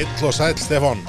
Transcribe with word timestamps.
Heill 0.00 0.24
og 0.24 0.32
sæll, 0.32 0.56
Stefán. 0.56 1.00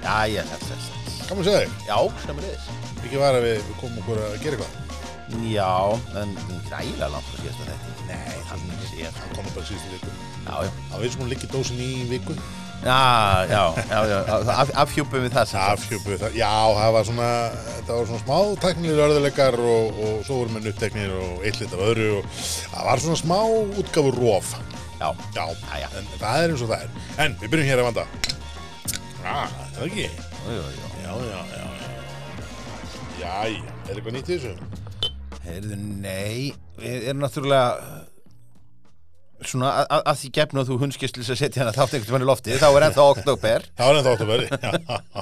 Já, 0.00 0.14
ég 0.32 0.46
held 0.48 0.62
þess. 0.64 0.86
Gaman 1.28 1.42
að 1.42 1.48
segja 1.50 1.58
þig. 1.60 1.72
Já, 1.84 1.96
er 2.40 2.46
þess. 2.46 2.68
Ekki 3.02 3.18
var 3.20 3.36
að 3.36 3.42
við 3.44 3.58
við 3.66 3.74
komum 3.82 3.98
okkur 4.00 4.20
að 4.24 4.36
gera 4.40 4.56
eitthvað. 4.56 5.42
Já, 5.50 5.74
en 6.22 6.32
ræðilega 6.70 7.08
langt 7.12 7.34
að 7.34 7.42
að 7.50 7.68
þetta. 7.68 7.92
Nei, 8.08 8.38
Hann 8.48 8.62
sé 8.86 9.02
það. 9.02 9.18
það 9.18 9.34
komum 9.34 9.52
bara 9.58 9.68
síðustu 9.68 9.92
viku. 9.92 10.14
Já, 10.46 10.54
já. 10.64 10.70
Það 10.88 11.04
veit 11.04 11.12
sem 11.12 11.20
hún 11.26 11.32
liggi 11.34 11.50
dósin 11.52 11.82
í 11.84 11.90
viku. 12.14 12.36
Já, 12.86 12.96
já, 13.52 13.62
já, 13.92 14.00
já. 14.14 14.18
Af, 14.56 14.72
afhjúpum 14.86 15.26
við 15.26 15.36
það 15.36 15.50
sagt. 15.52 15.84
Afhjöpuð 15.84 16.20
það. 16.24 16.38
Já, 16.40 16.52
það 16.80 16.96
var 16.96 17.08
svona, 17.10 17.30
þetta 17.74 17.98
var 17.98 18.08
svona 18.08 18.22
smá 18.24 18.38
tæknilegir 18.64 19.04
örðuleikar 19.04 19.60
og, 19.60 20.00
og 20.06 20.24
svo 20.24 20.40
voru 20.40 20.56
menn 20.56 20.72
uppteknir 20.72 21.12
og 21.20 21.44
eitt 21.44 21.60
lit 21.60 21.76
af 21.76 21.84
öðru 21.90 22.08
og 22.22 22.32
það 22.40 22.88
var 22.88 23.04
svona 23.04 23.20
smá 23.20 23.38
útgáfur 23.84 24.16
róf. 24.16 24.56
Já, 25.04 25.10
Já, 25.36 25.44
Já, 25.44 25.78
já. 25.84 25.88
en 26.00 26.06
það 26.16 26.42
er 26.44 26.54
eins 26.54 26.62
og 26.64 26.70
það 26.70 26.84
er. 26.86 26.94
En 27.26 27.36
við 27.42 27.50
byrjum 27.52 27.68
hér 27.68 27.82
að 27.82 27.88
vanda. 27.90 28.04
Ah, 29.24 29.52
það 29.74 29.82
er 29.82 29.90
ekki. 29.90 30.06
Já, 30.44 30.54
já, 31.04 31.20
já, 31.28 31.40
já. 31.52 31.66
Jæja, 33.20 33.60
er 33.88 33.94
eitthvað 33.94 34.16
nýtt 34.16 34.30
í 34.32 34.38
þessu? 34.38 34.54
Heyrðu, 35.44 35.76
nei, 36.00 36.54
við 36.80 37.06
erum 37.10 37.20
náttúrulega 37.22 37.68
svona 39.48 39.70
að, 39.82 40.00
að, 40.00 40.18
því 40.20 40.30
gefnu 40.38 40.62
að 40.62 40.70
þú 40.70 40.76
hundskist 40.82 41.16
til 41.16 41.24
að 41.24 41.38
setja 41.40 41.62
hana 41.62 41.72
þátt 41.74 41.96
einhvern 41.96 42.14
veginn 42.14 42.26
í 42.26 42.28
lofti, 42.28 42.56
þá 42.60 42.66
er 42.68 42.86
ennþá 42.88 43.06
oktober. 43.14 43.66
Það 43.78 43.88
var 43.90 43.98
ennþá 44.00 44.12
oktober. 44.14 44.44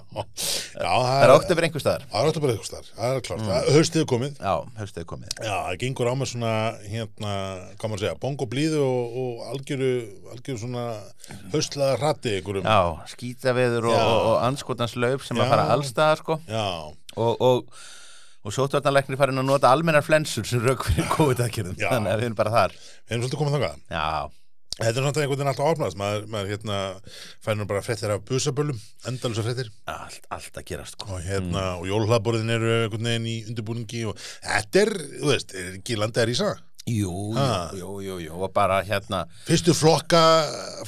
Það 0.72 1.24
er 1.26 1.32
oktober 1.34 1.66
einhver 1.66 1.84
staðar. 1.84 2.06
Það 2.12 2.22
er 2.22 2.30
oktober 2.32 2.52
eitthvað 2.52 2.68
starf, 2.68 2.90
það 2.96 3.16
er 3.16 3.24
klart. 3.26 3.44
Mm. 3.44 3.70
Haustið 3.76 4.02
er 4.02 4.08
komið. 4.12 4.40
Já, 4.40 4.54
haustið 4.80 5.02
er 5.02 5.08
komið. 5.12 5.32
Já, 5.36 5.54
það 5.54 5.78
gengur 5.82 6.10
á 6.10 6.14
með 6.18 6.30
svona, 6.32 6.52
hérna, 6.88 7.32
hvað 7.78 7.92
maður 7.92 8.04
segja, 8.04 8.18
bongo 8.24 8.48
blíðu 8.52 8.82
og, 8.86 9.16
og 9.22 9.46
algjöru, 9.52 9.92
algjöru 10.34 10.62
svona 10.64 10.84
haustlaða 11.52 11.98
hratti 12.02 12.36
einhverjum. 12.38 12.68
Já, 12.68 13.08
skýtaveður 13.12 13.90
og, 13.92 13.98
og, 14.00 14.20
og 14.32 14.36
anskotans 14.48 14.96
laup 14.98 15.26
sem 15.26 15.38
Já. 15.38 15.44
að 15.44 15.54
fara 15.54 15.68
allstaðar, 15.76 16.22
sko. 16.24 16.38
Já, 16.48 16.68
og, 17.16 17.46
og, 18.42 18.54
sótvarnarleiknir 18.56 19.20
farin 19.20 19.38
að 19.42 19.48
nota 19.48 19.70
almennar 19.72 20.04
flensur 20.06 20.46
sem 20.48 20.62
rauk 20.64 20.86
fyrir 20.88 21.10
COVID-aðgerðum 21.16 21.78
þannig 21.80 22.14
að 22.14 22.22
við 22.22 22.30
erum 22.30 22.38
bara 22.38 22.54
þar 22.58 22.76
við 22.78 23.16
erum 23.16 23.26
svolítið 23.26 23.42
komið 23.42 23.58
þangað. 23.58 23.82
Já, 23.92 24.06
Þetta 24.72 24.88
er 24.88 25.04
svona 25.04 25.10
einhvern 25.20 25.36
veginn 25.36 25.50
alltaf 25.50 25.66
opnast, 25.68 25.96
maður, 26.00 26.22
maður 26.32 26.50
hérna, 26.54 26.76
fær 27.44 27.56
nú 27.58 27.66
bara 27.68 27.82
fréttir 27.84 28.12
af 28.14 28.22
busabölum, 28.24 28.78
endalusa 29.10 29.44
fréttir 29.44 29.68
allt, 29.92 30.24
allt 30.32 30.56
að 30.56 30.64
gerast 30.70 30.96
sko. 30.96 31.10
og 31.12 31.26
hérna, 31.26 31.64
og 31.76 31.84
jólhlaðborðin 31.90 32.54
eru 32.54 32.70
einhvern 32.78 33.10
veginn 33.10 33.28
í 33.28 33.34
undirbúningi 33.50 34.00
og 34.08 34.16
þetta 34.22 34.80
er, 34.86 34.92
þú 35.18 35.28
veist, 35.28 35.52
er 35.52 35.76
ekki 35.76 35.98
landið 36.00 36.24
að 36.24 36.28
rísa? 36.30 36.48
Jú, 36.82 37.30
jú, 37.30 37.78
jú, 37.78 37.90
jú, 38.02 38.14
jú 38.24 38.38
og 38.42 38.50
bara 38.50 38.80
hérna 38.82 39.20
Fyrstu 39.46 39.70
flokka 39.70 40.18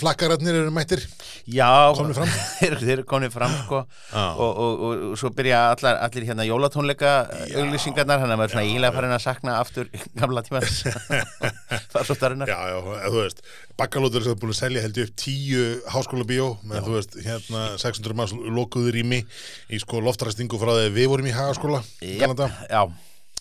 flakkararnir 0.01 0.57
eru 0.65 0.73
mættir? 0.75 1.05
Já, 1.47 1.95
þeir, 2.59 2.75
eru 2.97 3.05
komnir 3.07 3.31
fram 3.31 3.53
sko. 3.61 3.85
Já. 4.11 4.25
og, 4.35 4.59
og, 4.59 4.83
og, 4.89 5.05
svo 5.21 5.31
byrja 5.31 5.61
allar, 5.77 6.01
allir 6.03 6.27
hérna 6.27 6.49
jólatónleika 6.49 7.13
auglýsingarnar, 7.61 8.25
hann 8.25 8.35
er 8.35 8.41
maður 8.41 8.57
svona 8.57 8.67
ílega 8.73 8.91
farin 8.97 9.15
að 9.15 9.23
sakna 9.23 9.61
aftur 9.63 9.93
gamla 10.19 10.43
svo 10.43 12.17
starinnar 12.19 12.51
Já, 12.51 12.59
já, 12.75 12.83
þú 13.07 13.21
veist, 13.21 13.47
bakkalótur 13.79 14.27
sem 14.27 14.35
er 14.35 14.43
búin 14.43 14.57
að 14.57 14.61
selja 14.65 14.85
held 14.89 14.99
ég 14.99 15.13
upp 15.13 15.17
tíu 15.23 15.65
háskóla 15.95 16.27
bíó 16.27 16.51
með 16.67 16.91
þú 16.91 16.99
veist, 16.99 17.19
hérna 17.23 17.67
600 17.79 18.19
manns 18.19 18.35
lokuður 18.35 18.99
í 18.99 19.07
mig 19.15 19.43
í 19.71 19.79
sko 19.79 20.03
loftræstingu 20.03 20.59
frá 20.59 20.75
að 20.75 20.91
við 20.99 21.11
vorum 21.15 21.31
í 21.31 21.39
hagaskóla 21.39 21.85
Kanada. 22.03 22.51
Já, 22.67 22.89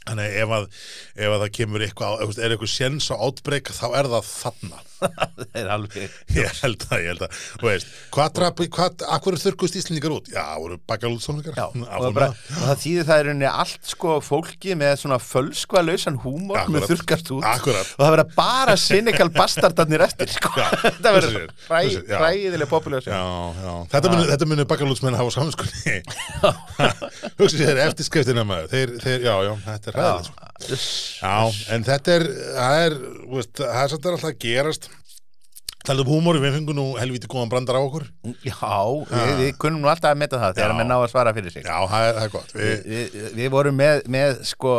Þannig 0.04 0.34
ef 0.44 0.52
að, 0.52 0.66
ef 1.16 1.34
að 1.34 1.42
það 1.46 1.52
kemur 1.58 1.84
eitthvað, 1.86 2.24
er 2.36 2.54
eitthvað 2.54 2.72
séns 2.74 3.06
á 3.08 3.16
átbreyk 3.16 3.70
þá 3.72 3.86
er 3.96 4.10
það 4.12 4.26
þarna. 4.28 4.82
það 5.04 5.58
er 5.60 5.70
alveg 5.74 6.12
Ég 6.32 6.60
held 6.64 6.84
að, 6.88 6.98
ég 7.04 7.10
held 7.12 7.24
að, 7.26 7.38
þú 7.60 7.68
veist, 7.68 7.88
hvað 8.16 8.30
drapi, 8.38 8.68
hvað, 8.72 9.04
akkur 9.16 9.38
þurrkust 9.40 9.78
Íslendingar 9.80 10.16
út? 10.16 10.28
Já, 10.32 10.44
voru 10.60 10.78
bakkalótsónleikar. 10.92 11.56
Já, 11.60 11.66
og, 12.00 12.08
bara, 12.16 12.30
og 12.32 12.66
það 12.70 12.82
þýðir 12.84 13.08
það 13.10 13.22
er 13.22 13.28
rauninni 13.30 13.50
allt 13.50 13.92
sko 13.94 14.18
fólki 14.24 14.78
með 14.80 14.94
svona 15.04 15.20
fölskva 15.24 15.84
lausan 15.84 16.20
húmor 16.24 16.60
Akkurat. 16.62 16.76
með 16.76 16.88
þurrkast 16.92 17.32
út 17.36 17.48
Akkurat. 17.48 17.88
og 17.96 18.04
það 18.04 18.14
verða 18.18 18.28
bara 18.36 18.76
cynical 18.80 19.30
bastardarnir 19.40 20.02
eftir 20.08 20.32
sko. 20.36 20.52
Já, 20.60 20.68
það 21.00 21.12
verður 21.20 21.40
er, 21.40 21.52
er, 22.04 22.18
ræðilega 22.24 22.70
populæs 22.72 23.08
Já, 23.08 23.24
já, 23.60 23.74
þetta 23.96 24.14
munu, 24.14 24.28
þetta 24.32 24.50
munu 24.52 24.68
bakkalótsmenn 24.74 25.20
hafa 25.20 25.32
samskunni. 25.36 26.00
Hugsa 27.40 27.56
sér 27.60 27.84
eftir 27.88 28.08
þetta 29.94 30.02
er 30.02 30.10
ræðilegt. 30.10 30.34
sko. 30.34 30.50
Já, 31.22 31.38
en 31.78 31.88
þetta 31.88 32.18
er, 32.20 32.28
það 32.58 32.82
er, 32.90 33.00
veist, 33.38 33.56
það 33.64 33.80
er 33.86 33.96
samt 33.96 34.12
alltaf 34.14 34.30
að 34.34 34.38
gerast. 34.48 34.92
Talað 35.84 36.06
um 36.08 36.14
húmóri, 36.14 36.40
við 36.40 36.54
fengum 36.56 36.78
nú 36.78 36.84
helvíti 36.96 37.28
góðan 37.28 37.50
brandar 37.52 37.76
á 37.76 37.84
okkur. 37.84 38.06
Já, 38.48 38.78
við, 39.10 39.32
við 39.42 39.50
kunnum 39.60 39.82
nú 39.84 39.90
alltaf 39.92 40.14
að 40.14 40.22
metta 40.22 40.38
það 40.40 40.54
þegar 40.56 40.72
Já. 40.72 40.76
menn 40.78 40.88
ná 40.88 40.96
að 40.96 41.10
svara 41.12 41.34
fyrir 41.36 41.52
sig 41.52 41.66
Já, 41.68 41.74
það 41.92 42.06
er, 42.08 42.14
það 42.16 42.24
er 42.24 42.32
gott. 42.38 42.54
Við, 42.56 42.70
Við, 42.88 43.02
við, 43.18 43.26
við 43.42 43.50
vorum 43.52 43.76
með, 43.82 44.00
með 44.16 44.38
sko 44.48 44.76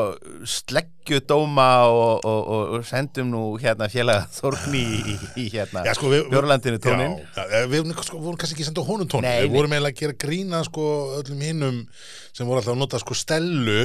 sleggjudóma 0.48 1.66
og, 1.92 2.24
og, 2.24 2.40
og, 2.56 2.72
og 2.78 2.86
sendum 2.88 3.28
nú 3.34 3.42
hérna 3.60 3.90
félaga 3.92 4.24
Þórni 4.38 4.80
í, 4.80 5.02
í, 5.12 5.16
í 5.44 5.46
hérna 5.52 5.84
já, 5.84 5.92
sko, 5.98 6.08
við, 6.12 6.24
Björlandinu 6.32 6.80
tónin 6.82 7.18
Já, 7.36 7.42
já, 7.52 7.60
við 7.68 7.82
vorum, 7.84 7.94
sko, 8.08 8.22
vorum 8.24 8.40
kannski 8.40 8.56
ekki 8.56 8.68
senda 8.70 8.86
honum 8.88 9.10
tónin. 9.12 9.28
Nei, 9.28 9.44
Við 9.44 9.58
vorum 9.58 9.76
eiginlega 9.76 9.92
að 9.98 10.00
gera 10.06 10.18
grína, 10.24 10.62
sko, 10.70 10.88
öllum 11.20 11.44
hinnum 11.50 11.82
sem 12.32 12.48
voru 12.48 12.62
alltaf 12.62 12.72
að 12.74 12.80
nota, 12.80 13.00
sko, 13.04 13.16
stellu 13.18 13.78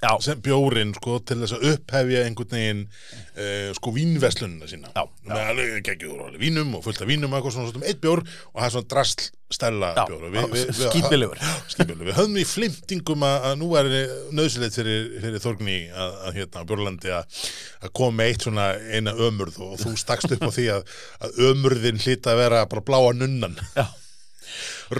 Já, 0.00 0.14
sem 0.24 0.38
bjórin, 0.40 0.94
sko, 0.96 1.18
til 1.28 1.42
þess 1.42 1.58
að 1.58 1.66
upphefja 1.74 2.22
einhvern 2.24 2.54
veginn, 2.56 2.86
uh, 3.34 3.66
sko, 3.76 3.92
vínveslunina 3.92 4.68
sína. 4.70 4.94
Já, 4.96 5.02
alveg 5.50 6.40
vínum 6.40 6.72
og 6.78 6.86
fullt 6.86 7.02
af 7.04 7.10
vínum 7.10 7.36
eitthvað 7.36 7.58
svona, 7.58 7.74
svona, 7.74 7.90
eitt 7.90 8.00
bjór 8.00 8.22
og 8.24 8.56
það 8.56 8.66
er 8.66 8.74
svona 8.76 8.90
drasl 8.94 9.28
stella 9.50 9.92
Já, 9.98 10.02
bjór. 10.08 10.24
Og 10.30 10.56
já, 10.56 10.64
skípilegur. 10.78 11.44
Skípilegur. 11.68 12.08
Við 12.08 12.16
höfum 12.20 12.40
í 12.40 12.46
flimtingum 12.48 13.28
að, 13.28 13.36
að 13.50 13.56
nú 13.60 13.70
er 13.76 13.92
nöðsilegt 14.40 14.80
fyrir, 14.80 15.08
fyrir 15.20 15.44
Þorgni 15.44 15.78
að, 15.90 16.18
að 16.24 16.40
hérna, 16.40 16.66
Björlandi 16.70 17.14
að, 17.18 17.40
að 17.84 17.96
koma 18.00 18.28
eitt 18.30 18.46
svona 18.46 18.70
eina 18.94 19.16
ömurð 19.28 19.60
og 19.68 19.80
þú 19.84 19.96
stakst 20.00 20.32
upp 20.36 20.48
á 20.48 20.50
því 20.54 20.68
að, 20.78 21.00
að 21.26 21.40
ömurðin 21.50 22.00
hlýta 22.00 22.32
að 22.32 22.44
vera 22.46 22.68
bara 22.70 22.86
bláa 22.88 23.12
nunnan. 23.20 23.58
Já. 23.76 23.90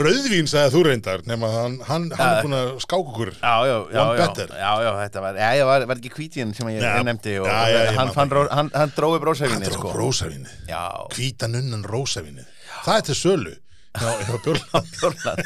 Rauðvín 0.00 0.46
sagði 0.50 0.72
þú 0.74 0.82
reyndar, 0.86 1.24
nema 1.26 1.48
hann, 1.54 1.78
hann, 1.88 2.08
hann 2.14 2.34
er 2.36 2.44
búin 2.46 2.56
að 2.58 2.68
skáka 2.84 3.00
okkur. 3.02 3.32
Já, 3.40 3.54
já, 3.66 3.76
já, 3.90 4.02
já, 4.20 4.28
já, 4.60 4.72
já, 4.86 4.90
þetta 5.00 5.24
var, 5.24 5.40
já, 5.42 5.48
já, 5.58 5.64
var, 5.70 5.86
var 5.90 6.02
ekki 6.02 6.12
kvítin 6.14 6.54
sem 6.54 6.70
ég, 6.74 6.84
ég 6.84 7.08
nefndi 7.08 7.38
og 7.42 7.48
já, 7.50 7.58
já, 7.74 7.80
hann, 7.98 8.12
fann, 8.14 8.30
ró, 8.36 8.44
hann, 8.50 8.70
hann 8.74 8.94
drói 8.96 9.16
Hann 9.16 9.24
brósæfinni, 9.26 9.66
drók 9.66 9.80
sko. 9.80 9.96
rósavínið. 9.98 10.54
Já, 10.70 10.84
Hvíta 11.16 11.50
nunnan 11.50 11.82
rósavínið. 11.88 12.46
Það 12.84 12.96
er 13.00 13.08
til 13.10 13.18
sölu. 13.18 13.56
Já, 13.90 14.06
já, 14.22 14.36
Björland. 14.44 14.86
Björland. 15.00 15.40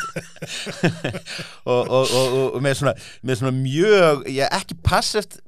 og, 1.64 1.88
og, 1.88 2.10
og, 2.12 2.34
og 2.54 2.58
með 2.62 2.74
svona, 2.76 2.92
með 3.24 3.38
svona 3.40 3.52
mjög, 3.56 4.26
já, 4.28 4.44
ekki 4.52 4.76
passíft, 4.84 5.38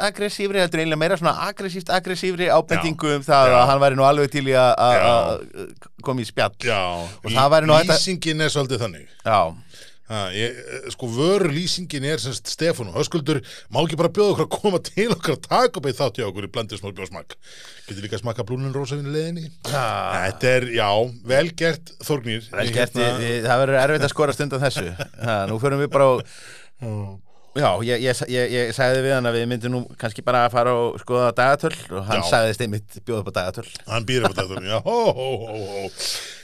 aggressífri, 0.00 0.62
heldur 0.62 0.80
einlega 0.80 1.00
meira 1.02 1.18
svona 1.20 1.34
aggressíft 1.50 1.92
aggressífri 1.92 2.48
ábendingu 2.48 3.12
um 3.18 3.26
það 3.26 3.52
já. 3.52 3.58
að 3.60 3.66
hann 3.72 3.82
væri 3.84 3.98
nú 4.00 4.06
alveg 4.08 4.32
til 4.32 4.46
í 4.48 4.56
að- 4.56 5.44
koma 6.02 6.24
í 6.24 6.28
spjall. 6.30 6.56
Já, 6.64 6.80
lýsingin 7.28 8.40
er 8.40 8.48
svolítið 8.56 8.86
þannig. 8.86 9.06
Já, 9.20 9.40
Ha, 10.10 10.24
ég, 10.34 10.56
eh, 10.58 10.88
sko, 10.90 11.06
vöru 11.14 11.46
lýsingin 11.54 12.02
er 12.10 12.18
semst 12.18 12.50
Stefán 12.50 12.88
og 12.90 12.96
Höskuldur, 12.98 13.38
má 13.70 13.78
ekki 13.84 13.98
bara 14.00 14.10
bjóða 14.10 14.32
okkur 14.34 14.46
að 14.48 14.56
koma 14.56 14.80
til 14.82 15.06
okkur 15.14 15.36
að 15.36 15.44
taka 15.46 15.78
upp 15.78 15.86
eitt 15.86 16.00
þátt 16.00 16.18
hjá 16.18 16.26
okkur 16.26 16.48
í 16.48 16.50
blandið 16.50 16.80
smá 16.82 16.90
bjóðsmak. 16.98 17.36
Getur 17.86 18.02
líka 18.02 18.18
að 18.18 18.24
smakka 18.24 18.46
blúnin 18.48 18.74
rósavinu 18.74 19.14
leðinni? 19.14 19.46
Já. 19.70 19.86
Þetta 20.26 20.52
er, 20.56 20.68
já, 20.74 20.88
vel 21.30 21.46
gert 21.62 21.94
Þorgnir. 22.02 22.50
vel 22.50 22.66
Ég, 22.66 22.74
gert, 22.74 22.98
hérna- 22.98 23.40
það 23.46 23.62
verður 23.64 23.80
erfitt 23.84 24.06
að 24.08 24.14
skora 24.16 24.34
stund 24.34 24.58
á 24.58 24.58
þessu. 24.66 24.86
Ha, 25.22 25.40
nú 25.46 25.60
förum 25.62 25.84
við 25.86 25.92
bara 25.94 26.10
á 26.10 27.18
Já, 27.50 27.66
ég, 27.82 27.98
ég, 27.98 28.18
ég, 28.30 28.52
ég 28.54 28.68
sagði 28.76 29.00
við 29.02 29.16
hann 29.16 29.26
að 29.26 29.40
við 29.40 29.46
myndum 29.50 29.72
nú 29.74 29.78
kannski 29.98 30.22
bara 30.22 30.44
að 30.46 30.52
fara 30.54 30.70
og 30.70 31.00
skoða 31.02 31.32
dagatöl 31.34 31.72
og 31.90 32.04
hann 32.06 32.20
Já. 32.22 32.28
sagðist 32.28 32.62
einmitt 32.62 33.00
bjóða 33.02 33.24
upp 33.24 33.30
á 33.34 33.38
dagatöl 33.40 33.64
Hann 33.88 34.06
býr 34.06 34.22
upp 34.28 34.36
á 34.38 34.38
þetta, 34.38 34.60
já, 34.70 34.78
hó, 34.86 34.98
hó, 35.10 35.26
hó, 35.42 35.56
hó. 35.66 35.88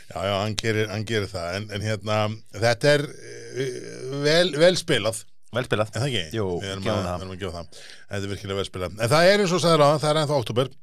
Já, 0.06 0.19
já, 0.23 0.35
hann 0.38 0.56
gerir, 0.61 0.91
hann 0.93 1.06
gerir 1.08 1.31
það. 1.31 1.49
En, 1.58 1.69
en 1.76 1.87
hérna, 1.87 2.19
þetta 2.55 2.93
er 2.94 3.05
eh, 3.11 3.79
vel, 4.23 4.49
vel 4.55 4.75
spilað. 4.79 5.23
Vel 5.56 5.64
spilað 5.67 5.93
En 5.94 6.03
það 6.03 6.08
ekki? 6.11 6.37
Jú, 6.37 6.49
við 6.62 6.73
erum, 6.75 6.88
að, 6.93 7.06
að 7.26 7.38
gefa 7.41 7.55
það. 7.61 7.79
Þetta 8.11 8.20
er 8.23 8.32
virkilega 8.35 8.58
vel 8.61 8.67
spilað. 8.69 8.99
En 8.99 9.12
það 9.14 9.31
er 9.31 9.44
eins 9.44 9.55
og 9.56 9.62
sagður 9.64 9.87
á 9.87 9.88
það 9.97 10.11
er 10.11 10.20
ennþá 10.23 10.41
oktober 10.43 10.75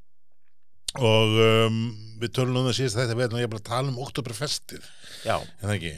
og 0.94 1.38
um, 1.44 1.78
við 2.22 2.34
tölum 2.38 2.60
um 2.62 2.68
það 2.70 2.76
síðast 2.80 3.00
þetta 3.00 3.18
við 3.18 3.28
erum 3.28 3.56
að 3.60 3.64
tala 3.70 3.94
um 3.94 4.02
oktoberfestið. 4.04 4.90
Já, 5.26 5.38
En 5.40 5.70
það 5.70 5.78
ekki? 5.78 5.94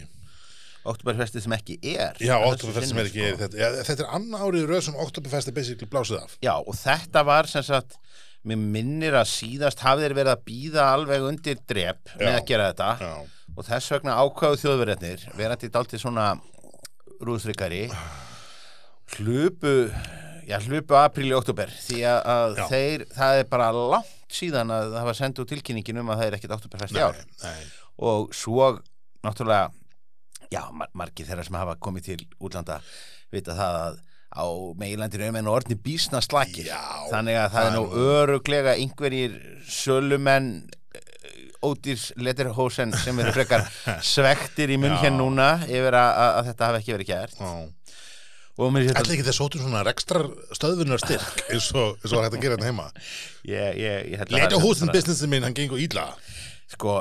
oktoberfestið 0.85 1.45
sem 1.45 1.55
ekki 1.55 1.75
er 1.81 2.19
Já, 2.21 2.35
að 2.35 2.43
þessu 2.45 2.51
oktoberfest 2.53 2.91
sem 2.91 2.99
er 3.01 3.07
ekki 3.09 3.23
sko. 3.25 3.37
þetta, 3.41 3.59
ja, 3.61 3.69
þetta 3.87 4.03
er 4.05 4.11
annar 4.19 4.43
árið 4.45 4.67
röð 4.69 4.83
sem 4.85 4.97
oktoberfest 5.05 5.49
er 5.49 5.55
basically 5.55 5.89
blásið 5.89 6.19
af. 6.21 6.35
Já, 6.45 6.53
og 6.59 6.77
þetta 6.77 7.23
var 7.25 7.49
sem 7.49 7.65
sagt 7.65 7.97
mér 8.45 8.59
minnir 8.61 9.15
að 9.17 9.29
síðast 9.31 9.81
hafði 9.85 10.05
þeir 10.07 10.17
verið 10.19 10.33
að 10.35 10.43
býða 10.49 10.89
alveg 10.93 11.25
undir 11.29 11.61
drep 11.69 12.11
með 12.19 12.29
Já. 12.31 12.35
að 12.39 12.45
gera 12.51 12.67
þetta. 12.71 12.89
Já, 13.01 13.13
og 13.55 13.67
þess 13.69 13.93
vegna 13.95 14.17
ákvæðu 14.21 14.61
þjóðverðarnir 14.63 15.25
verandi 15.39 15.71
dálítið 15.73 16.03
svona 16.03 16.27
rúðstrykari 17.25 17.83
hlupu 19.15 19.73
já, 20.49 20.57
hlupu 20.65 20.97
apríl 20.99 21.29
í 21.29 21.35
oktober 21.37 21.71
því 21.71 22.01
að, 22.09 22.59
þeir, 22.71 23.05
það 23.15 23.39
er 23.41 23.49
bara 23.51 23.69
langt 23.75 24.35
síðan 24.35 24.73
að 24.73 24.95
það 24.97 25.07
var 25.09 25.17
sendt 25.19 25.41
úr 25.41 25.49
tilkynningin 25.51 26.01
um 26.01 26.11
að 26.11 26.21
það 26.21 26.27
er 26.27 26.37
ekkert 26.39 26.55
oktoberfest 26.57 26.97
í 26.97 27.03
ár. 27.05 27.21
nei, 27.45 27.61
og 28.09 28.33
svo 28.35 28.71
náttúrulega 29.25 29.71
já, 30.51 30.61
mar 30.75 30.91
margir 30.97 31.27
þeirra 31.29 31.45
sem 31.47 31.57
hafa 31.57 31.77
komið 31.81 32.09
til 32.09 32.19
útlanda 32.43 32.81
vita 33.33 33.55
það 33.57 33.79
að 33.85 34.01
á 34.35 34.45
meilandinu 34.79 35.29
um 35.31 35.37
enn 35.39 35.47
og 35.49 35.57
orðni 35.61 35.77
bísna 35.79 36.19
slakir. 36.21 36.67
Já, 36.67 36.81
þannig 37.11 37.37
að 37.39 37.53
það 37.55 37.69
er 37.69 37.75
nú 37.77 37.85
öruglega 38.05 38.73
einhverjir 38.75 39.37
sölumenn 39.71 40.49
ódýrs 41.65 42.11
letirhósen 42.21 42.91
sem 42.99 43.17
eru 43.23 43.31
frekar 43.33 43.63
svektir 44.13 44.69
í 44.75 44.77
munn 44.77 44.93
Já. 44.97 45.05
hér 45.07 45.15
núna 45.15 45.47
yfir 45.65 45.95
að, 45.97 46.11
að, 46.11 46.31
að 46.41 46.49
þetta 46.51 46.67
hafi 46.69 46.81
ekki 46.83 46.93
verið 46.97 47.09
Já. 47.39 47.53
sé 48.87 48.93
Ætli 49.01 49.15
ekki 49.17 49.25
þess 49.27 49.39
sóttum 49.41 49.63
svona 49.65 49.81
rekstrar 49.87 50.27
stöðvunar 50.55 51.01
styrk 51.01 51.41
eins 51.51 51.71
og, 51.75 51.95
eins 51.99 52.11
og 52.13 52.19
var 52.19 52.27
hægt 52.27 52.37
að 52.37 52.43
gera 52.45 52.59
þetta 52.59 52.69
heima? 52.69 52.85
Held 54.19 54.29
að 54.29 54.35
Leta 54.37 54.51
það- 54.59 54.67
húsin 54.67 54.93
businessin 54.93 55.31
minn, 55.33 55.43
hann 55.47 55.57
gengur 55.57 55.81
íla 55.81 56.05
sko, 56.75 56.93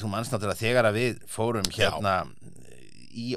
þú 0.00 0.08
manns 0.10 0.30
náttúrulega 0.32 0.58
þegar 0.62 0.88
að 0.88 0.96
við 0.98 1.18
fórum 1.30 1.68
hérna 1.74 2.14
í 2.26 2.41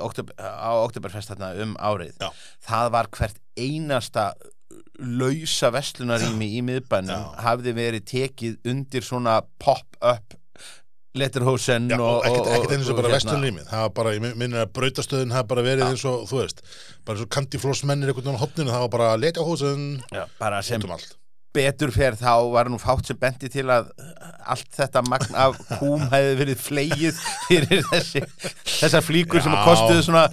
oktober, 0.04 0.36
á 0.40 0.72
Oktoberfest 0.86 1.32
þarna 1.34 1.54
um 1.66 1.76
árið. 1.80 2.14
Já. 2.22 2.30
það 2.68 2.92
var 2.96 3.10
hvert 3.18 3.42
einasta 3.56 4.34
lausa 5.00 5.70
vestlunarými 5.76 6.48
í 6.58 6.64
miðbænum 6.66 7.36
hafði 7.44 7.74
verið 7.76 8.06
tekið 8.12 8.72
undir 8.72 9.04
svona 9.06 9.42
pop-up 9.60 10.38
letterhosen 11.16 11.90
Já, 11.92 11.98
og, 12.00 12.20
og 12.20 12.26
ekkert, 12.28 12.48
ekkert 12.56 12.74
eins 12.76 12.90
og 12.92 12.98
bara 13.00 13.08
hérna- 13.08 13.18
vestlunlímið 13.20 13.68
það 13.72 13.84
var 13.86 13.94
bara, 14.00 14.14
ég 14.16 14.26
minnir 14.36 14.64
að 14.64 14.72
brautastöðin 14.76 15.36
hafa 15.36 15.50
bara 15.52 15.66
verið 15.68 15.90
eins 15.90 16.06
og, 16.10 16.26
þú 16.30 16.42
veist, 16.42 16.64
bara 17.08 17.18
eins 17.18 17.26
og 17.28 17.32
kandiflossmennir 17.36 18.12
einhvern 18.12 18.26
veginn 18.28 18.40
á 18.40 18.44
hopninu, 18.44 18.74
það 18.74 18.84
var 18.86 18.92
bara 18.98 19.12
Já, 20.12 20.26
bara 20.40 20.64
sem 20.64 20.82
um 20.84 21.00
betur 21.56 21.94
fer 21.96 22.18
þá 22.20 22.34
var 22.54 22.70
nú 22.72 22.80
fátt 22.82 23.10
sem 23.10 23.20
benti 23.20 23.50
til 23.52 23.66
að 23.72 23.90
allt 24.46 24.70
þetta 24.76 25.04
magn 25.08 25.38
af 25.46 25.58
kúm 25.80 26.04
hefði 26.14 26.38
verið 26.42 26.62
flegið 26.62 27.24
fyrir 27.48 27.86
þessi, 27.92 28.24
þessar 28.78 29.06
flíkur 29.06 29.44
sem 29.44 29.56
Já. 29.56 29.60
að 29.62 29.70
kostuðu 29.70 30.08
svona 30.10 30.26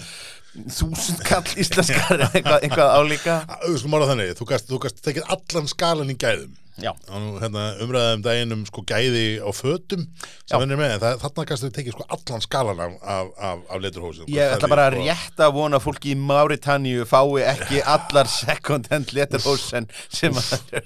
þúsund 0.52 1.22
kall 1.24 1.46
íslenskar 1.56 2.19
eða 2.19 2.32
eitthvað, 2.34 2.58
eitthvað 2.66 2.96
álíka 2.98 3.38
Þú 3.62 3.76
sko 3.80 3.92
mála 3.94 4.10
þannig, 4.10 4.34
þú 4.36 4.80
gast 4.84 5.00
tekið 5.06 5.30
allan 5.32 5.70
skalan 5.70 6.12
í 6.12 6.19
gæðum 6.20 6.58
hérna, 6.82 7.64
umræðum 7.84 8.25
daginn 8.25 8.56
um 8.56 8.64
sko 8.69 8.84
gæði 8.88 9.26
á 9.40 9.50
fötum 9.55 10.05
með, 10.52 10.99
það, 11.02 11.19
þarna 11.23 11.46
gast 11.49 11.67
þau 11.67 11.75
tekið 11.79 11.96
sko 11.96 12.08
allan 12.17 12.44
skalan 12.44 12.82
af, 12.87 12.96
af, 13.02 13.32
af, 13.50 13.64
af 13.70 13.82
leturhósin 13.84 14.31
ég 14.32 14.56
ætla 14.56 14.70
bara 14.73 14.88
að 14.90 14.99
rétta 15.00 15.49
að 15.49 15.56
vona 15.58 15.81
fólki 15.82 16.14
í 16.14 16.19
Mauritanníu 16.19 17.06
fái 17.08 17.46
ekki 17.55 17.82
allar 17.94 18.31
second 18.31 18.90
hand 18.93 19.14
letterhosen 19.17 19.88
sem 20.12 20.37
að 20.37 20.82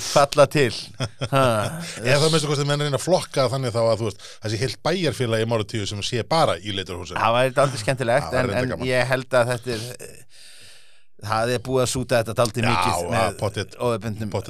falla 0.00 0.46
til. 0.50 0.72
Eða 1.28 2.18
það 2.22 2.28
meðstu 2.32 2.48
hvort 2.48 2.60
þið 2.60 2.68
menn 2.70 2.84
reyna 2.86 2.98
að 2.98 3.04
flokka 3.04 3.48
þannig 3.52 3.74
þá 3.74 3.80
að 3.82 3.96
þú 4.00 4.08
veist, 4.08 4.26
þessi 4.44 4.60
heilt 4.62 4.80
bæjarfélagi 4.86 5.46
í 5.46 5.50
málutíu 5.50 5.88
sem 5.88 6.02
sé 6.06 6.24
bara 6.28 6.56
í 6.58 6.74
leturhósin 6.76 7.18
Það 7.18 7.34
var 7.36 7.48
eitthvað 7.48 7.66
aldrei 7.66 7.82
skemmtilegt 7.82 8.36
en, 8.38 8.52
en 8.60 8.86
ég 8.88 9.10
held 9.10 9.38
að 9.38 9.52
þetta 9.52 9.74
er 9.76 9.86
það 11.22 11.52
er 11.56 11.62
búið 11.66 11.82
að 11.84 11.90
súta 11.92 12.18
þetta 12.22 12.34
daldið 12.42 12.64
Já, 12.64 12.70
mikið 12.72 13.10
með 13.12 13.36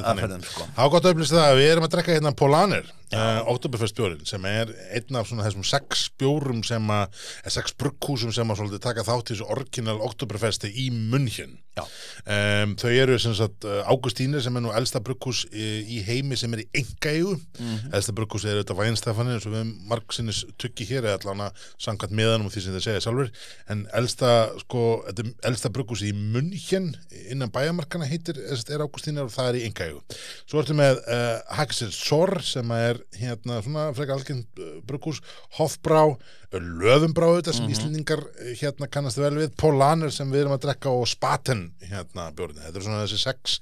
þannig. 0.09 0.23
aðferðum 0.25 0.45
sko. 0.49 0.67
Var 0.77 0.93
gott 0.95 1.05
að 1.09 1.15
upplýsta 1.17 1.37
það 1.39 1.49
að 1.53 1.61
við 1.63 1.71
erum 1.73 1.87
að 1.89 1.95
drekka 1.97 2.17
hérna 2.17 2.33
Polaner, 2.43 2.91
uh, 3.15 3.41
Oktoberfest 3.53 3.97
bjórin 3.99 4.23
sem 4.29 4.45
er 4.49 4.71
einn 4.97 5.19
af 5.21 5.29
svona 5.29 5.45
þessum 5.47 5.65
sex 5.67 6.07
bjórum 6.21 6.63
sem 6.67 6.93
að, 6.95 7.19
sex 7.53 7.75
brugghúsum 7.79 8.33
sem 8.35 8.49
að 8.53 8.63
svolítið 8.63 8.85
taka 8.87 9.05
þátt 9.07 9.31
í 9.31 9.35
þessu 9.37 9.49
orginal 9.53 9.99
Oktoberfesti 10.07 10.71
í 10.85 10.89
München. 10.93 11.59
Um, 12.29 12.75
Þau 12.77 12.91
eru 12.93 13.15
sem 13.21 13.33
sagt 13.37 13.65
uh, 13.65 13.79
Águstínir 13.89 14.43
sem 14.45 14.57
er 14.59 14.65
nú 14.65 14.73
elsta 14.77 15.01
brugghús 15.05 15.47
í, 15.49 15.69
í 15.97 16.01
heimi 16.05 16.37
sem 16.37 16.53
er 16.57 16.67
í 16.67 16.69
engaígu 16.83 17.39
Mhm. 17.63 17.93
elsta 17.97 18.13
brugghús 18.17 18.45
er 18.49 18.59
þetta 18.61 18.75
Vænstafani 18.77 19.35
eins 19.35 19.47
og 19.49 19.55
við 19.55 19.71
margsinnis 19.89 20.43
tukki 20.61 20.85
hér 20.89 21.07
eða 21.07 21.19
allan 21.21 21.43
að 21.47 21.63
samkvæmt 21.85 22.15
meðanum 22.19 22.49
og 22.49 22.53
því 22.55 22.63
sem 22.65 22.75
þið 22.77 22.85
segja 22.87 23.03
sjálfur 23.07 23.31
en 23.73 23.83
elsta, 23.99 24.31
sko, 24.65 24.83
elsta 25.49 25.71
brugghús 25.73 26.03
í 26.07 26.13
München 26.17 26.91
innan 27.33 27.53
bæjamarkana 27.55 28.09
heitir, 28.11 28.37
er, 28.41 28.61
er 28.69 28.85
Águstínir 28.85 29.25
og 29.27 29.33
það 29.35 29.51
er 29.53 29.61
í 29.61 29.65
engaígu 29.71 30.03
Svo 30.45 30.61
ertu 30.63 30.77
með 30.79 31.01
uh, 31.07 31.41
Haxel 31.59 31.93
Sor 31.95 32.37
sem 32.47 32.75
er 32.77 33.02
hérna 33.19 33.59
svona 33.65 33.87
frekar 33.97 34.19
algjörn 34.19 34.43
uh, 34.43 34.73
brugghús, 34.89 35.21
Hofbrá, 35.59 36.03
Löðumbrá 36.53 37.31
þetta 37.39 37.55
sem 37.57 37.71
Íslendingar 37.73 38.25
eh, 38.43 38.53
hérna 38.61 38.89
kannast 38.93 39.21
vel 39.21 39.33
við, 39.39 39.53
Polaner 39.61 40.13
sem 40.15 40.31
við 40.33 40.45
erum 40.45 40.57
að 40.57 40.67
drekka 40.67 40.93
og 40.93 41.07
Spaten 41.11 41.71
hérna 41.87 42.31
bjórni. 42.37 42.61
Þetta 42.65 42.81
er 42.81 42.87
svona 42.89 43.05
þessi 43.05 43.23
sex 43.23 43.59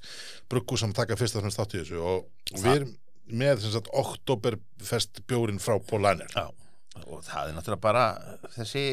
brugghús 0.51 0.83
sem 0.83 0.95
taka 0.97 1.19
fyrst 1.19 1.39
og 1.39 1.45
fremst 1.45 1.61
þátt 1.61 1.77
í 1.77 1.83
þessu 1.83 2.03
og 2.03 2.57
við 2.57 2.73
erum 2.73 2.97
með 3.31 3.63
sem 3.63 3.75
sagt 3.77 3.91
Oktoberfest 3.95 5.23
bjórin 5.29 5.61
frá 5.63 5.77
Polaner. 5.87 6.31
Já, 6.35 6.49
og 7.05 7.23
það 7.25 7.47
er 7.47 7.57
náttúrulega 7.57 7.85
bara 7.85 8.05
þessi 8.57 8.85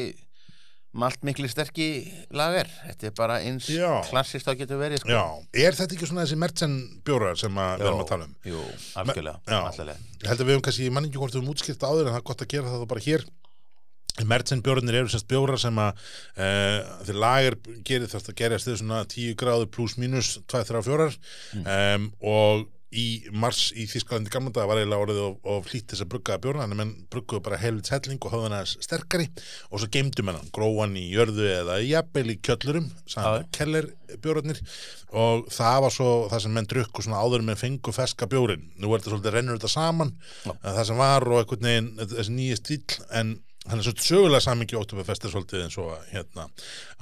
malt 0.97 1.21
mikli 1.25 1.49
sterki 1.51 1.87
lager 2.33 2.69
þetta 2.87 3.09
er 3.09 3.13
bara 3.17 3.35
eins 3.45 3.67
Já. 3.69 3.99
klassist 4.09 4.47
á 4.49 4.57
getur 4.57 4.79
verið 4.81 5.03
sko. 5.03 5.11
Já, 5.13 5.21
er 5.65 5.77
þetta 5.77 5.95
ekki 5.95 6.09
svona 6.09 6.23
þessi 6.25 6.39
Mertsen 6.41 6.77
bjórar 7.05 7.37
sem 7.37 7.59
að 7.61 7.83
við 7.83 7.89
erum 7.91 8.01
að 8.01 8.09
tala 8.09 8.25
um? 8.25 8.31
Jú, 8.49 8.63
algjörlega, 9.01 9.59
algjörlega. 9.59 10.07
Ég 10.19 10.31
held 10.31 10.41
að 10.41 10.47
við 10.47 10.55
höfum 10.55 10.65
kannski, 10.65 10.87
ég 10.87 10.95
man 10.95 11.05
ekki 11.05 11.21
hvort 11.21 11.35
við 11.35 11.43
höfum 11.43 11.53
útskipt 11.53 11.85
áður 11.85 12.07
en 12.07 12.15
það 12.15 12.21
er 12.21 12.25
gott 12.31 12.43
að 12.45 12.51
gera 12.55 12.73
það 12.73 12.81
þá 12.81 12.89
bara 12.95 13.05
hér 13.05 13.27
Mertsen 14.27 14.63
bjórnir 14.65 14.97
eru 14.99 15.11
semst 15.11 15.29
bjórar 15.29 15.61
sem 15.61 15.77
að 15.79 15.93
uh, 15.95 16.79
þegar 17.05 17.19
lager 17.23 17.55
gerir 17.87 18.09
þarf 18.11 18.31
að 18.33 18.39
gerast 18.41 18.67
þau 18.67 18.79
svona 18.81 19.03
10 19.13 19.37
gráður 19.39 19.69
pluss 19.71 19.95
mínus 20.01 20.33
2-3-4 20.51 21.07
um, 21.61 22.09
og 22.19 22.65
í 22.89 23.05
mars 23.35 23.69
í 23.77 23.85
Þískalandi 23.89 24.31
gamla 24.33 24.53
dag 24.55 24.69
var 24.69 24.79
eiginlega 24.81 25.05
orðið 25.05 25.21
of, 25.25 25.35
of 25.53 25.69
hlýtt 25.69 25.91
þess 25.91 26.05
að 26.05 26.11
brugga 26.13 26.39
bjórna 26.41 26.65
en 26.65 26.77
menn 26.79 26.93
brugguðu 27.13 27.43
bara 27.45 27.59
helvits 27.61 27.93
helling 27.93 28.21
og 28.23 28.33
höfðan 28.33 28.55
aðeins 28.57 28.75
sterkari. 28.85 29.27
Og 29.69 29.81
svo 29.81 29.91
geimdu 29.93 30.25
menn 30.25 30.39
hann, 30.39 30.53
gróan 30.55 30.97
í 30.97 31.05
jörðu 31.13 31.45
eða 31.51 31.79
jafnvel 31.85 32.33
í 32.33 32.39
kjöllurum 32.45 32.89
sagði 33.09 33.45
keller 33.55 33.91
bjórnir 34.23 34.61
og 35.13 35.45
það 35.53 35.83
var 35.85 35.93
svo 35.93 36.09
það 36.31 36.43
sem 36.45 36.55
menn 36.57 36.69
drukku 36.69 37.05
svona 37.05 37.21
áður 37.21 37.45
menn 37.45 37.59
fengu 37.59 37.93
feska 37.93 38.29
bjórin 38.29 38.65
nú 38.77 38.89
er 38.89 39.01
þetta 39.01 39.13
svolítið 39.13 39.35
rennur 39.35 39.59
þetta 39.59 39.73
saman 39.73 40.15
það 40.45 40.81
sem 40.89 40.99
var 40.99 41.27
og 41.29 41.43
einhvern 41.43 41.69
veginn 41.69 41.91
þessi 42.01 42.35
nýja 42.35 42.59
stíl 42.59 42.81
en 43.21 43.35
er 43.77 43.83
svo 43.85 43.93
sögulega 44.01 44.41
samingi 44.41 44.75
Oktoberfest 44.79 45.25
er 45.25 45.29
svolítið 45.29 45.63
eins 45.67 45.77
og 45.77 45.91
að, 45.93 46.05
hérna, 46.15 46.45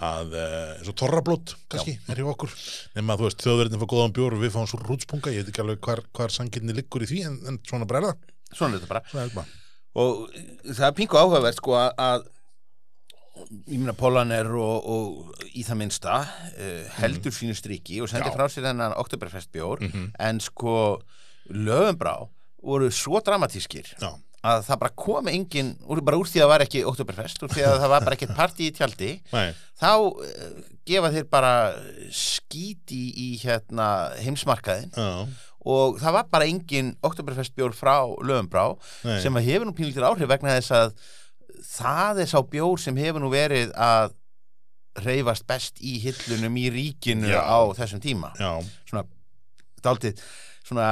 að 0.04 0.34
eh, 0.36 0.74
eins 0.82 0.90
og 0.92 0.96
torrablót 1.00 1.54
kannski 1.72 1.94
er 2.12 2.20
hjá 2.20 2.28
okkur. 2.34 2.52
Nema 2.98 3.14
að 3.16 3.22
þú 3.24 3.28
veist 3.30 3.46
þjóðverðin 3.46 3.80
fór 3.84 3.92
góðan 3.94 4.16
bjór 4.18 4.36
og 4.36 4.42
við 4.44 4.52
fáum 4.58 4.68
svo 4.68 4.80
rútspunga. 4.84 5.32
Ég 5.32 5.46
veit 5.46 5.54
ekki 5.54 5.64
alveg 5.64 5.80
hvar, 5.88 6.02
hvar 6.12 6.30
sanginni 6.36 6.76
liggur 6.76 7.06
í 7.06 7.08
því 7.08 7.22
en, 7.30 7.38
en 7.48 7.60
svona 7.64 7.88
breyða 7.88 8.16
Svona 8.52 8.76
er 8.76 8.82
þetta 8.82 8.92
bara. 8.92 9.04
Það 9.12 9.24
er 9.24 9.32
bara. 9.36 9.48
Og 9.98 10.26
það 10.74 10.86
er 10.90 10.98
pingu 11.00 11.18
áhugavert 11.20 11.58
sko 11.58 11.74
að, 11.80 11.90
að 12.00 12.28
ég 13.68 13.78
meina 13.78 13.94
Pólaner 13.98 14.48
og, 14.58 14.88
og 14.90 15.44
í 15.54 15.62
það 15.68 15.78
minnsta 15.82 16.14
uh, 16.26 16.88
heldur 16.98 17.32
sínu 17.36 17.54
striki 17.58 18.00
og 18.02 18.10
sendi 18.10 18.32
Já. 18.32 18.34
frá 18.34 18.48
sér 18.50 18.66
þennan 18.70 18.96
Oktoberfest 18.98 19.52
bjór 19.54 19.84
Mhm. 19.86 20.08
en 20.20 20.40
sko 20.42 20.74
löfumbrá 21.54 22.16
voru 22.64 22.90
svo 22.92 23.22
dramatískir 23.24 23.86
já, 24.02 24.10
að 24.46 24.64
það 24.68 24.80
bara 24.84 24.96
kom 25.04 25.30
engin 25.32 25.74
úr, 25.90 26.02
bara 26.06 26.20
úr 26.20 26.30
því 26.30 26.42
að 26.42 26.46
það 26.46 26.52
var 26.54 26.64
ekki 26.68 26.84
Oktoberfest 26.92 27.44
úr 27.44 27.54
því 27.54 27.66
að 27.66 27.78
það 27.82 27.94
var 27.94 28.06
bara 28.06 28.18
ekkert 28.18 28.36
partí 28.38 28.70
í 28.70 28.76
tjaldi 28.76 29.12
nei, 29.36 29.50
þá 29.82 29.92
uh, 29.98 30.64
gefa 30.88 31.14
þeir 31.16 31.28
bara 31.34 31.54
skíti 32.14 33.04
í 33.18 33.30
hérna 33.42 33.88
heimsmarkaðin 34.22 34.94
já, 34.94 35.10
og 35.68 35.98
það 36.00 36.20
var 36.20 36.30
bara 36.32 36.48
engin 36.48 36.94
Oktoberfest 37.06 37.56
bjór 37.58 37.76
frá 37.76 38.06
löfumbrá 38.06 38.70
nei. 39.04 39.18
sem 39.24 39.42
að 39.42 39.50
hefur 39.50 39.68
nú 39.68 39.76
pínlítur 39.76 40.06
áhrif 40.08 40.30
vegna 40.30 40.56
þess 40.60 40.76
að 40.78 40.94
það 41.66 42.24
er 42.24 42.32
sá 42.32 42.40
bjór 42.46 42.80
sem 42.82 42.98
hefur 43.02 43.24
nú 43.24 43.34
verið 43.34 43.74
að 43.74 44.16
reyfast 45.06 45.46
best 45.50 45.82
í 45.86 45.98
hillunum 46.02 46.58
í 46.58 46.68
ríkinu 46.74 47.30
Já. 47.30 47.42
á 47.46 47.60
þessum 47.78 48.02
tíma. 48.02 48.32
Já, 48.40 48.58
svona 48.90 49.04
dálítið 49.86 50.24
svona 50.66 50.88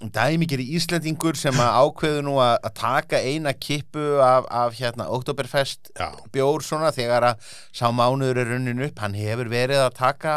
dæmikeri 0.00 0.64
Íslendingur 0.78 1.36
sem 1.38 1.56
að 1.60 1.76
ákveðu 1.84 2.24
nú 2.24 2.38
að, 2.40 2.70
taka 2.78 3.20
eina 3.20 3.52
kippu 3.52 4.20
af, 4.24 4.48
af 4.48 4.78
hérna 4.78 5.10
Oktoberfest 5.12 5.92
já, 5.92 6.08
bjór 6.32 6.64
svona 6.64 6.92
þegar 6.96 7.32
að 7.32 7.52
sá 7.68 7.86
mánuður 7.92 8.42
er 8.44 8.52
runnin 8.54 8.86
upp, 8.86 8.98
hann 9.02 9.18
hefur 9.18 9.52
verið 9.52 9.84
að 9.84 9.94
taka 10.00 10.34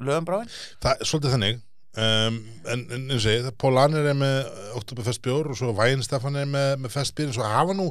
lögumbráin 0.00 0.50
það 0.80 0.92
er 0.92 1.08
svolítið 1.10 1.36
þannig. 1.36 1.62
Um, 1.96 2.34
en, 2.68 2.82
en 2.92 3.04
eins 3.14 3.24
og 3.24 3.32
ég, 3.32 3.46
Pólanir 3.56 4.04
er 4.04 4.16
með 4.16 4.50
Oktoberfest 4.76 5.22
bjór 5.24 5.48
og 5.48 5.56
svo 5.56 5.70
Vænstafan 5.76 6.36
er 6.36 6.48
með, 6.48 6.74
með 6.82 6.92
festbýr 6.92 7.30
en 7.30 7.36
svo 7.38 7.46
hafa 7.48 7.76
nú 7.76 7.86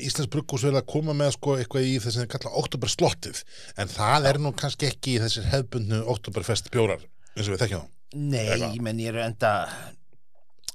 Íslands 0.00 0.30
brugghús 0.32 0.64
verið 0.64 0.80
að 0.80 0.86
koma 0.94 1.16
með 1.16 1.34
sko 1.36 1.58
eitthvað 1.58 1.90
í 1.90 1.98
þess 2.00 2.22
að 2.22 2.30
kalla 2.32 2.54
Oktoberslottið 2.62 3.42
en 3.76 3.92
það 3.92 4.30
er 4.30 4.40
nú 4.40 4.54
kannski 4.56 4.88
ekki 4.88 5.18
í 5.18 5.20
þessir 5.26 5.50
hefbundnu 5.52 6.00
Oktoberfest 6.14 6.72
bjórar 6.72 7.04
eins 7.34 7.44
og 7.44 7.52
við 7.52 7.66
þekkjum 7.66 7.84
þá. 7.84 7.92
Nei, 8.14 8.80
menn 8.80 9.04
ég 9.04 9.12
er 9.12 9.26
enda 9.26 9.52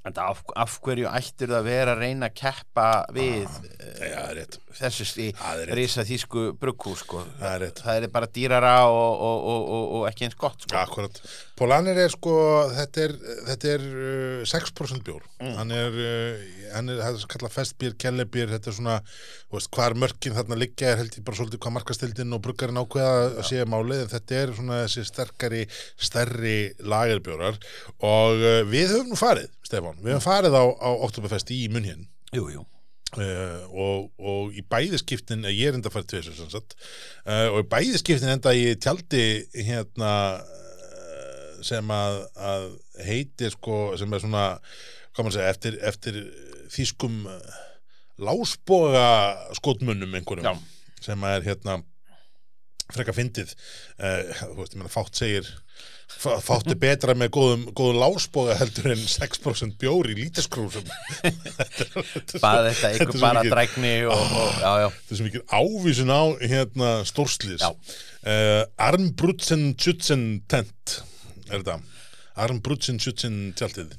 af, 0.04 0.42
af 0.56 0.78
hverju 0.80 1.08
ættir 1.12 1.50
það 1.50 1.58
að 1.58 1.66
vera 1.68 1.94
að 1.94 2.02
reyna 2.04 2.28
að 2.30 2.36
keppa 2.40 2.86
við 3.12 3.44
það 3.98 4.14
er 4.16 4.38
rétt, 4.38 4.56
þessu 4.78 5.06
í 5.20 5.26
það 5.36 5.60
rétt, 5.60 5.74
risa 5.76 6.04
þýsku 6.08 6.44
brugghús 6.60 7.02
sko. 7.04 7.24
það 7.40 7.66
er 7.66 7.74
það 7.82 7.98
er 7.98 8.14
bara 8.14 8.30
dýrara 8.38 8.74
og, 8.88 9.12
og, 9.28 9.44
og, 9.52 9.68
og, 9.76 9.84
og 9.98 10.08
ekki 10.08 10.26
eins 10.28 10.38
gott 10.40 10.64
sko. 10.64 10.78
Akkurat, 10.80 11.20
Pólanir 11.60 11.98
er 12.00 12.08
sko 12.08 12.34
þetta 12.72 13.02
er, 13.04 13.14
þetta 13.50 13.68
er 13.74 13.82
uh, 13.84 14.44
6% 14.48 15.02
bjór. 15.04 15.26
Hann 15.58 15.72
er, 15.76 15.96
uh, 16.00 16.44
hann 16.72 16.88
er, 16.88 17.02
það 17.02 17.18
er 17.18 17.26
kallað 17.34 17.52
festbýr, 17.58 17.96
kellebýr, 18.00 18.48
þetta 18.54 18.70
er 18.70 18.76
svona, 18.78 18.94
veist, 19.52 19.68
hvar 19.76 19.96
mörkin 20.00 20.36
þarna 20.38 20.56
liggja 20.56 20.94
er 20.94 21.02
held 21.02 21.18
ég 21.18 21.26
bara 21.26 21.36
svolítið 21.36 21.60
hvað 21.60 21.74
markastildin 21.76 22.32
og 22.32 22.40
bruggarinn 22.46 22.80
ákveða 22.80 23.18
að 23.28 23.44
sé 23.50 23.66
málið, 23.68 24.06
en 24.06 24.12
þetta 24.14 24.38
er 24.38 24.54
svona 24.56 24.78
þessi 24.86 25.04
sterkari, 25.10 25.60
stærri 26.00 26.58
lagerbjórar. 26.80 27.60
Og 28.08 28.40
uh, 28.40 28.62
við 28.70 28.94
höfum 28.94 29.12
nú 29.12 29.20
farið, 29.20 29.52
Stefán, 29.68 30.00
við 30.00 30.16
höfum 30.16 30.28
farið 30.30 30.56
á, 30.56 30.64
á 30.64 30.90
Oktoberfest 30.96 31.52
í 31.52 31.66
munn 31.68 31.84
hérna 31.90 32.08
Jú, 32.30 32.46
jú. 32.54 32.64
Uh, 33.18 33.66
og, 33.74 34.08
og 34.22 34.54
í 34.54 34.62
bæðiskiptin 34.70 35.42
ég 35.50 35.72
er 35.72 35.74
enda 35.74 35.90
að 35.90 35.96
fara 35.96 36.06
til 36.06 36.20
þessu 36.22 36.46
uh, 36.46 37.48
og 37.50 37.56
í 37.64 37.68
bæðiskiptin 37.72 38.30
enda 38.36 38.52
ég 38.54 38.78
tjaldi 38.78 39.24
hérna 39.66 40.12
sem 41.66 41.92
að, 41.94 42.18
að 42.50 42.66
heitir 43.06 43.54
sko 43.54 43.80
sem 44.00 44.12
er 44.12 44.24
svona 44.24 44.44
segja, 45.20 45.48
eftir, 45.50 45.78
eftir 45.84 46.20
þýskum 46.72 47.24
lásboga 48.20 49.06
skotmunum 49.56 50.14
einhverjum 50.18 50.46
Já. 50.46 50.54
sem 51.02 51.24
er 51.28 51.44
hérna 51.46 51.80
frekka 52.90 53.14
fyndið. 53.14 53.52
Þú 53.96 54.54
veist, 54.58 54.74
ég 54.74 54.80
meina 54.80 54.92
fátt 54.92 55.20
segir 55.20 55.48
fáttu 56.18 56.74
betra 56.78 57.14
með 57.16 57.30
góðum, 57.36 57.62
góðum 57.76 58.00
lásboga 58.02 58.56
heldur 58.58 58.90
en 58.92 59.02
6% 59.08 59.76
bjór 59.80 60.10
í 60.10 60.16
lítiskrúsum 60.18 60.86
bara 62.44 62.72
þetta, 62.72 62.90
einhver 62.90 63.20
bara 63.22 63.44
já, 63.46 64.72
já. 64.82 64.88
þetta 64.90 65.14
er 65.14 65.20
svo 65.20 65.28
mikið 65.28 65.54
ávísun 65.54 66.12
á 66.12 66.22
hérna 66.42 66.90
stórslýs 67.08 67.64
uh, 67.64 68.64
Armbrutzen 68.90 69.70
Schützen 69.78 70.26
tent 70.50 71.00
er 71.50 71.64
þetta 71.64 71.80
Armbrutzen 72.40 73.00
Schützen 73.02 73.50
tjaldið? 73.58 73.96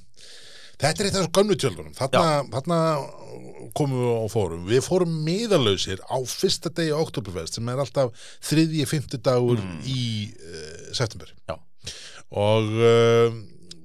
Þetta 0.81 1.03
er 1.03 1.08
eitt 1.08 1.15
af 1.15 1.22
þessu 1.22 1.34
gamlu 1.38 1.55
tjöldunum. 1.62 1.93
Þarna, 1.93 2.22
þarna 2.55 2.77
komum 3.77 4.01
við 4.01 4.12
og 4.15 4.29
fórum. 4.34 4.63
Við 4.65 4.81
fórum 4.88 5.13
miðalöysir 5.27 6.01
á 6.10 6.17
fyrsta 6.25 6.72
degi 6.74 6.96
Oktoberfest 6.98 7.60
sem 7.60 7.70
er 7.70 7.81
alltaf 7.84 8.15
þriðji, 8.50 8.88
fymti 8.89 9.20
dagur 9.22 9.62
mm. 9.62 9.84
í 9.86 10.05
uh, 10.34 10.88
september. 10.98 11.29
Já. 11.46 11.60
Og 12.41 12.72
uh, 12.81 13.38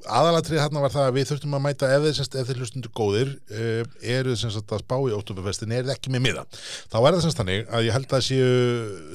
aðalatrið 0.07 0.61
hérna 0.63 0.83
var 0.85 0.93
það 0.95 1.07
að 1.09 1.17
við 1.17 1.29
þurftum 1.31 1.57
að 1.57 1.63
mæta 1.67 1.91
ef 1.95 2.05
þeir, 2.07 2.19
ef 2.41 2.51
þeir 2.51 2.61
hlustundur 2.63 2.93
góðir 2.97 3.31
uh, 3.37 3.95
eru 4.17 4.37
sem 4.39 4.53
sagt 4.55 4.75
að 4.75 4.83
spá 4.85 4.97
í 4.99 5.15
Óttúberfestin 5.17 5.75
er 5.77 5.91
ekki 5.95 6.13
með 6.15 6.25
miða. 6.27 6.45
Þá 6.93 6.99
er 7.01 7.09
það 7.17 7.23
semst 7.27 7.41
þannig 7.41 7.65
að 7.71 7.87
ég 7.87 7.97
held 7.97 8.17
að 8.19 8.27
séu 8.27 8.51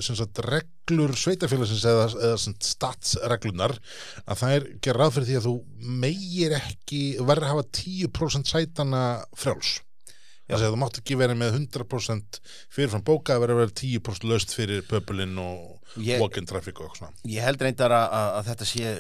sem 0.08 0.20
sagt 0.20 0.42
reglur 0.48 1.16
sveitafélagsins 1.20 1.86
eða, 1.92 2.10
eða 2.32 2.56
statsreglunar 2.72 3.78
að 4.26 4.42
það 4.44 4.58
er 4.58 4.68
gerð 4.88 5.04
ráð 5.04 5.16
fyrir 5.18 5.30
því 5.30 5.40
að 5.40 5.48
þú 5.48 5.56
meir 6.02 6.58
ekki 6.62 7.06
verður 7.22 7.48
að 7.48 7.56
hafa 7.56 7.70
10% 7.82 8.54
sætana 8.56 9.06
frjáls. 9.38 9.80
Þannig 10.52 10.68
að 10.68 10.74
þú 10.74 10.80
mátt 10.82 10.98
ekki 11.00 11.16
vera 11.16 11.36
með 11.38 11.54
100% 11.62 12.40
fyrirfram 12.76 13.04
bóka 13.08 13.38
að 13.38 13.46
vera 13.46 13.56
að 13.56 13.62
vera 13.62 13.76
10% 13.80 14.28
löst 14.28 14.52
fyrir 14.52 14.84
pöpulinn 14.84 15.38
og 15.40 15.78
walk-in 16.20 16.48
traffic 16.50 16.80
og 16.80 16.90
eitthvað 16.90 17.00
svona. 17.00 17.22
Ég 17.32 17.46
held 17.46 17.64
reyndar 17.64 17.96
að, 17.96 18.16
að 18.20 18.50
þetta 18.50 18.68
sé 18.68 18.92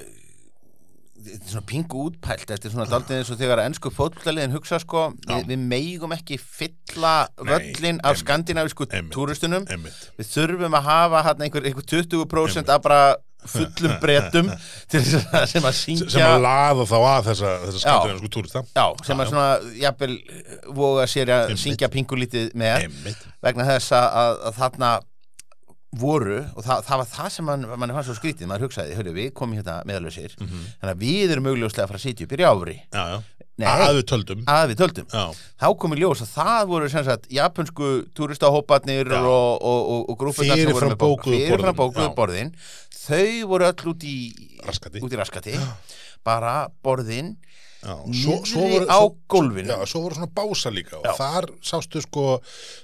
svona 1.47 1.63
pingu 1.69 2.05
útpælt 2.07 2.45
þetta 2.49 2.67
er 2.67 2.73
svona 2.73 2.87
daldið 2.89 3.19
eins 3.21 3.31
og 3.33 3.39
þegar 3.41 3.63
ennsku 3.65 3.91
fótballaliðin 3.93 4.55
hugsa 4.55 4.79
sko, 4.81 5.07
við, 5.27 5.49
við 5.51 5.65
meigum 5.73 6.15
ekki 6.15 6.37
fylla 6.41 7.15
völlin 7.37 8.01
af 8.07 8.19
skandinavísku 8.21 8.87
túristunum, 9.13 9.67
við 9.69 10.31
þurfum 10.31 10.79
að 10.79 10.87
hafa 10.89 11.25
hérna 11.29 11.47
einhver, 11.47 11.67
einhver 11.69 11.87
20% 11.93 12.73
af 12.73 12.81
bara 12.85 13.03
fullum 13.49 13.95
breytum 14.01 14.49
sem 15.49 15.65
að 15.65 15.77
syngja. 15.77 16.09
Sem 16.13 16.25
að 16.25 16.43
laða 16.43 16.85
þá 16.89 16.97
að 16.99 17.29
þessa, 17.31 17.53
þessa 17.65 17.83
skandinavísku 17.83 18.31
túrista. 18.35 18.63
Já, 18.75 18.85
sem 19.07 19.23
að 19.23 19.31
svona, 19.31 19.77
jafnvel 19.81 20.17
voga 20.77 21.07
sér 21.09 21.33
að 21.37 21.55
syngja 21.61 21.89
pingu 21.93 22.19
lítið 22.21 22.51
með 22.61 22.85
vegna 23.41 23.65
þess 23.71 23.95
að, 23.97 24.43
að 24.51 24.59
þarna 24.59 24.91
voru 25.99 26.37
og 26.55 26.63
það, 26.63 26.85
það 26.87 27.01
var 27.01 27.07
það 27.11 27.29
sem 27.35 27.47
mann 27.49 27.67
man 27.67 27.93
fannst 27.95 28.09
svo 28.09 28.15
skrítið, 28.15 28.47
maður 28.47 28.67
hugsaði, 28.69 28.95
hörru 28.95 29.13
við 29.15 29.29
komum 29.35 29.57
hérna 29.59 29.81
meðalösir, 29.87 30.35
mm 30.37 30.47
-hmm. 30.47 30.67
þannig 30.79 30.95
að 30.95 31.03
við 31.03 31.33
erum 31.35 31.47
möguleguslega 31.47 31.83
að 31.83 31.91
fara 31.91 31.99
að 31.99 32.05
sitja 32.05 32.25
upp 32.27 32.35
í 32.35 32.39
rjáfri. 32.41 32.77
Að 33.61 33.97
við 33.99 34.05
töldum, 34.09 34.43
að 34.47 34.63
við 34.71 34.77
töldum. 34.79 35.07
þá 35.59 35.67
kom 35.77 35.93
í 35.93 35.99
ljós 35.99 36.21
að 36.23 36.31
það 36.33 36.61
voru 36.71 36.89
sagt 36.89 37.27
japansku 37.29 37.89
turistahóparnir 38.17 39.11
og, 39.19 39.61
og, 39.61 39.81
og, 39.91 40.09
og 40.09 40.17
grúpunar 40.17 40.57
sem 40.57 40.71
voru 40.71 40.89
með 40.89 40.97
fyrirfram 41.27 41.75
bókuðu 41.75 42.09
borðin. 42.15 42.55
þau 42.89 43.47
voru 43.51 43.67
öll 43.67 43.91
út 43.91 44.03
í 44.07 44.17
raskati, 44.65 45.03
út 45.03 45.13
í 45.13 45.19
raskati. 45.19 45.59
bara 46.23 46.69
borðin 46.81 47.35
nýðri 47.81 48.87
á 48.89 49.01
gólfinu. 49.31 49.73
Já, 49.73 49.85
svo 49.89 50.03
voru 50.05 50.17
svona 50.17 50.29
bása 50.35 50.73
líka 50.73 50.99
og 50.99 51.07
já. 51.07 51.13
þar 51.17 51.47
sástu 51.65 52.03
sko, 52.05 52.25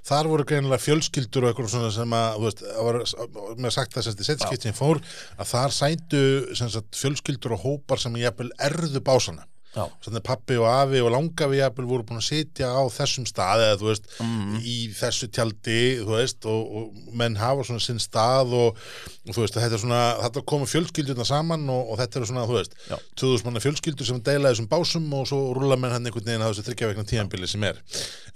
þar 0.08 0.32
voru 0.32 0.48
greinilega 0.48 0.84
fjölskyldur 0.84 1.46
og 1.46 1.52
eitthvað 1.52 1.74
svona 1.76 1.92
sem 1.94 2.16
að, 2.18 2.30
þú 2.38 2.48
veist, 2.48 2.64
var, 2.88 3.02
með 3.58 3.76
sagt 3.78 3.98
það 3.98 4.08
sem 4.08 4.16
þetta 4.16 4.30
setskiptin 4.32 4.78
fór, 4.78 5.04
að 5.38 5.52
þar 5.54 5.78
sændu 5.78 6.24
sagt, 6.58 6.98
fjölskyldur 6.98 7.58
og 7.58 7.64
hópar 7.66 8.02
sem 8.02 8.18
ég 8.22 8.34
eppil 8.34 8.50
erðu 8.58 9.04
básana 9.06 9.46
Þannig 9.76 10.22
að 10.22 10.26
pappi 10.26 10.58
og 10.58 10.68
afi 10.70 11.02
og 11.04 11.12
langafi 11.14 11.60
voru 11.78 12.06
búin 12.08 12.22
að 12.22 12.26
sitja 12.28 12.70
á 12.74 12.82
þessum 12.90 13.28
stað 13.30 13.64
eða 13.66 13.78
þú 13.82 13.90
veist, 13.92 14.08
mm. 14.24 14.56
í 14.64 14.76
þessu 14.98 15.30
tjaldi 15.34 15.82
þú 16.02 16.16
veist, 16.16 16.48
og, 16.50 16.72
og 16.80 17.12
menn 17.20 17.38
hafa 17.38 17.68
svona 17.68 17.84
sinn 17.84 18.02
stað 18.02 18.56
og, 18.58 18.82
og 19.28 19.36
þú 19.36 19.44
veist 19.44 19.60
þetta 19.60 19.78
er 19.78 19.84
svona, 19.84 20.02
þetta 20.24 20.46
koma 20.54 20.70
fjölskyldurna 20.72 21.28
saman 21.28 21.68
og, 21.74 21.94
og 21.94 22.02
þetta 22.02 22.22
er 22.22 22.28
svona, 22.32 22.48
þú 22.50 22.58
veist, 22.58 22.80
2000 23.22 23.48
manna 23.48 23.64
fjölskyldur 23.64 24.10
sem 24.10 24.24
deila 24.26 24.54
þessum 24.54 24.72
básum 24.72 25.08
og 25.20 25.30
svo 25.30 25.44
rúla 25.58 25.78
menn 25.80 25.94
hann 25.94 26.10
einhvern 26.10 26.26
veginn 26.26 26.46
að 26.48 26.56
þessu 26.56 26.68
þryggjaveikna 26.72 27.08
tíanbili 27.12 27.50
sem 27.52 27.70
er, 27.70 27.82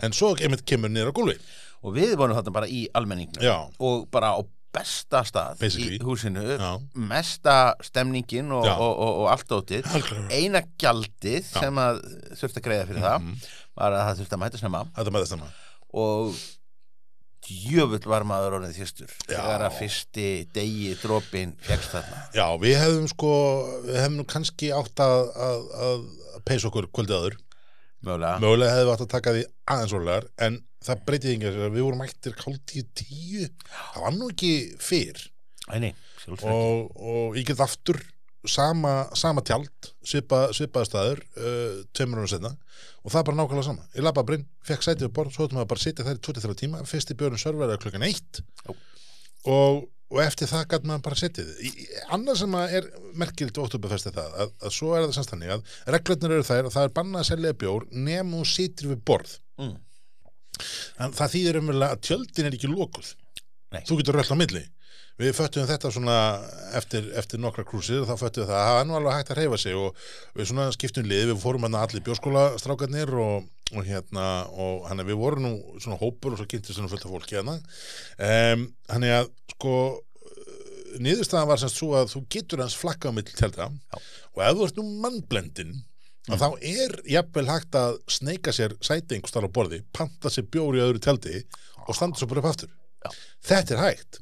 en 0.03 0.15
svo 0.15 0.35
einmitt 0.37 0.65
kemur 0.67 0.93
á 0.93 1.13
gólfi. 1.15 1.39
Og 1.81 1.95
við 1.95 2.11
vorum 2.13 2.37
þetta 2.37 2.51
bara 2.53 2.67
í 2.69 2.83
almenningu 2.93 3.41
og 3.81 4.03
bara 4.13 4.35
á 4.37 4.41
besta 4.75 5.23
stað 5.27 5.59
Basically. 5.61 5.97
í 5.97 6.05
húsinu 6.05 6.43
Já. 6.55 6.71
mesta 6.95 7.57
stemningin 7.83 8.51
og, 8.55 8.67
og, 8.67 8.93
og, 8.93 9.11
og 9.23 9.27
allt 9.33 9.51
ótið 9.57 9.89
eina 10.31 10.63
gjaldið 10.79 11.43
Já. 11.43 11.59
sem 11.59 11.81
að 11.81 12.01
þurfti 12.39 12.61
að 12.61 12.65
greiða 12.69 12.87
fyrir 12.89 13.03
mm 13.03 13.27
-hmm. 13.27 13.43
það 13.43 13.83
var 13.83 13.97
að 13.97 14.07
það 14.07 14.17
þurfti 14.21 14.37
að 14.37 14.43
mæta 14.45 14.63
snemma 14.63 14.83
að 14.95 15.13
mæta 15.17 15.29
snemma 15.31 15.53
og 15.91 16.41
djöfull 17.41 18.07
var 18.07 18.23
maður 18.27 18.59
orðið 18.59 18.79
þýstur 18.79 19.13
þegar 19.25 19.65
að 19.65 19.77
fyrsti 19.79 20.27
degi 20.53 20.95
drópin 21.01 21.55
fegst 21.65 21.95
þarna 21.95 22.25
Já, 22.37 22.47
við 22.61 22.75
hefðum 22.79 23.07
sko 23.11 23.31
við 23.87 23.97
hefðum 23.97 24.27
kannski 24.29 24.71
átt 24.75 25.03
að, 25.03 25.31
að, 25.47 25.63
að 25.87 26.05
peisa 26.47 26.69
okkur 26.69 26.87
kvöldið 26.93 27.17
aður 27.17 27.39
mögulega, 28.05 28.37
mögulega 28.43 28.75
hefðum 28.75 28.87
við 28.87 28.93
átt 28.95 29.05
að 29.05 29.11
taka 29.15 29.33
því 29.35 29.43
aðeins 29.73 29.95
orðlegar 29.97 30.29
en 30.47 30.57
það 30.81 31.03
breytið 31.09 31.45
að 31.49 31.67
við 31.75 31.85
vorum 31.85 32.01
mættir 32.01 32.37
káltíu 32.39 32.87
tíu. 32.97 33.49
Það 33.93 34.05
var 34.05 34.15
nú 34.17 34.31
ekki 34.31 34.53
fyrr. 34.81 35.21
Æ, 35.71 35.93
og, 36.41 36.89
og 36.97 37.37
ég 37.37 37.45
get 37.47 37.61
aftur 37.63 38.01
sama, 38.47 39.05
sama 39.17 39.43
tjald 39.45 39.91
svipa, 40.05 40.47
svipaði 40.55 40.89
staður 40.89 41.21
uh, 41.37 41.81
tveimur 41.93 42.23
ára 42.23 42.31
setna 42.31 42.51
og 43.01 43.13
það 43.13 43.19
er 43.21 43.27
bara 43.29 43.39
nákvæmlega 43.39 43.67
sama. 43.67 43.87
Ég 43.95 44.05
lappa 44.05 44.25
brinn, 44.25 44.45
fekk 44.65 44.85
sætið 44.85 45.09
á 45.09 45.15
borð 45.17 45.35
svo 45.35 45.45
ættum 45.45 45.59
við 45.59 45.65
að 45.65 45.71
bara 45.73 45.83
sitja 45.83 46.05
þær 46.05 46.17
í 46.17 46.23
23 46.27 46.57
tíma. 46.61 46.83
Fyrst 46.89 47.13
í 47.13 47.17
björnum 47.17 47.41
serverið 47.41 47.81
klukkan 47.81 48.05
1 48.05 48.41
og, 49.49 49.85
og 50.11 50.19
eftir 50.23 50.49
það 50.51 50.65
gæti 50.73 50.89
maður 50.89 51.03
bara 51.05 51.19
setið. 51.21 51.51
Annað 52.11 52.41
sem 52.41 52.57
er 52.61 52.89
merkilegt 53.21 53.61
óttúrbefest 53.63 54.09
er 54.09 54.17
það 54.17 54.35
að, 54.43 54.51
að 54.59 54.75
svo 54.75 54.91
er 54.97 55.05
það 55.05 55.15
samstannig 55.17 55.53
að 55.55 55.77
reglurnar 55.95 56.35
eru 56.35 56.47
þær 56.47 56.67
að 56.67 56.75
það 56.75 56.87
er 56.87 56.93
bannað 56.97 57.23
að 57.23 57.29
selja 57.29 57.53
bjór 57.63 57.87
nefn 58.09 58.35
og 58.41 58.49
sitir 58.51 58.91
við 58.91 59.01
borð. 59.07 59.37
Mm. 59.61 59.73
Það 60.99 61.33
þýðir 61.35 61.59
umverulega 61.61 61.95
að 61.95 62.03
tjöldin 62.09 62.49
er 62.49 62.57
ekki 62.57 62.69
lókuð 62.69 63.13
Nei. 63.71 63.81
þú 63.87 64.01
getur 64.01 64.19
röll 64.19 64.35
á 64.35 64.41
milli. 64.41 64.63
Við 65.21 65.35
föttum 65.37 65.67
þetta 65.69 65.91
svona 65.93 66.17
eftir, 66.77 67.07
eftir 67.19 67.41
nokkra 67.41 67.65
krúsir 67.67 68.01
og 68.01 68.09
þá 68.09 68.15
föttum 68.19 68.43
við 68.43 68.51
það 68.51 68.59
að 68.59 68.69
það 68.69 68.79
er 68.81 68.87
nú 68.89 68.95
alveg 68.97 69.17
hægt 69.17 69.31
að 69.31 69.39
reyfa 69.41 69.59
sig 69.61 69.77
og 69.77 70.05
við 70.37 70.47
svona 70.49 70.67
skiptum 70.75 71.07
lið, 71.07 71.25
við 71.29 71.41
fórum 71.43 71.67
hérna 71.67 71.83
allir 71.85 72.03
bjórskóla 72.05 72.45
strákarnir 72.61 73.11
og, 73.21 73.45
og 73.75 73.85
hérna 73.87 74.27
og 74.51 74.87
hann 74.89 75.01
er 75.01 75.07
við 75.07 75.19
vorum 75.21 75.45
nú 75.45 75.51
svona 75.79 75.99
hópur 76.01 76.35
og 76.35 76.41
svo 76.41 76.47
kynnti 76.49 76.75
svona 76.75 76.91
fullt 76.91 77.05
af 77.07 77.13
fólki 77.13 77.37
hérna 77.37 77.57
um, 77.57 78.65
hann 78.91 79.05
er 79.07 79.21
að 79.21 79.29
sko 79.53 79.75
niðurstaðan 81.01 81.49
var 81.49 81.61
semst 81.61 81.79
svo 81.79 81.93
að 81.99 82.11
þú 82.15 82.23
getur 82.35 82.63
hans 82.63 82.75
flakka 82.77 83.11
á 83.11 83.15
mill 83.15 83.27
tjálta 83.29 83.69
og 83.71 84.43
ef 84.43 84.57
þú 84.57 84.67
ert 84.67 84.79
nú 84.79 84.85
mannblendin 85.03 85.73
mm. 85.77 86.37
þá 86.37 86.47
er 86.59 86.97
jafnvel 87.15 87.47
hægt 87.49 87.79
að 87.79 87.97
sneika 88.11 88.53
sér 88.55 88.75
sæti 88.83 89.15
einhver 89.15 89.31
starf 89.31 89.51
á 89.51 89.55
borði, 89.55 89.81
panta 89.95 90.31
sér 90.31 90.49
bjóri 90.51 90.83
á 90.83 90.87
öðru 90.89 91.03
tjaldi 91.03 91.43
og 91.87 91.97
standa 91.97 92.19
svo 92.19 92.29
bara 92.31 92.43
upp 92.43 92.51
aftur 92.51 92.71
Já. 93.01 93.11
þetta 93.51 93.77
er 93.77 93.83
hægt 93.87 94.21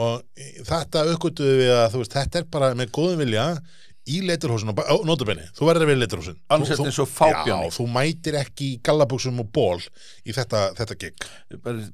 og 0.00 0.22
þetta 0.68 1.06
aukvölduðu 1.10 1.56
við 1.58 1.72
að 1.74 1.96
veist, 1.98 2.14
þetta 2.14 2.40
er 2.40 2.50
bara 2.52 2.74
með 2.78 2.92
góðum 2.94 3.24
vilja 3.24 3.46
í 4.10 4.20
leiturhúsin 4.26 4.72
og 4.74 5.04
notabenni, 5.08 5.46
þú 5.56 5.68
verður 5.68 5.86
að 5.86 5.90
vera 5.92 5.98
í 5.98 6.02
leiturhúsin 6.04 6.38
alveg 6.52 6.84
eins 6.86 7.00
og 7.02 7.10
fábjáni 7.10 7.68
Já, 7.68 7.74
þú 7.76 7.86
mætir 7.94 8.38
ekki 8.40 8.70
í 8.74 8.78
gallaböksum 8.86 9.42
og 9.42 9.50
ból 9.54 9.78
í 10.24 10.34
þetta, 10.36 10.70
þetta 10.78 10.98
gig. 11.00 11.28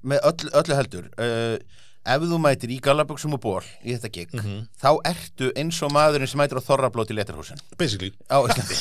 Með 0.02 0.22
öll, 0.30 0.52
öllu 0.62 0.78
heldur. 0.78 1.10
Uh, 1.20 1.82
ef 2.14 2.26
þú 2.30 2.38
mætir 2.42 2.72
í 2.74 2.78
galaböksum 2.82 3.36
og 3.36 3.42
ból 3.42 3.64
í 3.82 3.96
þetta 3.96 4.10
gig, 4.14 4.32
þá 4.80 4.90
ertu 5.12 5.50
eins 5.58 5.80
og 5.84 5.92
maðurinn 5.94 6.30
sem 6.30 6.40
mætir 6.40 6.60
á 6.60 6.66
þorrablót 6.66 7.12
í 7.12 7.18
letarhúsin 7.18 7.60
basically. 7.78 8.12
Á 8.30 8.38
Íslandi. 8.46 8.74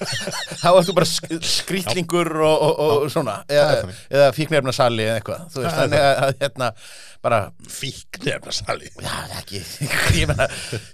Þá 0.62 0.68
ertu 0.72 0.96
bara 0.96 1.08
sk 1.08 1.38
skrýtlingur 1.62 2.30
og, 2.42 2.66
og, 2.66 2.82
og 3.04 3.08
svona 3.12 3.40
eða, 3.50 3.88
eða 4.10 4.28
fíknefna 4.36 4.74
sali 4.76 5.06
eða 5.06 5.20
eitthvað. 5.20 5.48
Þú 5.54 5.64
veist, 5.64 5.78
þannig 5.78 6.06
að, 6.08 6.34
hérna 6.42 6.68
bara, 7.22 7.38
fíknefna 7.70 8.52
sali 8.56 8.90
já, 8.90 9.12
ekki. 9.38 9.62
Ég 10.18 10.26
meina, 10.30 10.48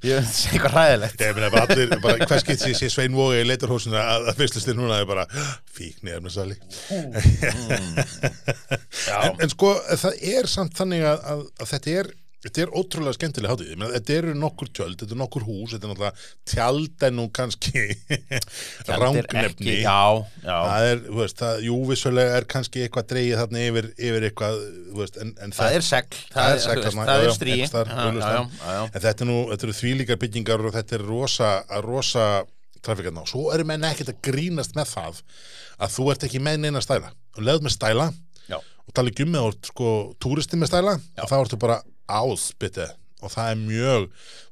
ég 0.05 0.19
veit 0.19 0.29
segja 0.29 0.59
eitthvað 0.59 0.75
hræðilegt. 0.77 1.23
Ég 1.25 1.39
meina 1.39 1.51
bara 1.55 1.65
allir, 1.67 1.95
bara 2.05 2.29
hvers 2.29 2.45
getur 2.45 2.69
sér 2.69 2.77
sé 2.77 2.91
Svein 2.93 3.17
Vói 3.17 3.41
í 3.41 3.47
leitarhúsinu 3.49 3.97
að 3.99 4.29
að 4.29 4.37
fyrstlistir 4.43 4.77
núna 4.77 4.99
er 5.01 5.09
bara 5.09 5.25
fíknefna 5.79 6.31
sali 6.33 6.57
en, 9.19 9.35
en 9.39 9.53
sko 9.53 9.73
það 9.89 10.23
er 10.35 10.49
samt 10.51 10.77
þannig 10.79 11.05
að, 11.09 11.19
að 11.61 11.68
þetta 11.69 12.01
er 12.03 12.17
Þetta 12.39 12.61
er 12.63 12.71
ótrúlega 12.79 13.17
skemmtilega 13.17 13.51
hátíð, 13.51 13.71
meina, 13.75 13.89
þetta 13.97 14.13
eru 14.15 14.33
nokkur 14.39 14.69
tjöld, 14.71 15.01
þetta 15.01 15.15
er 15.17 15.19
nokkur 15.19 15.43
hús, 15.43 15.73
þetta 15.73 15.89
er 15.89 15.91
náttúrulega 15.91 16.27
tjald 16.47 17.07
en 17.09 17.17
nú 17.19 17.25
kannski 17.35 17.81
ekki, 19.43 19.73
já, 19.83 19.97
já. 20.45 20.53
Það 20.55 20.87
er, 20.93 21.03
þú 21.09 21.17
veist, 21.19 21.37
það, 21.43 21.65
jú, 21.67 21.79
vissulega 21.89 22.37
er 22.39 22.47
kannski 22.55 22.85
eitthvað 22.85 23.09
dreigið 23.11 23.43
þarna 23.43 23.65
yfir, 23.65 23.89
yfir 23.97 24.27
eitthvað, 24.29 24.61
veist, 25.01 25.19
en, 25.25 25.33
en 25.43 25.57
það 25.59 25.81
er 25.81 25.87
segl, 25.89 26.21
Það 26.37 26.53
er 26.53 26.63
segl 26.63 26.85
veist, 26.87 27.01
það 27.03 27.25
er 27.27 27.35
strí. 27.41 27.59
En 27.67 29.03
þetta 29.03 29.27
er 29.27 29.31
nú, 29.33 29.41
þetta 29.51 29.69
eru 29.69 29.77
þvílíkar 29.81 30.23
byggingar 30.23 30.67
og 30.71 30.79
þetta 30.79 30.99
er 31.01 31.07
rosa, 31.11 31.51
rosa 31.89 32.29
trafikarna 32.87 33.27
og 33.27 33.33
svo 33.35 33.49
eru 33.51 33.67
menn 33.67 33.83
ekkert 33.91 34.15
að 34.15 34.23
grínast 34.31 34.79
með 34.79 34.93
það 34.95 35.23
að 35.83 35.95
þú 35.95 36.07
ert 36.13 36.31
ekki 36.31 36.41
með 36.43 36.63
neina 36.63 36.83
stæla. 36.87 37.11
Og 37.35 37.45
leð 37.47 37.67
með 37.67 37.75
stæla. 37.75 38.09
Og 38.89 38.95
tala 38.97 39.13
ekki 39.13 39.27
um 39.27 39.35
með 39.37 39.51
ert 39.53 39.69
sko 39.73 39.91
túristi 40.23 40.57
með 40.61 40.71
stæla 40.73 40.95
Já. 40.99 41.23
og 41.25 41.29
þá 41.31 41.37
ertu 41.43 41.61
bara 41.61 41.79
ásbytti 42.09 42.89
og 43.19 43.33
það 43.35 43.49
er 43.51 43.57
mjög, 43.59 44.05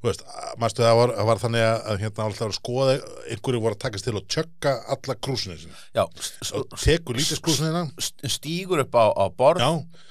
þú 0.02 0.08
veist, 0.08 0.22
mástu 0.58 0.82
það 0.82 0.96
var, 0.98 1.10
það 1.14 1.26
var 1.28 1.40
þannig 1.44 1.64
að, 1.66 2.00
hérna 2.02 2.24
alltaf 2.24 2.48
að 2.48 2.56
skoða 2.56 2.96
einhverju 3.30 3.60
voru 3.62 3.76
að 3.76 3.82
takast 3.84 4.08
til 4.08 4.14
að 4.18 4.24
tjögga 4.34 4.72
alla 4.96 5.14
krúsinu 5.22 5.54
sinni 5.60 5.76
já, 5.94 6.02
s- 6.18 6.32
s- 6.42 6.50
og 6.58 6.74
tekur 6.82 7.14
lítið 7.20 7.42
krúsinu 7.46 7.84
s- 8.02 8.10
stígur 8.34 8.82
upp 8.82 8.98
á, 8.98 9.06
á 9.14 9.24
borð 9.38 9.62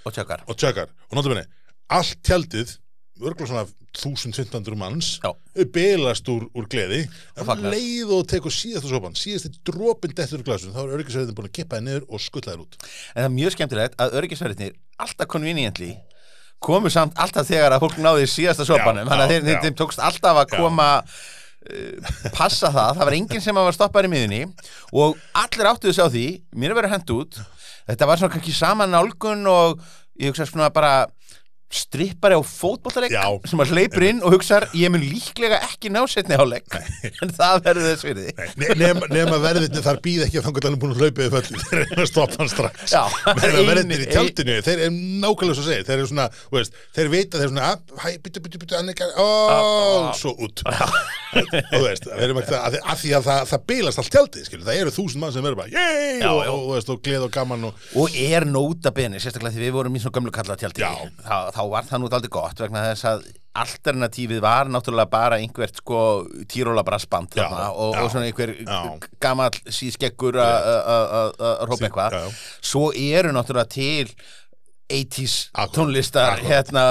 og 0.08 0.16
tjökkar 0.16 0.46
og 0.48 0.56
og 1.12 1.18
náttúrulega 1.20 1.52
allt 2.00 2.16
tjaldið 2.24 2.78
örgulega 3.22 3.48
svona 3.48 3.66
1500 3.96 4.76
manns 4.76 5.12
Já. 5.24 5.32
belast 5.72 6.28
úr, 6.32 6.50
úr 6.52 6.66
gleði 6.72 7.06
Og 7.40 7.62
leið 7.64 8.12
og 8.18 8.26
tekur 8.28 8.52
síðastu 8.52 8.92
sopan 8.92 9.16
síðasti 9.16 9.54
dropin 9.68 10.16
dettur 10.16 10.42
úr 10.42 10.50
glasun 10.50 10.76
þá 10.76 10.82
er 10.84 10.98
örgisverðin 10.98 11.38
búin 11.38 11.48
að 11.48 11.56
kippa 11.56 11.80
þið 11.80 11.88
niður 11.88 12.10
og 12.10 12.24
skuttla 12.24 12.56
þér 12.56 12.66
út. 12.66 12.76
En 13.14 13.22
það 13.22 13.30
er 13.30 13.34
mjög 13.38 13.56
skemmtilegt 13.56 13.98
að 14.04 14.20
örgisverðinir 14.20 14.76
alltaf 15.06 15.32
conveniently 15.32 15.94
komu 16.66 16.92
samt 16.92 17.16
alltaf 17.20 17.48
þegar 17.48 17.76
að 17.76 17.86
fólk 17.86 17.98
náði 18.04 18.28
síðasta 18.32 18.68
sopanum 18.68 19.08
þannig 19.10 19.26
að 19.26 19.50
já, 19.54 19.58
þeim, 19.64 19.80
tókst 19.80 20.04
alltaf 20.04 20.42
að 20.44 20.54
koma 20.56 20.88
uh, 21.06 22.14
passa 22.36 22.72
það, 22.72 22.96
það 23.00 23.04
var 23.04 23.18
enginn 23.20 23.44
sem 23.44 23.60
var 23.60 23.76
stoppaður 23.76 24.10
í 24.10 24.14
miðunni 24.16 24.42
og 24.92 25.20
allir 25.40 25.72
áttuðu 25.72 25.96
sig 25.96 26.08
á 26.08 26.10
því 26.12 26.26
mér 26.56 26.74
er 26.74 26.80
verið 26.82 26.98
hend 26.98 27.16
út. 27.16 27.44
Þetta 27.86 28.10
var 28.10 28.20
svona 28.20 28.34
kannski 28.34 28.56
sama 28.56 28.88
nálgun 28.90 29.46
og 29.48 29.84
ég 30.20 30.32
hugsa 30.32 30.48
svona 30.50 30.72
bara 30.74 31.06
strippari 31.72 32.38
á 32.38 32.42
fótbollaleik 32.46 33.14
Já. 33.14 33.26
sem 33.50 33.62
að 33.62 33.74
hleypur 33.74 34.06
inn 34.06 34.22
og 34.24 34.36
hugsar 34.36 34.68
ég 34.78 34.92
mun 34.94 35.04
líklega 35.04 35.60
ekki 35.66 35.90
ná 35.94 36.04
setni 36.10 36.38
áleik 36.38 36.78
en 37.24 37.34
það 37.34 37.64
verður 37.66 37.90
þess 37.90 38.06
fyrir 38.06 38.30
því 38.30 38.56
Ne 38.56 38.76
nema, 38.80 39.08
nema 39.12 39.38
verðinni 39.42 39.82
þar 39.84 40.00
býð 40.04 40.26
ekki 40.28 40.40
að 40.40 40.46
þangar 40.48 40.78
búin 40.80 40.94
að 40.94 41.02
hlaupa 41.02 41.20
þið 41.26 41.32
föllu 41.36 41.58
þeir 41.66 41.80
eru 41.84 42.04
að 42.04 42.10
stoppa 42.10 42.40
hann 42.40 42.52
strax. 42.52 42.94
Meðan 43.40 43.70
verðinni 43.70 43.96
í 44.00 44.08
tjaldinu. 44.10 44.56
Þeir 44.66 44.80
eru 44.86 44.94
nákvæmlega 45.24 45.58
svo 45.58 45.66
segir 45.66 45.86
þeir 45.88 45.98
eru 45.98 46.10
svona, 46.12 46.28
veist, 46.54 46.74
þeir 46.96 47.10
vita 47.14 47.40
þeir 47.40 47.46
eru 47.48 47.54
svona, 47.54 47.66
að, 47.72 47.78
hæ, 48.04 48.08
byttu, 48.26 48.40
byttu, 48.46 48.58
byttu, 48.62 48.76
ó, 49.16 49.28
svo 50.18 50.32
út. 50.46 50.58
Og 51.36 51.44
þú 51.52 51.82
veist, 51.84 52.06
þeir 52.08 52.26
eru 52.30 52.46
það 52.48 52.78
af 52.80 52.98
því 53.02 53.12
að 53.18 53.24
það, 53.28 53.60
bilast 53.72 54.00
allt 54.00 54.16
skilur, 54.46 54.66
það 54.68 54.80
eru 54.82 54.92
þúsund 54.96 55.20
mann 55.20 55.34
sem 55.36 55.44
verður 55.44 55.60
bara, 55.60 55.70
og, 56.30 56.40
og, 56.40 56.62
og, 56.72 56.90
og 56.94 57.00
gleð 57.04 57.26
og 57.28 57.32
gaman 57.36 57.68
og, 57.68 57.74
og 58.00 58.08
er 58.16 58.48
nóta 58.48 58.92
þá, 61.56 61.62
var 61.72 61.88
það 61.90 62.02
nú 62.04 62.12
aldrei 62.12 62.32
gott 62.36 62.62
vegna 62.66 62.86
þess 62.92 63.08
að 63.14 63.26
alternatífið 63.56 64.42
var 64.44 64.68
náttúrulega 64.68 65.08
bara 65.12 65.38
einhvert 65.40 65.78
sko 65.80 66.00
tíróla 66.52 66.84
brassband 66.84 67.38
Já, 67.40 67.46
og, 67.72 67.94
já, 67.96 68.02
og 68.04 68.10
svona 68.12 68.28
einhver 68.28 68.52
já. 68.60 68.80
gamall 69.24 69.56
sískeggur 69.72 70.36
að 70.44 71.70
rópa 71.70 71.88
eitthvað 71.88 72.18
svo 72.60 72.90
eru 72.92 73.32
náttúrulega 73.36 73.72
til 73.72 74.12
80s 74.92 75.36
Akkúrat, 75.54 75.72
tónlistar 75.74 76.34
akkúrat. 76.36 76.50
hérna 76.52 76.84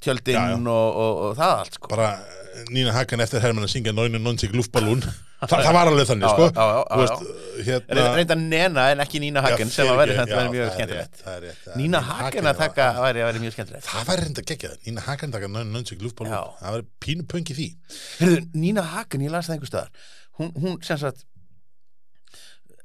tjöldin 0.00 0.38
Já, 0.38 0.44
já. 0.54 0.56
Og, 0.56 0.94
og, 0.96 1.18
og 1.26 1.34
það 1.36 1.56
allt 1.58 1.74
sko 1.76 1.90
bara 1.92 2.06
eh, 2.14 2.62
Nína 2.72 2.94
Hakan 2.96 3.20
eftir 3.20 3.42
Hermann 3.44 3.66
að 3.66 3.74
syngja 3.74 3.92
990 3.92 4.54
luftballún 4.56 5.02
Þa, 5.40 5.56
það 5.64 5.72
var 5.72 5.88
alveg 5.88 6.06
þannig, 6.10 6.32
sko. 6.34 6.46
já, 6.52 6.64
já, 6.68 7.04
já, 7.64 7.64
hérna 7.64 8.08
reynda 8.18 8.34
Nena 8.36 8.82
en 8.92 9.00
ekki 9.04 9.20
Nína 9.22 9.40
Hagen 9.40 9.70
sem 9.72 9.88
að 9.88 9.96
væri 10.00 10.12
fyrirgefðu, 10.12 10.34
þetta 10.34 10.44
já, 10.44 10.50
mjög 10.52 10.66
það 10.66 10.74
skemmtilegt. 10.76 11.22
það 11.24 11.46
það 11.64 11.78
Nína 11.80 12.00
Hagen 12.04 12.24
Hagen 12.26 12.48
að 12.50 12.58
taka 12.60 12.88
væri, 13.00 13.22
væri 13.24 13.40
mjög 13.46 13.54
skemmtilegt. 13.56 13.86
Það 13.88 14.04
var 14.10 14.20
reynda 14.24 14.44
geggjað, 14.50 14.74
Nína 14.86 15.04
Hakan 15.06 15.32
taka 15.32 15.48
990 15.48 16.04
luftballún 16.04 16.36
Já. 16.36 16.42
Það 16.60 16.76
var 16.76 16.84
pínu 17.06 17.26
pöngi 17.32 17.56
því. 17.56 17.68
Heyrðu, 18.20 18.42
Nína 18.66 18.84
Hagen, 18.92 19.24
ég 19.24 19.32
las 19.32 19.48
það 19.48 19.56
einhver 19.56 19.72
staðar. 19.72 19.90
Hún, 20.40 20.52
hún 20.60 20.76
sem 20.84 21.00
sagt 21.00 21.24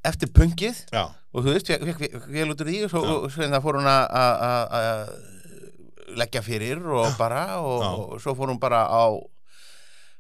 eftir 0.06 0.32
pöngið 0.38 0.80
og 1.36 1.44
þú 1.44 1.54
veist, 1.56 1.70
út 2.56 2.62
úr 2.62 2.72
því 2.72 2.80
og 2.88 2.92
svo 2.96 3.42
hérna 3.42 3.60
fór 3.64 3.80
hún 3.82 3.88
að- 3.90 4.10
að 4.16 4.44
að- 4.48 4.76
að 4.80 6.18
leggja 6.24 6.42
fyrir 6.46 6.80
og 6.86 7.18
bara 7.18 7.58
og 7.60 8.16
svo 8.22 8.36
fór 8.38 8.48
hún 8.54 8.60
bara 8.62 8.86
á 8.88 9.12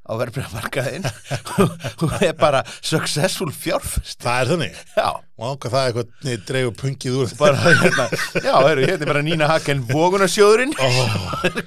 á 0.05 0.11
verðbregamarkaðinn 0.21 1.07
hún 2.01 2.17
er 2.21 2.35
bara 2.37 2.61
successful 2.79 3.51
fjárfest. 3.53 4.21
Það 4.21 4.41
er 4.41 4.51
þannig? 4.53 4.83
Já, 4.95 5.09
Og 5.35 5.49
ákvað 5.51 5.73
það 5.73 5.85
eitthvað 5.89 6.11
nei, 6.23 6.35
dreigur 6.47 6.75
pöngið 6.79 7.15
úr 7.19 7.31
bara 7.35 7.57
hérna 7.59 8.05
já, 8.39 8.53
hérna 8.55 8.93
er 8.93 9.09
bara 9.09 9.23
Nína 9.25 9.49
Hagen 9.51 9.81
vogunarsjóðurinn. 9.89 10.75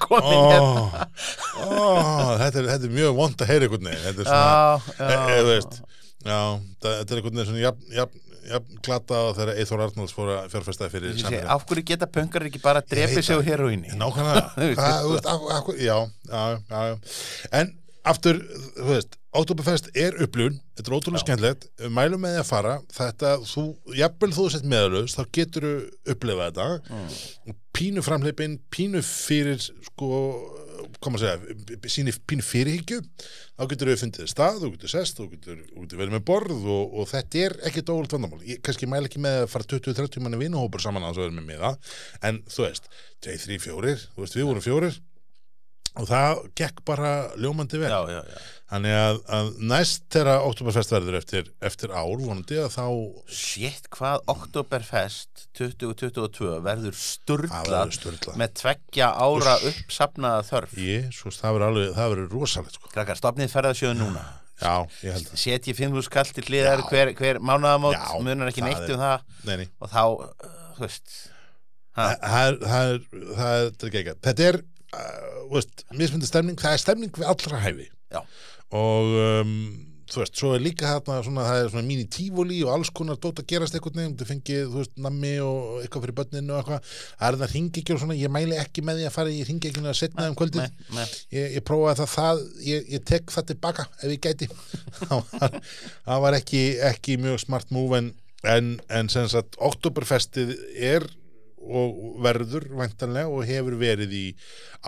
Oh. 0.09 0.33
hérna. 0.49 1.07
Ó, 1.59 1.73
þetta, 2.41 2.63
er, 2.63 2.69
þetta 2.71 2.87
er 2.89 2.93
mjög 2.95 3.19
vond 3.19 3.43
að 3.45 3.51
heyra 3.51 3.67
einhvern 3.67 3.89
veginn. 3.91 4.05
Þetta 4.07 4.23
er 4.23 4.29
svona, 4.31 4.47
já, 4.97 5.05
e, 5.05 5.43
e, 5.53 5.89
Já, 6.29 6.41
þetta 6.87 6.97
er 6.97 7.21
einhvern 7.21 7.37
veginn 7.37 7.49
svona 7.51 7.63
jafn, 7.63 7.85
jafn, 7.99 8.23
jafn 8.49 8.81
glata 8.89 9.21
og 9.27 9.37
þegar 9.37 9.61
Eithor 9.61 9.83
Arnalds 9.85 10.15
fór 10.17 10.33
að 10.35 10.49
fjárfesta 10.55 10.89
fyrir 10.93 11.19
samfélag 11.19 11.53
af 11.55 11.67
hverju 11.69 11.85
geta 11.93 12.09
pöngar 12.15 12.47
ekki 12.49 12.63
bara 12.65 12.83
drepið 12.85 13.19
veit 13.21 13.29
sig 13.29 13.37
á 13.37 13.39
það. 13.39 13.51
heroíni 13.51 13.93
Nákvæmlega, 14.01 14.45
já, 15.89 15.99
já, 16.33 16.43
já, 16.73 16.81
já. 16.89 16.97
En 17.61 17.75
aftur, 18.11 18.43
þú 18.77 18.91
veist 18.93 19.19
Oktoberfest 19.37 19.91
er 19.93 20.15
upplifun, 20.25 20.57
þetta 20.79 20.89
er 20.89 20.95
ótrúlega 20.97 21.21
skemmtilegt. 21.21 21.67
Mælum 21.93 22.23
með 22.25 22.39
því 22.39 22.41
að 22.41 22.47
fara 22.49 22.77
þetta, 22.97 23.33
þú, 23.45 23.65
jafnvel 23.99 24.31
þú 24.33 24.47
sett 24.55 24.69
meðalöðs 24.73 25.17
þá 25.19 25.21
getur 25.37 25.67
þú 25.67 25.73
upplifa 26.15 26.47
þetta. 26.49 26.69
Mm. 26.89 27.59
pínu 27.79 28.03
framleipin, 28.03 28.57
pínu 28.73 29.03
fyrir 29.05 29.61
sko, 29.61 30.09
koma 31.05 31.21
að 31.21 31.27
segja 31.27 31.91
síni 31.93 32.15
pínu 32.27 32.47
fyrirhyggju. 32.47 33.03
Þá 33.59 33.63
getur 33.75 33.93
þú 33.93 33.99
fundið 34.01 34.33
stað, 34.33 34.63
þú 34.63 34.73
getur 34.79 34.93
sest 34.95 35.21
þú 35.21 35.29
getur, 35.35 35.61
getur 35.77 36.01
verið 36.01 36.17
með 36.17 36.25
borð 36.33 36.65
og, 36.65 36.97
og 36.97 37.13
þetta 37.13 37.45
er 37.45 37.57
ekkit 37.69 37.93
óvöld 37.93 38.17
vandamál, 38.17 38.41
ég 38.49 38.65
kannski 38.65 38.89
mæla 38.89 39.11
ekki 39.11 39.23
með 39.23 39.43
að 39.43 39.53
fara 39.53 39.69
20-30 39.75 40.25
manni 40.25 40.41
vinuhópur 40.41 40.83
saman 40.83 41.05
að 41.05 41.21
það 41.21 41.29
er 41.29 41.37
með 41.37 41.49
miða, 41.53 41.75
en 42.25 42.41
þú 42.49 42.65
veist 42.65 42.91
2-3 43.29 43.61
fjórir, 43.67 44.09
þú 44.15 44.25
veist 44.25 44.39
við 44.39 44.49
vorum 44.49 44.65
fjórir 44.65 45.01
og 45.99 46.09
það 46.09 46.41
gekk 46.59 46.81
bara 46.89 47.13
ljómandi 47.41 47.81
vel 47.83 47.91
já, 47.91 48.01
já, 48.15 48.23
já. 48.33 48.39
Þannig 48.69 48.93
að, 49.01 49.19
að 49.33 49.47
næst 49.71 50.03
þegar 50.13 50.43
Oktoberfest 50.45 50.91
verður 50.93 51.15
eftir, 51.17 51.47
eftir 51.65 51.93
ár 51.97 52.21
vonandi 52.21 52.59
að 52.61 52.75
þá 52.75 52.85
Shit, 53.33 53.87
hvað 53.97 54.27
Oktoberfest 54.29 55.47
2022 55.57 56.51
verður 56.67 56.99
sturglað 57.01 58.37
með 58.37 58.53
tveggja 58.61 59.09
ára 59.17 59.57
uppsafnaða 59.71 60.45
þörf 60.51 60.77
Jésús, 60.85 61.41
það 61.41 61.63
verður 61.97 62.29
rosalegt 62.35 62.77
sko. 62.77 62.93
Krakkar, 62.93 63.17
stopnið 63.21 63.55
ferðarsjóðu 63.57 63.99
núna 64.03 64.27
Já, 64.59 64.75
ég 65.07 65.15
held 65.15 65.29
að. 65.31 65.39
Setji 65.39 65.75
5.000 65.79 66.13
kall 66.13 66.31
til 66.35 66.45
hliðar 66.49 66.81
hver, 66.91 67.13
hver 67.17 67.39
mánaðamót, 67.39 67.95
Já, 67.95 68.19
munar 68.27 68.51
ekki 68.51 68.65
neitt 68.67 68.83
er- 68.85 68.97
um 68.97 69.05
það 69.05 69.45
Nei, 69.47 69.57
nei. 69.63 69.69
og 69.79 69.93
þá, 69.93 70.03
uh. 70.19 70.89
Það 71.99 72.13
það 72.23 72.49
er, 72.49 72.59
það 72.63 72.91
er, 72.91 72.99
það 73.39 73.63
er, 73.63 74.19
þetta 74.29 74.45
er 74.49 74.59
uh, 74.97 75.75
mismundi 75.99 76.29
stemning, 76.29 76.59
það 76.61 76.77
er 76.77 76.85
stemning 76.85 77.21
við 77.21 77.29
allra 77.29 77.61
hæfi. 77.67 77.91
Já. 78.15 78.23
Og, 78.79 79.15
um, 79.43 79.55
þú 80.09 80.23
veist, 80.23 80.37
svo 80.41 80.51
er 80.57 80.63
líka 80.65 80.89
þarna 80.89 81.19
svona, 81.25 81.45
það 81.47 81.63
er 81.63 81.71
svona 81.73 81.87
mín 81.89 82.03
í 82.03 82.07
tífóli 82.13 82.59
og 82.65 82.73
alls 82.73 82.91
konar 82.97 83.19
dót 83.21 83.43
að 83.43 83.49
gerast 83.53 83.77
einhvern 83.77 84.01
veginn, 84.01 84.15
þú 84.19 84.29
fengið, 84.29 84.61
þú 84.73 84.81
veist, 84.81 84.95
nammi 85.05 85.33
og 85.45 85.83
eitthvað 85.83 86.05
fyrir 86.07 86.17
börninu 86.21 86.55
og 86.55 86.61
eitthvað. 86.63 86.95
Það 87.11 87.29
er 87.29 87.39
það 87.43 87.53
hringekjur 87.55 87.99
og 87.99 88.03
svona, 88.05 88.19
ég 88.19 88.33
mæli 88.33 88.61
ekki 88.61 88.85
með 88.89 89.01
því 89.01 89.09
að 89.09 89.15
fara 89.19 89.35
í 89.35 89.43
hringekjuna 89.45 89.93
að 89.93 89.99
setna 90.01 90.29
um 90.31 90.39
kvöldið. 90.39 90.65
Nei, 90.65 90.97
nei. 90.97 91.05
ég, 91.37 91.59
ég 91.59 91.67
prófaði 91.69 92.01
það, 92.01 92.15
það 92.15 92.43
ég, 92.69 92.89
ég 92.95 93.05
tek 93.13 93.37
það 93.37 93.49
tilbaka 93.53 93.89
ef 93.99 94.15
ég 94.15 94.25
gæti 94.25 94.51
það 95.03 95.15
var, 95.19 95.61
það 96.09 96.25
var 96.25 96.39
ekki, 96.41 96.65
ekki 96.89 97.21
mjög 97.21 97.45
smart 97.45 97.77
move 97.77 98.01
en, 98.01 98.13
en, 98.49 98.75
en 98.89 99.13
sem 99.13 99.29
sagt 99.29 99.61
Oktoberfestið 99.69 100.57
er 100.73 101.09
og 101.69 102.21
verður 102.25 102.69
væntanlega 102.81 103.29
og 103.33 103.45
hefur 103.49 103.77
verið 103.81 104.15
í 104.17 104.27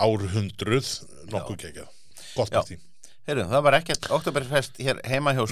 árhundruð 0.01 0.89
nokkuð 1.31 1.59
geggjað, 1.65 1.91
gott 2.37 2.55
að 2.61 2.71
því 2.71 2.79
Heyrðu, 3.29 3.43
það 3.51 3.61
var 3.67 3.75
ekkert 3.77 4.07
Oktoberfest 4.15 4.79
hér 4.81 4.97
heima 5.05 5.31
hjá 5.37 5.43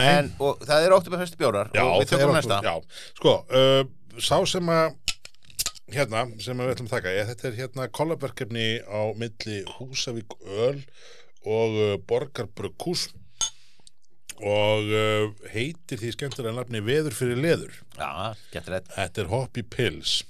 en, 0.00 0.30
og 0.40 0.62
það 0.64 0.86
er 0.86 0.94
Oktoberfest 0.96 1.36
bjórar 1.36 1.68
Já, 1.76 1.82
og 1.84 2.00
við 2.00 2.14
okkur- 2.16 2.32
næsta. 2.38 2.60
Já, 2.64 2.72
sko, 3.18 3.34
uh, 3.52 3.82
sá 4.16 4.38
sem 4.48 4.70
að 4.72 4.94
hérna, 5.92 6.22
sem 6.40 6.56
að 6.56 6.70
við 6.70 6.72
ætlum 6.74 6.88
að 6.88 6.94
taka 6.96 7.12
ég, 7.12 7.28
þetta 7.28 7.48
er 7.50 7.58
hérna 7.60 7.88
kollabverkefni 8.00 8.66
á 8.88 9.00
milli 9.20 9.58
Húsavík 9.76 10.38
Öl 10.48 10.80
og 11.44 11.76
uh, 11.76 11.92
Borgarbrukkús 12.08 13.10
og 14.40 14.88
uh, 14.88 15.28
heitir 15.52 16.00
því 16.00 16.14
skemmtilega 16.16 16.56
nafni 16.58 16.80
Veður 16.84 17.14
fyrir 17.16 17.38
leður. 17.40 17.76
Já, 17.96 18.32
Þetta 18.56 19.22
er 19.22 19.30
Hoppy 19.30 19.62
Pills 19.68 20.22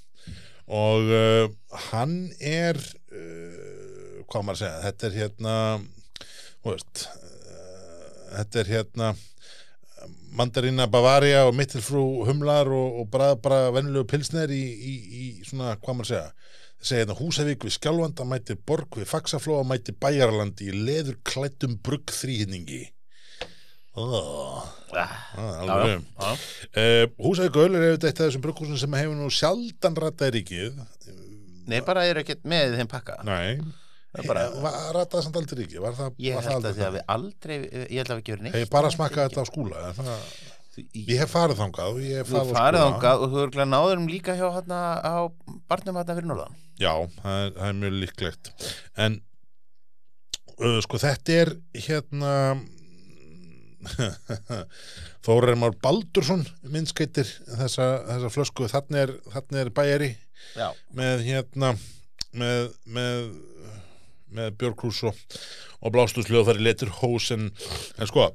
og 0.66 1.12
uh, 1.14 1.46
hann 1.90 2.16
er 2.40 2.78
uh, 2.78 4.22
hvað 4.26 4.42
maður 4.42 4.56
að 4.56 4.62
segja 4.62 4.82
þetta 4.86 5.06
er 5.08 5.16
hérna 5.20 5.54
veist 6.66 7.06
uh, 7.06 8.20
þetta 8.34 8.62
er 8.62 8.72
hérna 8.74 9.12
mandarína 10.36 10.88
Bavaria 10.90 11.46
og 11.46 11.54
mittilfrú 11.56 12.26
humlar 12.28 12.68
og, 12.68 13.00
og 13.02 13.10
bara, 13.12 13.34
bara 13.40 13.70
venjulegu 13.74 14.10
pilsner 14.10 14.50
í, 14.52 14.62
í, 14.62 14.94
í 15.06 15.26
svona, 15.46 15.76
hvað 15.80 16.00
maður 16.00 16.08
að 16.08 16.12
segja 16.14 16.56
segja 16.86 17.04
hérna 17.04 17.16
Húsavík 17.18 17.64
við 17.64 17.76
Skjálfanda 17.78 18.26
mæti 18.28 18.58
Borg 18.68 18.98
við 19.00 19.08
Faxaflóa 19.10 19.64
mæti 19.66 19.94
Bæjarland 19.96 20.60
í 20.62 20.74
leður 20.74 21.16
klættum 21.26 21.78
brugg 21.82 22.12
þrýhinningi 22.12 22.82
oh, 23.96 24.64
Ah, 24.96 25.12
alveg 25.36 25.90
já, 25.90 26.04
já. 26.16 26.28
Uh, 26.72 27.08
Húsavík 27.20 27.56
Öl 27.60 27.74
er 27.76 27.82
auðvitað 27.90 28.06
eitt 28.08 28.20
af 28.22 28.28
þessum 28.30 28.42
brugghúsum 28.44 28.78
sem 28.80 28.94
hefur 28.96 29.16
nú 29.18 29.26
sjaldan 29.34 29.96
rattað 29.98 30.30
ríkið. 30.38 30.78
Nei, 31.68 31.80
bara 31.84 32.04
er 32.08 32.20
ekkert 32.22 32.46
með 32.48 32.76
þeim 32.78 32.88
pakka. 32.92 33.16
Nei, 33.26 33.58
Það 34.16 34.22
er 34.22 34.28
bara- 34.30 34.44
bara... 34.62 34.82
rattaði 34.96 35.26
samt 35.26 35.36
aldrei 35.36 35.58
ríkið? 35.64 35.80
Var 35.84 35.96
það, 35.98 36.14
Ég 36.24 36.36
það 36.38 36.46
held 36.46 36.52
að 36.52 36.56
aldrei 36.56 36.76
því 36.78 36.84
að 36.86 36.94
við 36.96 37.02
aldrei 37.16 37.56
Ég 37.66 37.98
held 38.00 38.12
að 38.14 38.16
við 38.20 38.24
gefur 38.30 38.44
neitt 38.46 38.54
ég 38.62 38.70
bara 38.72 38.92
smakkað 38.94 39.26
þetta 39.26 39.42
á 39.44 39.50
skúla 39.50 39.82
það, 39.98 40.12
Ég 40.96 41.20
hef 41.20 41.30
farið 41.34 41.60
þangað 41.60 41.98
ég 42.06 42.16
hef 42.22 42.30
farið 42.32 42.54
farið 42.56 42.80
skúla. 42.80 42.94
ángað 42.94 43.22
og 43.26 43.34
þú 43.34 43.44
glæð 43.56 43.68
náður 43.74 44.00
um 44.00 44.08
líka 44.12 44.36
hjá 44.38 44.46
á 44.46 45.16
barnum 45.68 45.98
hérna 46.00 46.16
fyrir 46.16 46.30
norðan. 46.30 46.56
Já, 46.80 46.92
það 47.20 47.36
er, 47.42 47.52
það 47.58 47.68
er 47.68 47.76
mjög 47.82 47.94
líklegt. 48.00 48.50
En 48.96 49.20
uh, 50.60 50.80
sko 50.84 51.00
þetta 51.02 51.36
er 51.42 51.52
hérna 51.86 52.32
Þórir 55.26 55.58
Már 55.60 55.76
Baldursson 55.82 56.46
minnskeitir 56.72 57.28
þessa, 57.28 57.90
þessa 58.06 58.32
flösku. 58.32 58.70
Þannig 58.70 59.02
er, 59.02 59.14
er 59.62 59.72
bæjari 59.74 60.14
Já, 60.56 60.70
með 60.96 61.26
hérna 61.26 61.74
með, 62.36 62.72
með, 62.84 63.28
með 64.36 64.56
Björkrús 64.60 65.02
og, 65.08 65.20
og 65.80 65.94
blástusljóð 65.94 66.50
þar 66.50 66.60
í 66.60 66.66
letur 66.66 66.92
hós 67.00 67.30
en, 67.34 67.48
en 67.96 68.10
sko 68.10 68.28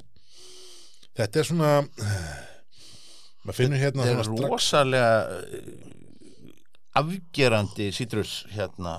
þetta 1.18 1.42
er 1.42 1.50
svona 1.50 1.72
maður 3.46 3.58
finnur 3.58 3.82
hérna 3.82 4.08
þetta 4.08 4.24
er 4.24 4.30
strax 4.30 4.54
rosalega 4.54 5.14
uh, 5.38 6.01
afgerandi 6.98 7.88
sítrus 7.96 8.42
hérna 8.52 8.98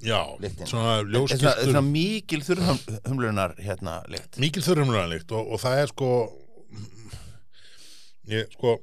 já, 0.00 0.20
svona 0.64 1.02
Þetta 1.02 1.52
er 1.52 1.66
svona, 1.66 1.82
mikil 1.84 2.40
þurrhumlunar 2.46 3.56
hérna 3.60 3.98
lykt. 4.08 4.38
Mikil 4.40 4.64
þurrumræðanlíkt 4.64 5.34
og, 5.36 5.52
og 5.52 5.60
það 5.60 5.80
er 5.82 5.92
sko 5.92 6.10
ég 8.32 8.54
sko 8.56 8.78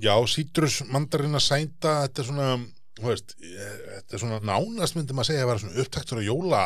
já, 0.00 0.14
sítrus 0.30 0.80
mandarina 0.88 1.40
sænda 1.42 1.98
þetta 2.06 2.22
er 2.22 2.30
svona 2.30 2.48
þú 3.02 3.10
veist, 3.10 3.34
þetta 3.40 4.16
er 4.16 4.22
svona 4.22 4.38
nánast 4.46 4.96
myndi 4.96 5.16
maður 5.16 5.32
segja 5.32 5.44
að 5.44 5.50
vera 5.52 5.62
svona 5.64 5.84
upptaktur 5.84 6.22
á 6.22 6.28
jóla 6.28 6.62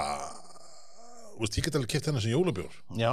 þú 1.36 1.42
veist, 1.42 1.58
ég 1.58 1.66
get 1.66 1.78
alveg 1.78 1.90
kipt 1.92 2.06
þennan 2.08 2.24
sem 2.24 2.32
jólabjór. 2.32 2.78
Já, 3.00 3.10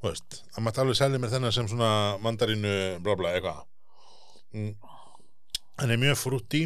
þú 0.00 0.10
veist, 0.10 0.40
það 0.54 0.66
mætti 0.66 0.82
alveg 0.82 0.98
selja 0.98 1.20
mér 1.22 1.32
þennan 1.32 1.54
sem 1.56 1.70
svona 1.70 1.92
mandarínu 2.24 2.74
bla 3.04 3.16
bla 3.20 3.36
eitthvað. 3.36 3.62
Mm. 4.54 4.74
hann 5.80 5.90
er 5.90 5.98
mjög 5.98 6.18
frútti 6.20 6.60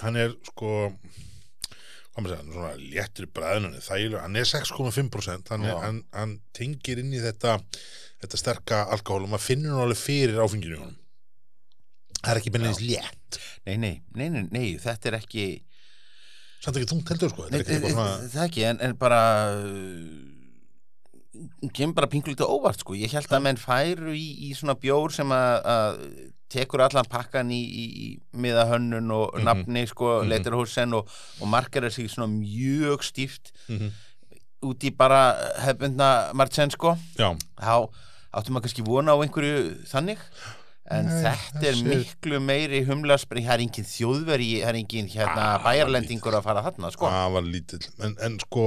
hann 0.00 0.16
er 0.16 0.32
sko 0.48 0.70
hvað 2.12 2.24
maður 2.24 2.32
segja, 2.32 2.38
hann 2.40 2.48
er 2.48 2.56
svona 2.56 2.72
léttur 2.94 3.26
í 3.26 3.32
bræðinu 3.36 3.82
þægilega, 3.84 4.22
hann 4.26 4.36
er 4.40 4.48
6,5% 4.48 5.52
hann, 5.54 5.64
er- 5.68 5.78
hann, 5.84 6.00
hann 6.16 6.34
tengir 6.56 6.98
inn 7.02 7.12
í 7.12 7.20
þetta 7.24 7.58
þetta 8.22 8.38
sterka 8.40 8.82
alkohól 8.94 9.24
og 9.26 9.32
maður 9.32 9.46
finnur 9.50 9.72
hann 9.76 9.84
alveg 9.86 9.98
fyrir 10.02 10.40
áfenginu 10.44 10.76
í 10.76 10.80
honum. 10.82 10.98
Það 12.22 12.30
er 12.32 12.38
ekki 12.38 12.52
bennins 12.54 12.78
létt. 12.84 13.38
Nei, 13.66 13.76
nei, 13.82 13.94
nei, 14.14 14.28
nei, 14.30 14.42
nei, 14.54 14.66
þetta 14.78 15.08
er 15.10 15.16
ekki 15.18 15.46
samt 16.62 16.76
ekki 16.78 16.86
þungt 16.92 17.08
heldur 17.10 17.32
sko, 17.32 17.48
þetta 17.48 17.56
er 17.58 17.64
ekki 17.64 17.74
eitthvað 17.74 17.96
svona 17.96 18.28
það 18.36 18.44
ekki, 18.46 18.62
en, 18.68 18.78
en 18.86 18.92
bara 19.00 19.22
kemur 21.74 21.96
bara 21.96 22.10
pingulítið 22.12 22.46
óvart 22.52 22.82
sko, 22.84 22.94
ég 22.98 23.10
held 23.16 23.32
að 23.34 23.42
menn 23.46 23.58
færu 23.60 24.12
í, 24.14 24.26
í 24.46 24.52
svona 24.54 24.76
bjór 24.78 25.14
sem 25.16 25.32
að 25.34 25.96
tekur 26.52 26.82
allan 26.84 27.08
pakkan 27.08 27.48
í, 27.50 27.58
í, 27.64 27.84
í 28.04 28.08
miða 28.36 28.66
hönnun 28.68 29.10
og 29.16 29.34
Mhm. 29.38 29.44
nafni 29.48 29.86
sko, 29.88 30.20
Mhm. 30.22 30.28
leitarhúsen 30.30 30.94
og, 30.94 31.08
og 31.40 31.48
markar 31.48 31.90
sig 31.90 32.10
svona 32.10 32.28
mjög 32.28 33.02
stíft 33.02 33.52
Mhm. 33.68 33.90
út 34.62 34.84
í 34.84 34.90
bara 34.96 35.34
hefbundna 35.64 36.32
Martsen 36.34 36.70
sko 36.70 36.96
já, 37.18 37.32
þá 37.58 37.88
áttum 38.32 38.54
maður 38.54 38.62
kannski 38.68 38.84
vona 38.86 39.12
á 39.12 39.18
einhverju 39.24 39.82
þannig 39.90 40.18
en 40.92 41.06
Nei, 41.06 41.22
þetta 41.22 41.66
er 41.68 41.76
miklu 41.86 42.38
meiri 42.42 42.84
humlaspring, 42.84 43.46
það 43.46 43.54
er 43.54 43.62
engin 43.64 43.84
þjóðveri 43.86 44.48
það 44.62 44.68
er 44.68 44.78
engin 44.80 45.08
hérna 45.12 45.44
Ah, 45.54 45.58
bæjarlendingur 45.64 46.34
að 46.34 46.42
fara 46.42 46.62
þarna 46.62 46.90
sko 46.92 47.06
lítill 47.42 47.86
en, 48.02 48.16
en 48.20 48.38
sko 48.42 48.64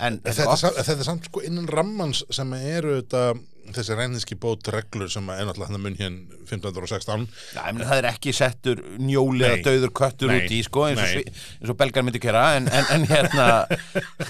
en, 0.00 0.14
en 0.14 0.20
þetta, 0.24 0.52
er 0.52 0.56
samt, 0.56 0.76
þetta 0.76 0.98
er 1.00 1.04
samt 1.04 1.24
sko 1.28 1.40
innan 1.44 1.66
rammans 1.68 2.24
sem 2.30 2.52
eru 2.54 3.00
þetta 3.02 3.38
þessi 3.76 3.96
reyninski 3.98 4.38
bót 4.40 4.70
reglur 4.72 5.10
sem 5.12 5.28
er 5.34 5.46
náttúrulega 5.48 5.72
hann 5.72 5.84
mun 5.84 5.98
hér 5.98 6.14
1516 6.48 7.26
ja, 7.56 7.66
meni, 7.72 7.88
það 7.88 8.02
er 8.02 8.10
ekki 8.12 8.34
settur 8.36 8.84
eða 8.98 9.58
döður 9.66 9.94
köttur 10.02 10.32
Nei. 10.32 10.38
út 10.40 10.54
í 10.54 10.62
sko 10.66 10.86
eins 10.90 11.02
og, 11.04 11.32
eins 11.58 11.74
og 11.74 11.80
belgar 11.80 12.06
myndi 12.06 12.22
gera 12.22 12.46
en, 12.58 12.70
en, 12.70 12.88
en 12.96 13.08
hérna 13.10 13.48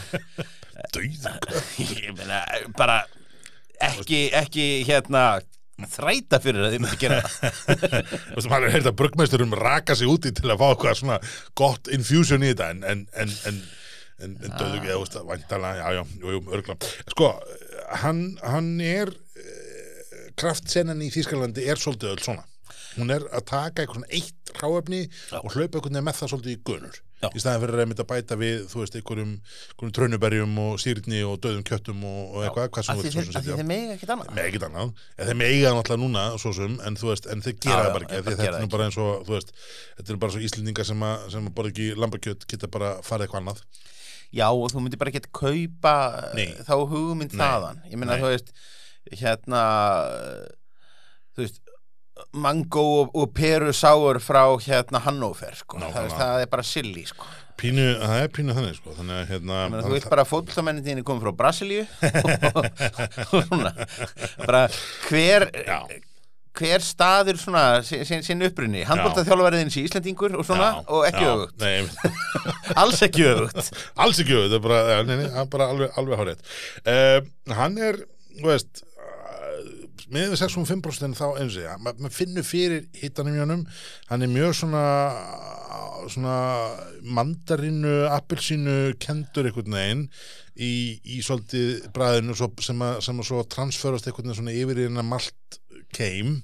döð 0.95 1.07
ég 1.85 2.11
meina 2.17 2.43
bara 2.79 3.03
ekki, 3.85 4.29
ekki 4.35 4.67
hérna 4.89 5.41
þræta 5.87 6.41
fyrir 6.43 6.65
að 6.67 6.75
þið 6.75 6.81
myndi 6.83 6.99
gera. 6.99 7.19
Þú 7.23 8.35
veist, 8.35 8.49
maður 8.51 8.67
er 8.67 8.73
heyrt 8.75 8.89
að 8.91 8.97
bruggmeisturum 8.99 9.53
raka 9.59 9.95
sig 9.99 10.11
úti 10.11 10.33
til 10.35 10.51
að 10.51 10.63
fá 10.63 10.67
eitthvað 10.73 10.97
svona 10.99 11.19
gott 11.59 11.91
infusion 11.95 12.43
í 12.43 12.51
þetta 12.51 12.71
en, 12.75 12.81
en, 12.83 13.05
en, 13.15 13.35
en, 13.51 13.61
en, 14.19 14.35
en 14.43 14.57
döðu 14.57 14.81
ekki, 14.81 14.91
þú 14.91 15.03
veist, 15.05 15.19
væntalega, 15.29 15.79
já, 15.79 16.01
já, 16.01 16.17
jú, 16.25 16.35
jú, 16.35 16.43
örgla. 16.59 16.79
Sko, 17.15 17.31
hann, 18.03 18.23
hann 18.43 18.71
er, 18.85 19.13
eh, 19.39 20.31
kraftsennan 20.39 21.03
í 21.03 21.11
Þýskalandi 21.15 21.67
er 21.69 21.81
svolítið 21.81 22.15
öll 22.15 22.23
svona. 22.23 22.47
Hún 22.99 23.13
er 23.15 23.27
að 23.35 23.45
taka 23.47 23.85
eitthvað 23.85 24.09
eitt 24.11 24.55
ráefni 24.59 25.05
og 25.39 25.53
hlaupa 25.55 25.81
veginn 25.81 26.03
með 26.03 26.19
það 26.19 26.33
svolítið 26.33 26.57
í 26.57 26.63
gunur. 26.67 26.99
Já. 27.19 27.29
Í 27.35 27.41
staðan 27.43 27.63
fyrir 27.65 27.81
að 27.83 27.89
mynda 27.91 28.05
að 28.05 28.11
bæta 28.13 28.37
við, 28.39 28.57
þú 28.71 28.79
veist, 28.79 28.97
einhverjum, 28.99 29.31
einhverjum 29.73 29.95
trönuberjum 29.97 30.59
og 30.63 30.77
sýrni 30.79 31.23
og 31.27 31.41
döðum 31.43 31.65
kjöttum 31.67 32.05
og, 32.07 32.21
og 32.31 32.45
eitthvað, 32.47 32.69
hvað 32.77 32.87
sem 32.87 33.01
þú 33.01 33.07
því 33.09 33.25
setja 33.27 33.57
þeir 33.59 33.67
megi 33.67 33.89
ekkert 33.97 34.13
annað. 34.15 34.31
Með 34.37 34.51
ekkert 34.51 34.67
annað, 34.69 34.93
en 35.17 35.31
þeir 35.31 35.39
meiga 35.41 35.73
náttúrulega 35.75 36.03
núna 36.05 36.25
svo 36.39 36.53
sem, 36.55 36.77
en 36.87 36.99
þú 37.01 37.11
veist, 37.11 37.27
en 37.35 37.43
þeir 37.43 37.57
gera 37.59 37.81
það 37.81 37.91
bara 37.97 38.07
ekki, 38.07 38.23
þetta 38.29 38.47
er 38.47 38.55
nú 38.55 38.61
það 38.63 38.73
bara 38.77 38.87
eins 38.87 39.01
og, 39.03 39.27
þú 39.27 39.35
veist 39.35 39.53
þetta 39.99 40.15
er 40.15 40.21
bara 40.23 40.37
svo 40.37 40.45
íslendingar 40.47 40.89
sem 40.93 41.07
að, 41.09 41.27
sem 41.35 41.51
að 41.51 41.57
borða 41.59 41.75
ekki 41.75 41.89
lambakjöt 41.99 42.47
geta 42.55 42.71
bara 42.79 42.93
farið 43.03 43.27
eitthvað 43.27 43.43
annað 43.43 43.65
Já, 44.35 44.49
og 44.53 44.69
þú 44.73 44.83
myndir 44.85 45.01
bara 45.01 45.13
ekki 45.13 45.25
kaupa 45.33 45.95
Nei. 46.37 46.51
þá 46.67 46.75
hugmynd 46.91 47.33
Nei. 47.33 47.41
þaðan 47.41 47.81
ég 47.89 48.01
meina, 48.01 48.19
þú 48.21 48.33
veist 48.35 48.53
hérna 49.17 49.63
þú 51.33 51.45
veist 51.47 51.61
mango 52.35 52.83
og, 53.01 53.13
og 53.17 53.31
peru 53.37 53.73
sáur 53.73 54.19
frá 54.21 54.43
hérna 54.65 55.01
Hannover 55.05 55.55
sko. 55.57 55.79
það, 55.79 55.85
Nákvæmlega. 55.87 56.09
veist, 56.09 56.19
það 56.19 56.43
er 56.43 56.51
bara 56.53 56.67
silly 56.67 57.05
sko. 57.09 57.29
pínu, 57.59 57.87
það 58.03 58.23
er 58.25 58.33
pínu 58.35 58.57
þannig, 58.59 58.77
sko 58.79 58.97
þannig 58.99 59.17
að, 59.17 59.25
hérna, 59.33 59.63
meina, 59.73 59.85
þú 59.87 59.95
vilt 59.95 60.11
bara 60.13 60.27
þínu 60.91 61.07
komið 61.09 61.25
frá 61.25 61.33
Brasilíu 61.41 61.87
og 63.33 63.49
svona 63.49 63.73
bara 64.45 64.67
hver 65.09 65.49
Já. 65.65 65.81
Hver 66.59 66.83
staður 66.85 67.39
svona 67.41 67.63
sin, 67.87 68.03
sin, 68.09 68.25
sin 68.27 68.43
upprunni, 68.49 68.83
handbóltaþjálfariðin 68.89 69.71
sé 69.75 69.85
Íslendingur 69.87 70.35
og 70.41 70.47
svona 70.49 70.69
Já, 70.75 70.83
og 70.97 71.07
ekki 71.09 71.29
nei, 71.63 71.87
alls 72.83 73.03
ekki 73.07 73.27
öfugt. 73.31 73.73
Alls 74.01 74.21
ekki 74.25 74.37
öfugt, 74.37 74.53
það 74.53 74.59
er 74.61 74.67
bara, 74.69 75.01
nei, 75.09 75.17
nei, 75.23 75.47
bara 75.55 75.71
alveg, 75.75 75.95
alveg 76.03 76.23
hárið 76.23 76.45
uh, 76.95 77.19
hann 77.61 77.79
er, 77.91 78.01
þú 78.41 78.51
veist 78.51 78.83
uh, 78.83 79.61
með 80.15 80.33
við 80.35 80.43
6,5% 80.43 81.19
þá 81.21 81.27
eins 81.43 81.57
og 81.59 81.63
ég, 81.67 81.79
ma- 81.85 81.95
maður 81.99 82.17
finnur 82.19 82.47
fyrir 82.49 82.87
hittanum 82.99 83.37
í 83.39 83.43
honum, 83.45 83.65
hann 84.11 84.25
er 84.27 84.35
mjög 84.35 84.57
svona 84.63 84.85
svona 86.09 86.35
mandarinu, 87.05 88.07
appelsínu 88.15 88.95
kendur 89.03 89.49
einhvern 89.49 89.75
veginn 89.77 90.05
í, 90.59 90.71
í 91.05 91.19
svolítið 91.25 91.89
bræðinu 91.95 92.37
svo, 92.39 92.49
sem, 92.65 92.81
að, 92.87 93.01
sem 93.05 93.21
að 93.21 93.29
svo 93.29 93.43
transferast 93.53 94.09
einhvern 94.09 94.31
veginn 94.31 94.39
svona 94.41 94.55
yfir 94.57 94.81
í 94.81 94.87
hennar 94.89 95.07
malt 95.07 95.59
keim 95.95 96.39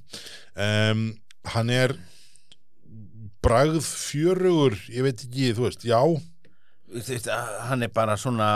um, 0.54 1.06
hann 1.54 1.72
er 1.72 1.96
bragð 3.44 3.82
fjörugur, 3.84 4.76
ég 4.88 5.04
veit 5.04 5.24
ekki, 5.26 5.50
þú 5.56 5.66
veist, 5.66 5.84
já. 5.84 6.00
Hann 7.68 7.84
er 7.84 7.92
bara 7.92 8.16
svona 8.20 8.48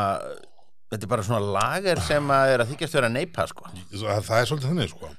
þetta 0.88 1.04
er 1.04 1.10
bara 1.10 1.26
svona 1.26 1.52
lager 1.58 2.00
sem 2.00 2.32
að 2.32 2.54
er 2.54 2.64
að 2.64 2.72
þykjast 2.72 2.96
vera 2.96 3.12
neipa 3.12 3.44
sko. 3.50 3.68
Það, 3.92 4.22
það 4.24 4.40
er 4.40 4.50
svolítið 4.50 4.70
þannig, 4.72 4.92
sko. 4.94 5.10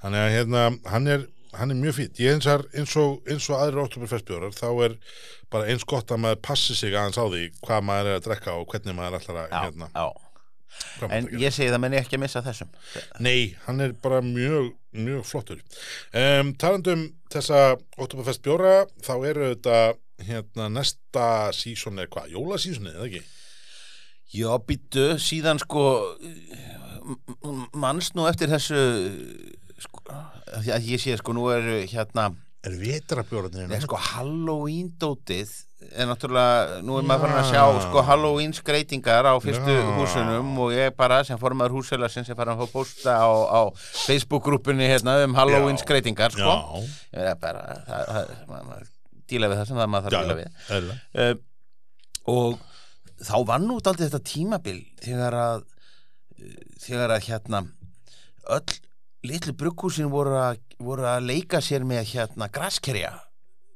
Þannig 0.00 0.22
að 0.22 0.34
hérna, 0.36 0.64
hann 0.92 1.10
er 1.16 1.28
hann 1.58 1.72
er 1.74 1.78
mjög 1.80 1.96
fýtt, 1.98 2.20
ég 2.22 2.36
eins, 2.36 2.46
er, 2.46 2.62
eins 2.78 2.92
og 3.00 3.26
eins 3.30 3.48
og 3.50 3.58
aðri 3.58 3.82
oktoberfestbjórar, 3.82 4.54
þá 4.54 4.68
er 4.86 4.96
bara 5.50 5.70
eins 5.72 5.86
gott 5.88 6.12
að 6.14 6.22
maður 6.22 6.42
passi 6.46 6.76
sig 6.78 6.94
aðeins 6.94 7.18
á 7.18 7.26
því 7.26 7.46
hvað 7.64 7.86
maður 7.88 8.10
er 8.10 8.18
að 8.20 8.26
drekka 8.28 8.54
og 8.54 8.68
hvernig 8.70 8.94
maður 8.94 9.18
ætlar 9.18 9.40
að 9.42 9.48
já, 9.50 9.62
hérna, 9.64 9.88
en 11.08 11.28
ég 11.40 11.54
segi 11.54 11.70
það 11.72 11.82
menn 11.84 11.98
ekki 12.00 12.18
að 12.18 12.24
missa 12.24 12.44
þessum 12.44 12.70
Nei, 13.22 13.56
hann 13.66 13.80
er 13.84 13.92
bara 13.92 14.20
mjög, 14.24 14.72
mjög 14.96 15.26
flottur. 15.28 15.60
Um, 16.12 16.54
talandum 16.60 17.08
þessa 17.32 17.76
Oktoberfest 17.96 18.42
bjóra, 18.46 18.86
þá 19.04 19.14
eru 19.32 19.50
þetta 19.54 19.76
hérna 20.26 20.68
næsta 20.72 21.26
sísón 21.56 22.00
er 22.02 22.10
hvað? 22.12 22.32
Jólasísónið, 22.34 22.96
eða 22.96 23.10
ekki? 23.10 23.22
já 24.30 24.50
býttu 24.62 25.16
síðan 25.18 25.58
sko 25.58 25.82
mannst 27.74 28.14
nú 28.14 28.28
eftir 28.30 28.50
þessu 28.52 28.78
sko, 29.80 30.04
að 30.06 30.86
ég 30.86 31.02
sé 31.02 31.16
sko 31.18 31.34
nú 31.34 31.48
eru 31.54 31.80
hérna 31.90 32.30
Er 32.60 32.74
vetrabjóraðin 32.76 33.70
Nei, 33.72 33.80
sko, 33.80 33.96
Halloween-dótið 33.96 35.52
er 35.90 36.06
náttúrulega, 36.06 36.80
nú 36.84 36.98
er 37.00 37.06
maður 37.08 37.24
farin 37.24 37.38
að 37.40 37.48
sjá 37.50 37.62
sko 37.86 38.02
Halloween 38.06 38.52
skreitingar 38.54 39.26
á 39.26 39.34
fyrstu 39.42 39.74
Já. 39.74 39.86
húsunum 39.96 40.50
og 40.62 40.74
ég 40.74 40.94
bara 40.96 41.22
sem 41.26 41.40
formaður 41.40 41.78
húsfélagsins 41.78 42.28
sem 42.28 42.38
farin 42.38 42.54
að 42.54 42.62
fá 42.66 42.74
posta 42.74 43.16
á, 43.16 43.30
á 43.30 43.60
Facebook-grúpunni 44.04 44.86
hérna 44.90 45.16
um 45.24 45.34
Halloween 45.38 45.80
Já. 45.80 45.84
skreitingar 45.84 46.36
sko 46.36 46.82
ég 47.16 47.32
er 47.32 47.38
bara, 47.40 47.64
það, 47.88 48.12
það, 48.12 48.34
maður, 48.52 48.92
díla 49.32 49.50
við 49.50 49.62
það 49.62 49.70
sem 49.70 49.80
það 49.82 49.90
maður 49.94 50.06
þarf 50.06 50.20
að 50.20 50.28
díla 50.28 50.38
við 50.38 50.94
uh, 51.24 51.34
og 52.36 52.62
þá 53.30 53.36
var 53.50 53.64
nú 53.64 53.80
aldrei 53.80 54.06
þetta 54.06 54.24
tímabil 54.34 54.78
þegar 55.02 55.40
að 55.40 55.66
uh, 55.66 56.56
þegar 56.86 57.16
að 57.16 57.28
hérna 57.30 57.64
öll 58.50 58.80
litlu 59.26 59.56
brugghúsin 59.56 60.12
voru 60.12 60.38
voru 60.80 61.04
að 61.08 61.26
leika 61.28 61.60
sér 61.64 61.84
með 61.88 62.06
hérna 62.14 62.48
graskerja 62.52 63.16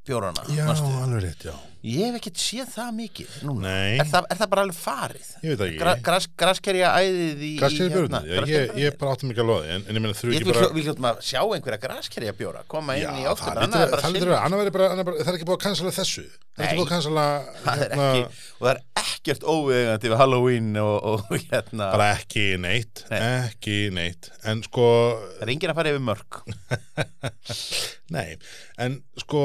bjórana 0.04 0.44
Já, 0.52 0.68
alveg 0.68 1.24
rétt, 1.24 1.48
já. 1.48 1.56
Ég 1.84 2.06
hef 2.08 2.14
ekkert 2.16 2.40
séð 2.40 2.70
það 2.72 2.92
mikið 2.96 3.32
núna. 3.44 3.68
Nei. 3.68 3.98
er, 4.00 4.08
það, 4.08 4.28
er 4.32 4.38
það 4.40 4.50
bara 4.54 4.62
alveg 4.64 4.78
farið 4.78 5.26
Ég 5.44 5.50
veit 5.50 5.58
það 5.60 5.66
ekki. 5.66 5.80
Gra, 5.82 5.92
gras, 6.06 6.26
graskerja 6.40 6.92
æðið 6.96 7.42
í, 7.44 7.50
í 7.50 7.68
er 7.68 7.92
bjórnið, 7.92 8.30
ég, 8.30 8.48
ég, 8.54 8.72
ég 8.80 8.96
bara 9.00 9.16
áttum 9.16 9.34
ekki 9.34 9.44
að 9.44 9.50
loði, 9.50 9.70
en, 9.74 9.84
en 9.84 9.98
ég 9.98 10.04
meina 10.04 10.14
Ég 10.14 10.38
ekki 10.38 10.48
bara... 10.48 10.62
bara... 10.64 10.74
vil 10.78 10.86
hljóta 10.88 11.04
maður 11.04 11.28
sjá 11.28 11.40
einhverja 11.44 11.80
graskerja 11.82 12.34
bjóra 12.38 12.64
koma 12.72 12.96
inn 12.96 13.20
í 13.20 13.26
Já, 13.26 13.30
okkur 13.34 13.50
það 13.50 13.60
lítur 13.66 13.84
að, 13.84 13.96
það 14.04 14.16
lítur 14.16 14.32
að, 14.32 14.40
annað 14.46 14.62
verið 14.62 14.76
bara, 14.78 14.90
annað 14.94 15.08
bara, 15.10 15.20
það 15.20 15.32
er 15.32 15.38
ekki 15.38 15.48
búið 15.50 15.58
að 15.58 15.64
cancela 15.66 15.94
þessu. 15.98 16.26
Það 16.54 16.64
er 16.64 16.70
ekki 16.70 16.80
búið 16.80 16.86
að 16.86 16.94
cancela, 16.94 17.26
það 17.64 17.74
er 17.74 17.84
hérna, 17.84 18.08
ekki, 18.08 18.42
og 18.54 18.64
það 18.64 18.72
er 18.72 18.82
ekkert 19.04 19.46
óvegandi 19.48 20.12
við 20.12 20.20
Halloween 20.20 20.70
og, 20.80 20.94
og 21.12 21.34
hérna 21.50 21.90
bara 21.92 22.10
ekki 22.16 22.46
neitt, 22.64 23.04
Nei. 23.12 23.20
ekki 23.50 23.78
neitt. 23.94 24.30
En 24.48 24.64
sko, 24.64 24.88
það 25.36 25.44
er 25.44 25.54
enginn 25.54 25.74
að 25.74 25.80
fara 25.80 25.92
yfir 25.92 26.04
mörg 26.04 26.40
Nei, 28.14 28.36
en 28.84 29.00
sko 29.20 29.44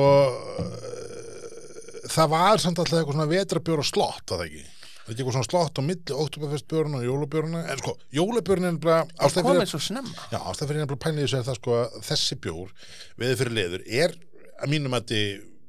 það 2.14 2.30
var 2.36 2.62
samt 2.64 2.82
alltaf 2.82 3.00
eitthvað 3.00 3.18
svona 3.18 3.32
vetrabjóra 3.32 3.86
slott, 3.88 4.24
það 4.30 4.46
ekki? 4.46 4.64
Það 4.64 5.10
er 5.10 5.16
ekki 5.16 5.24
eitthvað 5.24 5.36
svona 5.38 5.50
slott 5.50 5.80
á 5.80 5.82
milli 5.90 6.18
oktoberfestbjórna 6.24 7.02
og 7.02 7.08
jólabjórna 7.08 7.64
en 7.74 7.82
sko, 7.82 7.96
jólabjórna 8.20 8.72
er 8.74 8.80
bara 8.84 9.00
það 9.18 9.48
komið 9.48 9.72
svo 9.72 9.82
snemma. 9.82 10.26
Já, 10.30 10.40
ástæð 10.40 10.72
fyrir 10.72 10.84
nefnilega 10.84 11.04
pælið 11.06 11.26
þessu 11.26 11.40
er 11.40 11.48
það 11.50 11.60
sko 11.62 11.78
að 11.80 12.00
þessi 12.10 12.40
bjór 12.46 12.74
veður 13.22 13.40
fyrir 13.44 13.58
leður 13.58 13.86
er 14.04 14.18
að 14.60 14.74
mínum 14.76 14.98
að 15.00 15.16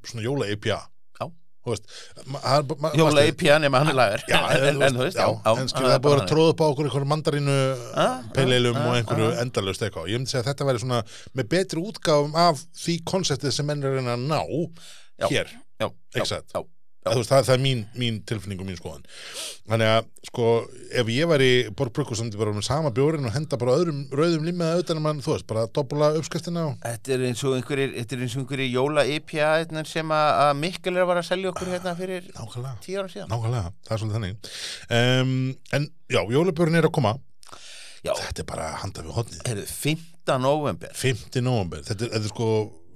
svona 0.04 0.24
jóla 0.24 0.50
IPA 0.52 0.80
er 1.70 2.62
bara- 2.64 2.96
Jóla 2.96 3.24
í 3.28 3.32
pjani 3.36 3.68
með 3.68 3.78
hann 3.78 3.88
er 3.92 3.94
lagar 3.98 4.22
Já, 4.28 4.38
en, 4.70 4.80
þú 4.80 5.04
veist, 5.04 5.18
en 5.18 5.68
það 5.68 5.92
er 5.92 6.02
búið 6.04 6.20
að 6.20 6.28
tróða 6.30 6.52
upp 6.54 6.62
á 6.64 6.66
okkur 6.70 6.88
einhverju 6.88 7.10
mandarínu 7.10 7.56
Ah, 7.94 8.22
peileilum 8.34 8.76
ah, 8.80 8.86
og 8.88 8.96
einhverju 8.96 9.28
ah. 9.28 9.40
endalust 9.44 9.84
eitthvað. 9.84 10.08
Ég 10.08 10.20
myndi 10.20 10.32
segja 10.32 10.44
að 10.44 10.48
þetta 10.50 10.68
væri 10.70 10.82
svona 10.84 11.00
með 11.36 11.50
betri 11.52 11.84
útgáfum 11.84 12.38
af 12.40 12.62
því 12.80 12.96
konseptið 13.12 13.52
sem 13.52 13.68
menn 13.68 13.84
er 13.84 13.98
að 14.00 14.08
að 14.14 14.24
ná 14.24 14.40
Já. 14.40 15.26
hér, 15.28 15.52
já, 15.80 15.88
já, 15.88 16.20
Exakt. 16.22 16.52
já, 16.54 16.62
Að, 17.00 17.14
veist, 17.16 17.30
það, 17.32 17.46
það 17.48 17.54
er 17.54 17.60
mín, 17.64 17.78
mín 17.96 18.16
tilfinning 18.28 18.60
og 18.60 18.66
mín 18.68 18.76
skoðan 18.76 19.04
þannig 19.70 19.88
að 19.88 20.08
sko 20.28 20.48
ef 21.00 21.08
ég 21.14 21.30
væri 21.30 21.46
Brugghús 21.72 22.20
sem 22.20 22.28
bara 22.36 22.52
með 22.52 22.66
sama 22.66 22.90
bjórin 22.92 23.24
og 23.24 23.32
henda 23.32 23.56
bara 23.56 23.78
öðrum 23.80 24.02
rauðum 24.12 24.44
limmiða 24.44 24.74
auðvitað 24.76 24.98
en 24.98 25.06
mann, 25.06 25.22
þú 25.24 25.32
veist, 25.32 25.46
bara 25.48 25.62
doppula 25.72 26.10
uppskriftina 26.20 26.66
og 26.68 26.76
Þetta 26.84 27.14
er 27.16 27.24
eins 27.30 27.44
og 27.48 27.56
einhverjir, 27.56 27.94
þetta 27.96 28.18
er 28.18 28.26
einhverjir 28.26 28.68
jóla 28.74 29.06
IPA 29.16 29.48
hérna, 29.62 29.86
sem 29.88 30.12
að, 30.12 30.28
að 30.44 30.52
Mikkel 30.60 30.92
er 30.92 31.06
að 31.06 31.10
vara 31.14 31.24
að 31.24 31.30
selja 31.30 31.52
okkur 31.54 31.72
hérna 31.72 31.96
fyrir 32.02 32.28
nákvæmlega, 32.36 32.76
tíu 32.84 33.00
ára 33.00 33.12
síðan. 33.14 33.32
Nákvæmlega, 33.32 33.72
það 33.88 33.96
er 33.96 34.02
svolítið 34.04 34.18
þannig. 34.20 34.54
Um, 35.00 35.34
en 35.80 35.90
já, 36.12 36.20
jólabjórin 36.36 36.80
er 36.82 36.90
að 36.90 36.96
koma. 37.00 37.16
Já, 38.04 38.12
þetta 38.26 38.44
er 38.44 38.48
bara 38.52 38.68
handa 38.84 39.02
við 39.04 39.16
hodnið 39.16 39.40
heyrðu, 39.48 39.64
5. 39.72 40.04
november 40.44 40.92
5. 40.96 41.40
november, 41.44 41.82
þetta 41.88 42.06
er, 42.06 42.12
þetta 42.18 42.28
er 42.28 42.32
sko 42.32 42.50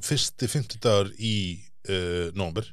fyrsti 0.05 0.49
50 0.49 0.81
dagur 0.85 1.11
í 1.21 1.35
uh, 1.89 2.31
november, 2.37 2.71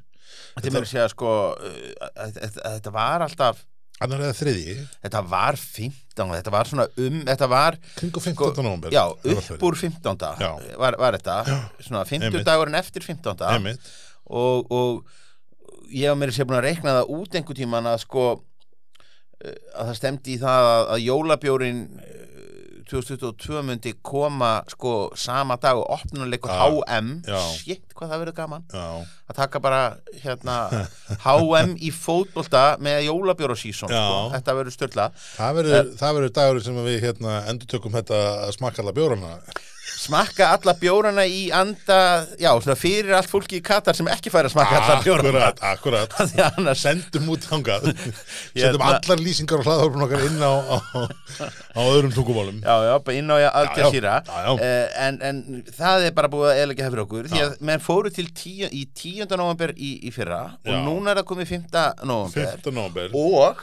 Þetta 0.52 0.68
er 0.68 0.74
mér 0.74 0.88
að 1.02 1.12
sko 1.12 1.28
að 1.56 2.40
þetta 2.76 2.92
var 2.92 3.24
alltaf 3.24 3.62
annar 4.02 4.22
eða 4.26 4.36
þriði 4.36 4.76
þetta 5.04 5.22
var 5.30 5.58
15, 5.60 6.32
þetta 6.36 6.52
var 6.52 6.70
svona 6.70 6.86
um 7.04 7.18
þetta 7.28 7.48
var, 7.52 7.78
kringu 7.98 8.22
15. 8.24 8.36
Sko, 8.38 8.64
november 8.66 8.94
já, 8.94 9.02
upp 9.12 9.66
úr 9.68 9.78
15. 9.78 10.24
Já. 10.42 10.50
Var, 10.82 10.98
var 11.00 11.18
þetta 11.18 11.36
svona 11.78 12.04
50 12.08 12.28
einmitt. 12.28 12.46
dagurinn 12.48 12.78
eftir 12.78 13.06
15. 13.06 13.44
Einmitt. 13.48 13.92
og, 14.26 14.72
og 14.72 15.92
ég 15.92 16.10
var 16.10 16.18
mér 16.18 16.34
segja 16.34 16.48
búin 16.48 16.60
að 16.60 16.66
reikna 16.70 16.96
það 17.00 17.14
út 17.18 17.38
einhver 17.38 17.58
tíman 17.58 17.90
að 17.92 18.00
sko 18.06 18.26
eh, 18.32 19.56
að 19.76 19.92
það 19.92 19.98
stemdi 20.00 20.36
í 20.36 20.40
það 20.42 20.70
að, 20.72 20.82
að 20.96 21.06
jólabjórin 21.06 21.82
eh, 22.00 22.41
2022 22.90 23.62
myndi 23.66 23.92
koma 24.04 24.52
sko 24.72 25.10
sama 25.18 25.56
dag 25.62 25.78
og 25.80 25.86
opnuleikur 25.98 26.50
Já, 26.52 26.68
HM 26.68 27.10
shit 27.56 27.84
hvað 27.94 28.12
það 28.14 28.22
verður 28.24 28.36
gaman. 28.38 28.64
Já, 28.72 28.86
að 29.30 29.38
taka 29.38 29.60
bara 29.64 29.80
hérna 30.24 30.56
HM 31.26 31.74
í 31.80 31.90
fótbolta 31.94 32.64
með 32.82 33.04
jólabjóra 33.08 33.56
sísón 33.58 33.92
sko. 33.92 34.30
þetta 34.36 34.56
verður 34.60 34.76
störla 34.78 35.08
það 35.36 35.58
verður, 35.60 35.92
það 36.00 36.16
verður 36.18 36.34
dagurinn 36.40 36.66
sem 36.68 36.80
við 36.88 36.98
hérna 37.06 37.36
endur 37.52 37.70
tökum 37.76 37.94
þetta 37.98 38.22
að 38.46 38.56
smakka 38.58 38.82
alla 38.84 38.96
bjórana 38.96 39.36
smakka 40.02 40.48
alla 40.56 40.74
bjórana 40.78 41.24
í 41.28 41.42
anda 41.54 41.98
já, 42.40 42.50
svona 42.62 42.76
fyrir 42.78 43.12
allt 43.16 43.30
fólki 43.30 43.60
í 43.60 43.64
Katar 43.64 43.96
sem 43.96 44.08
ekki 44.10 44.32
fær 44.32 44.48
að 44.48 44.54
smakka 44.54 44.80
alla 44.80 44.96
bjórana 45.04 45.44
akkurat, 45.52 45.62
akkurat 46.16 46.56
annars 46.56 46.82
sendum 46.86 47.28
út 47.34 47.46
þangað 47.48 47.88
setjum 47.92 48.62
Hérna- 48.62 48.88
allar 48.96 49.22
lýsingar 49.22 49.62
og 49.62 49.68
hlaðhörfum 49.68 50.06
okkar 50.06 50.24
inn 50.28 50.42
á, 50.42 50.52
á, 50.52 50.76
á 51.76 51.80
öðrum 51.84 52.14
tungumálum 52.16 52.62
Já, 52.64 52.74
já, 52.88 52.94
bara 53.04 53.18
inn 53.18 53.30
á 53.30 53.36
Al 53.42 53.42
Já, 53.42 53.52
já, 53.52 53.82
Jazeera 53.82 54.16
já, 54.26 54.40
já. 54.46 54.52
uh, 54.56 55.06
en, 55.06 55.20
en 55.30 55.42
það 55.70 56.08
er 56.08 56.16
bara 56.16 56.32
búið 56.32 56.50
að 56.52 56.62
það 56.62 56.90
fyrir 56.92 57.04
okkur 57.06 57.30
því 57.32 57.44
að 57.46 57.54
menn 57.70 57.82
fóru 57.84 58.12
til 58.14 58.26
tíu, 58.36 58.68
í 58.72 58.86
10. 58.96 59.36
november 59.38 59.72
í, 59.76 59.94
í 60.08 60.12
fyrra 60.14 60.42
Já. 60.62 60.72
og 60.74 60.82
núna 60.86 61.12
er 61.12 61.22
það 61.22 61.30
komið 61.32 61.54
5. 61.56 61.86
november 62.08 62.50
15. 62.58 62.74
november 62.76 63.16
og 63.18 63.62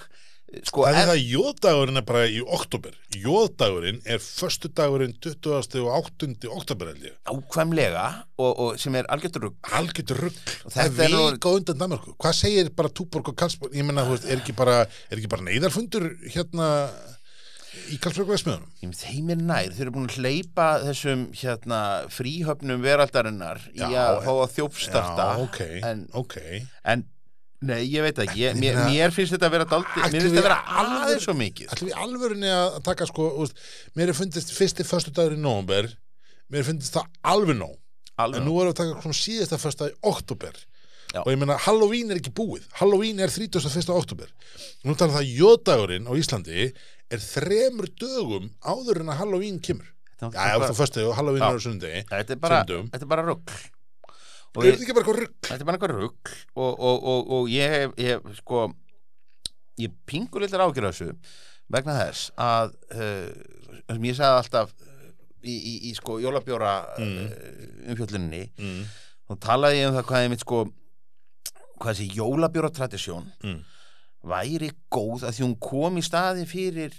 sko, 0.65 0.85
Það 0.87 0.99
er 0.99 1.09
það 1.09 1.19
jóðdagurinn 1.33 1.99
er 2.01 2.05
bara 2.07 2.23
í 2.29 2.39
oktober 2.41 2.95
Jóðdagurinn 3.15 3.99
er 4.09 4.23
förstu 4.23 4.71
dagurinn 4.75 5.13
20. 5.21 5.83
og 5.83 5.91
8. 5.99 6.31
oktober 6.55 6.93
ákvæmlega 7.29 8.07
og, 8.39 8.49
og 8.49 8.79
sem 8.81 8.97
er 8.99 9.09
algjörður 9.13 9.49
rugg 9.49 9.71
Algjörður 9.79 10.23
rugg 10.25 10.55
Og 10.65 10.73
Það 10.73 11.03
er 11.05 11.13
vika 11.13 11.53
á 11.53 11.57
undan 11.59 11.83
Danmarku 11.83 12.15
Hvað 12.17 12.35
segir 12.39 12.73
bara 12.75 12.93
Túborg 12.93 13.31
og 13.33 13.37
Karlsborg? 13.39 13.77
Ég 13.77 13.87
menna, 13.87 14.07
þú 14.07 14.17
veist, 14.17 14.27
er 14.29 14.41
ekki 14.41 14.57
bara, 14.57 14.81
er 15.09 15.21
ekki 15.21 15.31
bara 15.31 15.47
neyðarfundur 15.47 16.09
hérna 16.33 16.69
í 17.93 17.99
Karlsborg 18.01 18.31
veðsmiðunum 18.33 18.73
Ég 18.81 18.89
með 18.89 19.03
þeim 19.03 19.31
er 19.33 19.41
nær, 19.43 19.71
þeir 19.75 19.85
eru 19.85 19.93
búin 19.95 20.09
að 20.09 20.17
hleypa 20.17 20.67
þessum 20.87 21.23
hérna, 21.37 21.79
fríhöfnum 22.13 22.83
veraldarinnar 22.83 23.61
í 23.75 23.83
Já, 23.83 23.89
að 24.01 24.19
fá 24.25 24.31
að 24.33 24.53
þjófstarta. 24.57 25.27
Já, 25.29 25.43
ok, 25.45 25.59
en, 25.91 26.03
ok. 26.17 26.37
en 26.93 27.05
nei, 27.65 27.81
ég 27.91 28.05
veit 28.05 28.19
ekki. 28.23 28.39
Ég, 28.39 28.55
mér, 28.59 28.77
mér 28.87 29.11
finnst 29.15 29.33
þetta 29.35 29.49
að 29.49 29.55
vera 29.57 29.67
daldi, 29.69 29.99
mér 29.99 30.13
finnst 30.15 30.29
þetta 30.29 30.41
að 30.41 30.47
vera 30.47 30.59
aðeins 30.83 31.25
svo 31.27 31.35
mikið. 31.39 31.71
Ætlum 31.75 31.89
við 31.89 31.99
alvörunni 32.05 32.51
að 32.55 32.79
taka 32.87 33.07
sko 33.09 33.27
úst, 33.43 33.61
Mér 33.99 34.13
er 34.13 34.17
fundist 34.17 34.53
fyrsti 34.55 34.85
förstu 34.87 35.13
dagur 35.15 35.35
í 35.35 35.39
november 35.41 35.89
Mér 36.49 36.63
er 36.63 36.67
fundist 36.71 36.95
það 36.95 37.09
alveg 37.33 37.59
nóg. 37.59 37.77
Alveg 38.19 38.41
En 38.41 38.47
nú 38.47 38.57
erum 38.59 38.71
við 38.71 38.75
að 38.75 38.79
taka 38.81 39.03
svona 39.05 39.19
síðasta 39.19 39.59
första 39.61 39.89
í 39.91 39.95
oktober 40.11 40.59
Já. 41.09 41.23
Og 41.23 41.31
ég 41.33 41.39
meina, 41.41 41.55
Halloween 41.57 42.11
er 42.13 42.19
ekki 42.19 42.29
búið. 42.37 42.67
Halloween 42.77 43.17
er 43.23 43.31
31. 43.33 43.87
oktober 43.95 44.29
Nú 44.85 44.93
talar 44.93 45.15
það 45.15 45.23
að 45.23 45.31
jóðdagurinn 45.39 46.05
á 46.05 46.13
Íslandi 46.21 46.67
er 47.09 47.23
þremur 47.23 47.87
dögum 47.97 48.51
áður 48.61 49.01
en 49.01 49.09
að 49.09 49.23
Halloween 49.23 49.57
kemur. 49.57 49.87
Já, 50.19 50.27
ef 50.29 50.67
þú 50.67 50.75
förstu 50.77 51.05
og 51.09 51.15
Halloween 51.17 51.45
er 51.47 51.57
á 51.57 51.63
sunnudegi 51.63 52.01
Þetta 52.11 52.35
er 52.35 52.41
bara, 52.43 52.61
Sunnudögum. 52.61 52.91
Þetta 54.55 54.67
er 54.67 54.79
ekki 54.83 54.95
bara 54.97 55.03
eitthvað 55.05 55.19
rugg? 55.23 55.35
þetta 55.45 55.59
er 55.61 55.67
bara 55.69 55.77
eitthvað 55.77 55.95
rugg 55.99 56.31
og, 56.55 56.73
og, 56.79 57.03
og, 57.13 57.31
og 57.37 57.49
ég 57.53 57.73
hef, 57.75 57.93
ég 58.01 58.15
hef 58.15 58.39
sko 58.41 58.63
ég 59.79 59.93
pingur 60.09 60.41
litlar 60.43 60.65
ágjur 60.67 60.89
af 60.89 60.95
þessu 60.97 61.13
vegna 61.69 61.95
þess 62.01 62.31
að 62.41 62.73
uh, 62.95 63.29
sem 63.93 64.07
ég 64.09 64.17
sagði 64.17 64.39
alltaf 64.41 64.73
uh, 64.73 65.11
í, 65.45 65.53
í, 65.55 65.73
í 65.89 65.93
sko 65.97 66.17
jólabjóra 66.23 66.73
Mm. 66.99 67.17
uh, 67.29 67.91
umfjölluninni 67.93 68.43
Mm. 68.57 68.81
þá 69.29 69.33
talaði 69.45 69.79
ég 69.83 69.89
um 69.91 69.95
það 69.99 70.07
hvað 70.09 70.23
ég 70.25 70.31
mitt 70.33 70.43
sko 70.45 70.63
hvað 71.79 71.93
þessi 71.93 72.09
jólabjóratradisjón 72.17 73.29
Mm. 73.45 73.59
væri 74.33 74.71
góð 74.91 75.23
að 75.29 75.37
því 75.37 75.45
hún 75.45 75.55
kom 75.63 75.97
í 76.01 76.03
staði 76.03 76.43
fyrir 76.49 76.97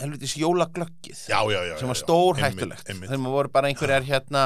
helvitis 0.00 0.36
jólaglöggið 0.40 1.20
já, 1.30 1.38
já, 1.52 1.60
já, 1.68 1.74
sem 1.80 1.90
var 1.90 1.98
stór 1.98 2.40
hættulegt 2.40 2.88
þegar 2.88 3.20
maður 3.20 3.36
voru 3.36 3.52
bara 3.54 3.70
einhverjar 3.70 4.06
hérna 4.06 4.44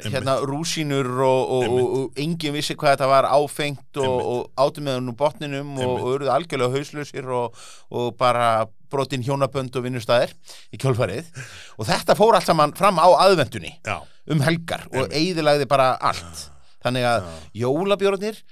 Einmitt. 0.00 0.14
hérna 0.14 0.36
rúsínur 0.48 1.10
og, 1.26 1.52
og, 1.58 1.74
og, 1.82 2.20
enginn 2.20 2.56
vissi 2.56 2.76
hvað 2.78 2.96
þetta 2.96 3.10
var 3.10 3.28
áfengt 3.28 4.00
og, 4.00 4.14
og 4.22 4.64
átum 4.64 4.88
með 4.88 4.98
hann 4.98 5.12
úr 5.12 5.18
botninum 5.20 5.74
og, 5.76 6.06
eruðu 6.14 6.32
algjörlega 6.32 6.78
hauslausir 6.78 7.28
og, 7.40 7.60
og 7.92 8.16
bara 8.20 8.48
brotin 8.94 9.24
hjónabönd 9.26 9.76
og 9.76 9.86
vinnustæðir 9.86 10.34
í 10.72 10.80
kjólfarið 10.80 11.30
og 11.78 11.88
þetta 11.88 12.16
fór 12.18 12.38
allt 12.38 12.48
saman 12.48 12.74
fram 12.78 13.00
á 13.02 13.08
aðvendunni 13.26 13.76
já, 13.84 13.98
um 14.30 14.44
helgar 14.44 14.86
og 14.92 15.12
eigðilagði 15.12 15.68
bara 15.70 15.94
allt. 16.00 16.48
Þannig 16.84 17.08
að 17.08 17.30
jólabjórnir 17.56 18.42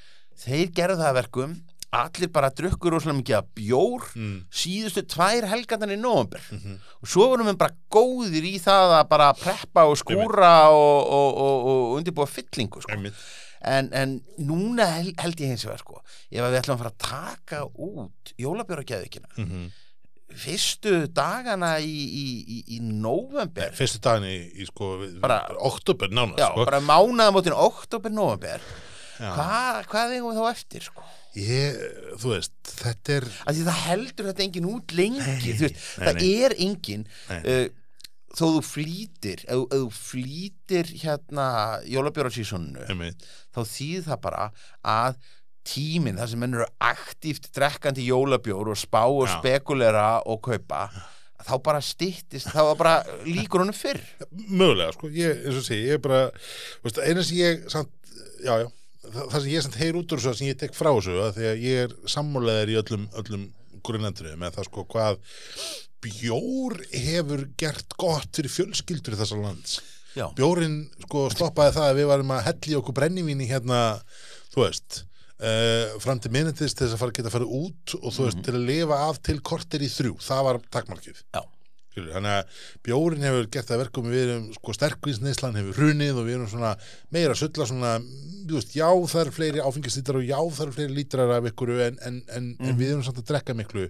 þeir 0.43 0.73
gerðu 0.75 1.03
það 1.03 1.11
að 1.11 1.19
verkum 1.21 1.57
allir 1.93 2.31
bara 2.33 2.49
drukkur 2.57 2.95
rosalega 2.95 3.19
mikið 3.21 3.37
að 3.37 3.49
bjór 3.59 4.05
Mm. 4.17 4.37
síðustu 4.51 5.03
tvær 5.13 5.45
helgarnar 5.51 5.93
í 5.93 5.99
november 6.01 6.41
Mhm. 6.51 6.79
og 7.03 7.09
svo 7.09 7.29
vorum 7.29 7.47
við 7.51 7.59
bara 7.59 7.77
góðir 7.91 8.45
í 8.49 8.55
það 8.61 8.95
að 9.03 9.09
bara 9.09 9.33
preppa 9.35 9.85
og 9.85 9.97
skúra 10.01 10.71
og, 10.73 11.07
og, 11.07 11.37
og, 11.37 11.67
og 11.67 11.99
undirbúa 12.01 12.27
fyllingu 12.27 12.81
sko. 12.83 12.97
en, 13.65 13.91
en 13.93 14.21
núna 14.41 14.87
hel- 14.99 15.15
held 15.19 15.37
ég 15.37 15.53
hins 15.53 15.65
vegar 15.65 15.79
sko, 15.79 16.01
ef 16.33 16.41
við 16.43 16.59
ætlum 16.63 16.75
að 16.75 16.83
fara 16.83 16.91
að 16.91 16.99
taka 16.99 17.65
út 17.79 18.33
jólabjóragæðvikina 18.39 19.29
Mhm. 19.39 19.71
fyrstu 20.33 21.07
dagana 21.13 21.79
í, 21.79 21.85
í, 21.93 22.25
í, 22.49 22.59
í 22.77 22.81
november 22.81 23.71
fyrstu 23.77 24.01
daginn 24.01 24.25
í, 24.25 24.65
sko 24.67 24.97
Bara- 25.21 25.45
oktober 25.61 26.09
nána 26.09 26.37
já, 26.39 26.49
sko. 26.49 26.65
bara 26.65 26.81
mánaðamótin 26.81 27.53
oktober-november 27.53 28.61
Já. 29.21 29.35
Hva, 29.37 29.85
hvað 29.87 30.15
eigum 30.17 30.33
við 30.33 30.39
þá 30.41 30.51
eftir 30.51 30.81
sko? 30.89 31.03
Ég, 31.39 31.79
þú 32.21 32.33
veist, 32.35 32.55
þetta 32.83 33.15
er 33.19 33.29
það 33.33 33.79
heldur 33.87 34.29
þetta 34.31 34.45
engin 34.47 34.67
út 34.73 34.97
lengi 34.97 35.21
Nei, 35.23 35.71
það 35.77 36.19
nei. 36.19 36.33
er 36.45 36.55
engin 36.67 37.07
uh, 37.33 37.63
þó 38.33 38.45
þú 38.59 38.65
flýtir 38.67 39.45
ef, 39.47 39.63
þú 39.73 39.87
flýtir 39.97 40.91
hérna 41.05 41.47
jólabjórasísoninu 41.89 42.85
einmitt, 42.89 43.25
þá 43.55 43.63
þýð 43.69 44.11
það 44.11 44.21
bara 44.27 44.51
að 44.97 45.23
tíminn 45.69 46.19
þar 46.19 46.31
sem 46.33 46.41
menn 46.43 46.57
eru 46.59 46.69
aktíft 46.83 47.51
drekkandi 47.55 48.05
jólabjór 48.09 48.73
og 48.73 48.79
spá 48.81 49.05
og 49.07 49.29
Já. 49.29 49.37
spekulera 49.39 50.07
og 50.27 50.41
kaupa 50.45 50.89
þá 51.43 51.57
bara 51.63 51.81
styttist, 51.83 52.51
þá 52.55 52.75
bara 52.79 52.93
líkur 53.27 53.65
honum 53.65 53.75
fyrr. 53.75 53.99
Mögulega 54.31 54.93
sko, 54.95 55.09
ég, 55.11 55.41
eins 55.43 55.59
og 55.59 55.65
sé, 55.67 55.81
ég 55.89 55.99
er 55.99 56.03
bara 56.03 56.21
veist, 56.85 57.01
eina 57.03 57.25
sem 57.27 57.41
ég 57.41 57.65
samt, 57.73 57.91
já, 58.45 58.61
já 58.63 58.69
það, 59.07 59.23
það 59.23 59.39
sem 59.39 59.51
ég 59.53 59.65
samt 59.67 59.79
heyr 59.81 59.99
út 60.01 60.15
úr 60.15 60.23
þessu 60.23 60.41
sem 60.41 60.51
ég 60.51 60.61
tek 60.61 60.77
frá 60.77 60.91
þessu 60.91 61.17
að 61.23 61.39
því 61.39 61.49
að 61.51 61.65
ég 61.67 61.87
er 61.87 61.97
sammáleðir 62.15 62.73
í 62.73 62.79
öllum, 62.83 63.09
öllum 63.23 63.49
grunnendrið 63.83 64.37
með 64.39 64.59
það 64.59 64.69
sko 64.69 64.85
hvað 64.93 65.23
bjór 66.03 66.79
hefur 66.91 67.47
gert 67.61 67.97
gott 68.01 68.31
fyrir 68.35 68.53
fjölskyldur 68.53 69.19
þessar 69.19 69.43
lands. 69.43 69.79
Já, 70.13 70.27
bjórin 70.37 70.85
sko 71.07 71.29
stoppaði 71.33 71.77
það 71.79 71.89
að 71.89 71.99
við 72.01 72.11
varum 72.11 72.35
að 72.35 72.45
helli 72.51 72.77
okkur 72.79 72.97
brennivín 72.99 73.41
í 73.41 73.49
hérna 73.49 73.79
þú 74.53 74.67
veist 74.67 74.99
uh, 75.41 75.95
fram 76.03 76.21
til 76.21 76.33
til 76.33 76.69
þess 76.69 76.93
að 76.93 77.01
fara 77.01 77.17
geta 77.17 77.31
að 77.31 77.37
fara 77.39 77.49
út 77.61 77.95
og 78.01 78.11
þú 78.13 78.27
veist 78.27 78.43
til 78.45 78.57
að 78.59 78.67
lifa 78.69 79.01
af 79.09 79.23
til 79.25 79.39
kortir 79.41 79.85
í 79.85 79.91
þrjú. 79.93 80.19
Það 80.21 80.45
var 80.49 80.61
takmarkið. 80.77 81.23
Já, 81.33 81.43
Skilur, 81.93 82.15
þannig 82.17 82.33
að 82.39 82.61
bjórin 82.89 83.27
hefur 83.27 83.49
gert 83.53 83.69
það 83.69 83.77
að 83.77 83.83
verkum 83.83 84.07
við 84.09 84.23
erum, 84.25 84.47
sko, 84.57 84.75
sterkvísneislan 84.79 85.59
hefur 85.61 85.77
hrunið 85.83 86.21
og 86.23 86.25
við 86.25 86.39
erum 86.39 86.49
svona 86.49 86.71
meira 87.13 87.35
að 87.35 87.43
sulla 87.43 87.67
svona, 87.69 87.91
þú 88.49 88.57
veist, 88.57 88.73
já 88.79 88.89
það 89.13 89.21
er 89.27 89.33
fleiri 89.37 89.61
áfengistýttar 89.67 90.19
og 90.23 90.25
já 90.25 90.39
það 90.41 90.65
er 90.67 90.73
fleiri 90.79 90.97
lítrar 90.97 91.35
af 91.37 91.51
ykkur 91.53 91.75
en, 91.77 91.99
en, 92.09 92.19
en, 92.33 92.47
en 92.65 92.79
við 92.81 92.95
erum 92.95 93.05
samt 93.05 93.21
að 93.21 93.29
drekka 93.29 93.57
miklu 93.59 93.85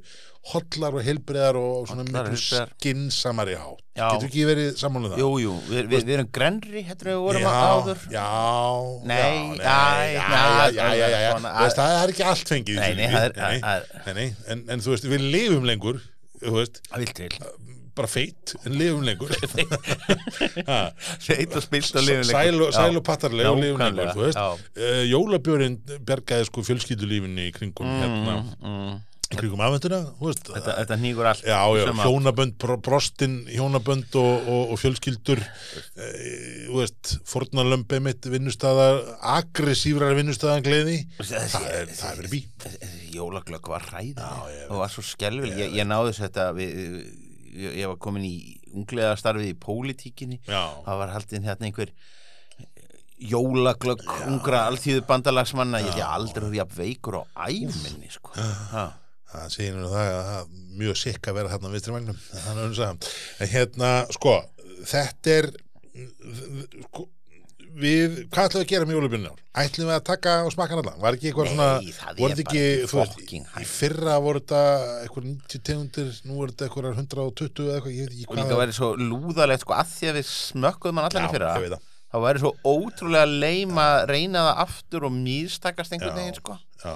hotlar 0.51 0.99
og 0.99 1.07
heilbriðar 1.07 1.55
og 1.61 1.87
svona 1.87 2.03
Hollar, 2.09 2.33
miklu 2.33 2.67
skinsamari 2.83 3.55
hátt. 3.61 3.79
Getur 3.95 4.27
ekki 4.27 4.45
verið 4.49 4.71
sammála 4.81 5.13
það? 5.13 5.21
Jú, 5.23 5.29
jú 5.45 5.53
við, 5.69 5.83
við, 5.93 6.05
við 6.09 6.15
erum 6.17 6.31
grenri, 6.35 6.83
hættur 6.89 7.11
við 7.13 7.19
vorum 7.23 7.45
já, 7.45 7.53
áður. 7.53 8.07
já, 8.11 8.25
Nei, 9.07 9.19
já, 9.61 9.77
æ, 9.79 10.07
já, 10.17 10.25
já, 10.73 10.87
já, 10.99 11.21
já, 11.29 11.69
það 11.77 11.99
er 12.01 12.15
ekki 12.15 12.27
allt 12.33 12.53
fengið 12.57 12.81
Nei, 12.81 12.95
nei, 12.99 13.07
það 13.13 13.37
Nei, 13.37 13.61
það 13.63 13.93
nei, 14.09 14.15
nei, 14.19 14.65
en, 14.67 14.83
þú 14.83 14.95
veist, 14.97 15.07
við 15.13 15.29
lifum 15.37 15.69
lengur 15.69 16.01
veist, 16.43 16.81
það 16.89 17.05
vil 17.05 17.13
til 17.21 17.31
bara 17.97 18.09
feit 18.11 18.55
en 18.65 18.77
lifum 18.79 19.05
lengur. 19.07 19.33
Ha, 20.69 20.81
Seit 21.23 21.53
og 21.57 21.63
spilt 21.65 21.95
og 21.99 22.07
sæl 22.27 22.59
og, 22.61 22.73
sæl 22.75 22.99
og 22.99 23.05
pattarlega 23.07 23.53
og 23.53 23.61
lifum 23.63 23.83
lengur 23.83 24.13
þú 24.17 24.27
veist, 24.27 24.67
uh, 24.81 25.01
jólabjörn 25.09 25.79
bergaði 26.09 26.49
sko 26.49 26.65
fjölskyldulífinni 26.67 27.49
í 27.51 27.55
kringum 27.57 27.89
hérna, 27.89 28.37
mm, 28.61 29.01
í 29.33 29.39
kringum 29.41 29.63
veist, 29.63 30.49
þetta, 30.49 30.77
þetta 30.81 30.99
nýgur 31.03 31.29
allt 31.31 31.45
Já, 31.47 31.59
já, 31.79 31.85
hjónabönd, 32.03 32.57
bro- 32.63 32.79
brostin, 32.85 33.39
hjónabönd 33.51 34.17
og, 34.21 34.49
og, 34.49 34.75
og 34.75 34.81
fjölskyldur 34.83 35.43
e, 35.43 36.11
þú 36.69 36.81
veist, 36.81 37.15
fornalömbi 37.29 38.01
mitt 38.05 38.29
vinnustæðar, 38.33 39.03
aggressífrar 39.37 40.17
vinnustæðan 40.19 40.67
gleði. 40.67 40.99
Það 41.21 41.71
er, 41.73 41.95
það 41.97 42.11
er 42.13 42.23
verið 42.23 42.37
bí 42.37 42.45
jólaglögg 43.13 43.69
var 43.73 43.85
ræðið 43.93 44.23
og 44.71 44.79
var 44.81 44.93
svo 44.93 45.05
skelvil 45.05 45.53
ég, 45.57 45.75
ég 45.77 45.89
náði 45.89 46.13
þess 46.13 46.25
þetta 46.27 46.47
við, 46.57 46.73
ég, 47.53 47.77
ég 47.83 47.87
var 47.93 47.99
komin 48.03 48.25
í 48.29 48.35
unglega 48.73 49.15
starfið 49.21 49.53
í 49.53 49.59
pólitíkinni. 49.63 50.41
Það 50.49 51.01
var 51.03 51.15
haldin 51.15 51.47
hérna 51.47 51.69
einhver 51.69 51.93
jólaglögg 53.23 54.03
ungra 54.27 54.65
alþýðu 54.71 55.05
bandalagsmanna 55.07 55.79
ég 55.85 55.95
hef 55.95 56.09
aldrei 56.11 56.43
verið 56.49 56.59
jafn 56.59 56.79
veikur 56.81 57.21
á 57.21 57.23
æminni 57.47 58.11
sko. 58.11 58.33
Það 59.33 59.45
segir 59.55 59.77
nú 59.79 59.89
það 59.89 60.09
að 60.13 60.25
það 60.27 60.39
er 60.41 60.49
mjög 60.83 60.99
sikk 61.01 61.29
að 61.31 61.37
vera 61.39 61.59
magnum 61.95 62.19
þannig 62.33 62.51
að 62.51 62.65
unsa 62.67 62.89
en 62.93 63.53
hérna, 63.53 63.93
sko, 64.13 64.35
þetta 64.91 65.37
er 65.39 65.49
sko, 66.89 67.07
við, 67.79 68.17
hvað 68.33 68.49
ætlum 68.49 68.61
við 68.61 68.67
að 68.67 68.73
gera 68.73 68.89
með 68.89 68.97
jólubjörnir? 68.99 69.39
Ætlum 69.63 69.89
við 69.89 69.97
að 69.97 70.05
taka 70.09 70.35
og 70.47 70.53
smakka 70.55 70.77
hann 70.77 70.83
allan? 70.83 70.99
Var 71.03 71.17
ekki 71.19 71.31
eitthvað 71.31 71.49
Nei, 71.49 71.55
svona, 71.55 71.69
voru 72.19 72.37
þetta 72.37 72.45
ekki, 72.45 72.65
þú 72.91 72.99
veist, 73.01 73.23
í 73.23 73.41
hægt. 73.55 73.71
fyrra 73.73 74.19
voru 74.25 74.43
þetta 74.43 74.63
eitthvað 75.03 75.29
90 75.31 75.65
tegundir, 75.69 76.13
nú 76.27 76.39
voru 76.41 76.55
þetta 76.55 76.69
eitthvað 76.69 76.91
120 76.93 77.65
eða 77.67 77.79
eitthvað, 77.79 77.97
ég 77.97 78.11
veit 78.11 78.17
ekki 78.17 78.27
og 78.27 78.35
hvað 78.35 78.43
líka 78.43 78.61
væri 78.63 78.77
svo 78.79 78.93
lúðalegt 79.01 79.67
sko, 79.67 79.79
að 79.79 79.97
því 79.97 80.13
að 80.13 80.21
við 80.21 80.29
smökkuðum 80.33 81.01
hann 81.03 81.11
allan 81.11 81.29
í 81.29 81.35
fyrra 81.37 81.81
þá 82.13 82.19
væri 82.21 82.43
svo 82.43 82.53
ótrúlega 82.69 83.29
leim 83.31 83.79
að 83.81 83.99
reyna 84.11 84.45
það 84.45 84.59
aftur 84.67 85.07
og 85.09 85.15
mýstakast 85.17 85.95
einhvern 85.97 86.19
veginn 86.19 86.37
sko. 86.37 86.59
Já, 86.83 86.93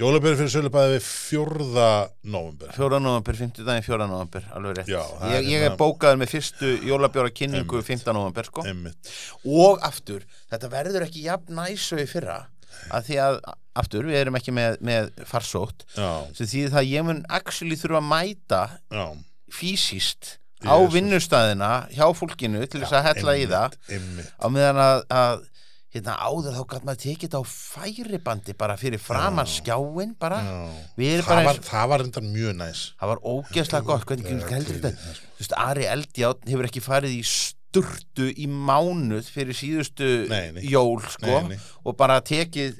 jólabjörn 0.00 0.36
fyrir 0.36 0.52
sölubæði 0.52 0.96
við 0.96 1.04
fjórða 1.06 1.90
nóvember. 2.28 2.72
Fjóra 2.76 2.98
november, 3.00 3.38
50 3.38 3.64
daginn 3.64 3.86
fjóra 3.86 4.08
november 4.10 4.48
alveg 4.56 4.80
rétt. 4.80 4.90
Já, 4.92 5.00
það 5.00 5.30
ég, 5.32 5.36
er 5.38 5.46
ég 5.46 5.62
hérna- 5.62 5.70
er 5.70 5.78
bókaður 5.80 6.20
með 6.20 6.32
fyrstu 6.34 6.72
jólabjóra 6.84 7.32
kynningu 7.32 7.80
15 7.82 8.12
november 8.12 8.44
sko. 8.50 8.66
Einmitt. 8.68 9.12
og 9.44 9.80
aftur, 9.86 10.26
þetta 10.52 10.72
verður 10.72 11.06
ekki 11.08 11.24
jafn 11.24 11.56
næsu 11.56 11.96
í 12.02 12.06
fyrra 12.10 12.46
að 12.92 13.08
því 13.08 13.16
að 13.24 13.40
aftur, 13.76 14.04
við 14.08 14.20
erum 14.20 14.36
ekki 14.36 14.52
með, 14.52 14.78
með 14.84 15.10
farsótt. 15.24 15.86
Sem 15.96 16.46
því 16.46 16.68
það 16.74 16.90
ég 16.92 17.06
mun 17.08 17.24
actually 17.28 17.76
þurfa 17.76 18.02
að 18.02 18.10
mæta 18.10 18.62
já. 18.92 19.06
fysiskt 19.52 20.38
á 20.64 20.76
vinnustæðina 20.92 21.72
hjá 21.92 22.06
fólkinu 22.16 22.64
til 22.68 22.80
þess 22.82 22.96
að 22.96 23.06
hella 23.10 23.36
í 23.36 23.46
það. 23.48 23.76
á 24.40 24.46
meðan 24.52 24.80
að, 24.80 25.04
að 25.08 25.44
hérna 25.94 26.16
áður 26.18 26.56
þá 26.58 26.62
gæt 26.72 26.86
maður 26.88 27.00
tekið 27.04 27.26
þetta 27.28 27.40
á 27.40 27.44
færibandi 27.50 28.54
bara 28.58 28.76
fyrir 28.80 29.00
framar 29.00 29.48
skjáin 29.48 30.14
bara. 30.20 30.40
Það 30.96 31.22
bara 31.28 31.44
var, 31.46 31.60
það 31.64 31.90
var 31.92 32.02
reyndar 32.04 32.26
mjög 32.26 32.56
næs. 32.58 32.82
Það 33.00 33.12
var 33.12 33.22
ógeðslega 33.32 33.86
gott. 33.90 34.06
hvernig 34.10 34.32
er 34.32 34.50
heldur 34.56 34.80
þetta 34.80 34.94
þú 35.36 35.44
veist 35.44 35.54
Ari 35.62 35.86
Eldjátt 35.92 36.48
hefur 36.50 36.68
ekki 36.70 36.82
farið 36.84 37.14
í 37.16 37.22
sturtu 37.26 38.28
í 38.32 38.46
mánuð 38.48 39.28
fyrir 39.32 39.56
síðustu 39.56 40.10
Nei, 40.30 40.52
nei. 40.56 40.62
jól 40.70 41.00
sko 41.12 41.42
nei. 41.48 41.58
og 41.84 41.96
bara 41.98 42.20
tekið 42.24 42.78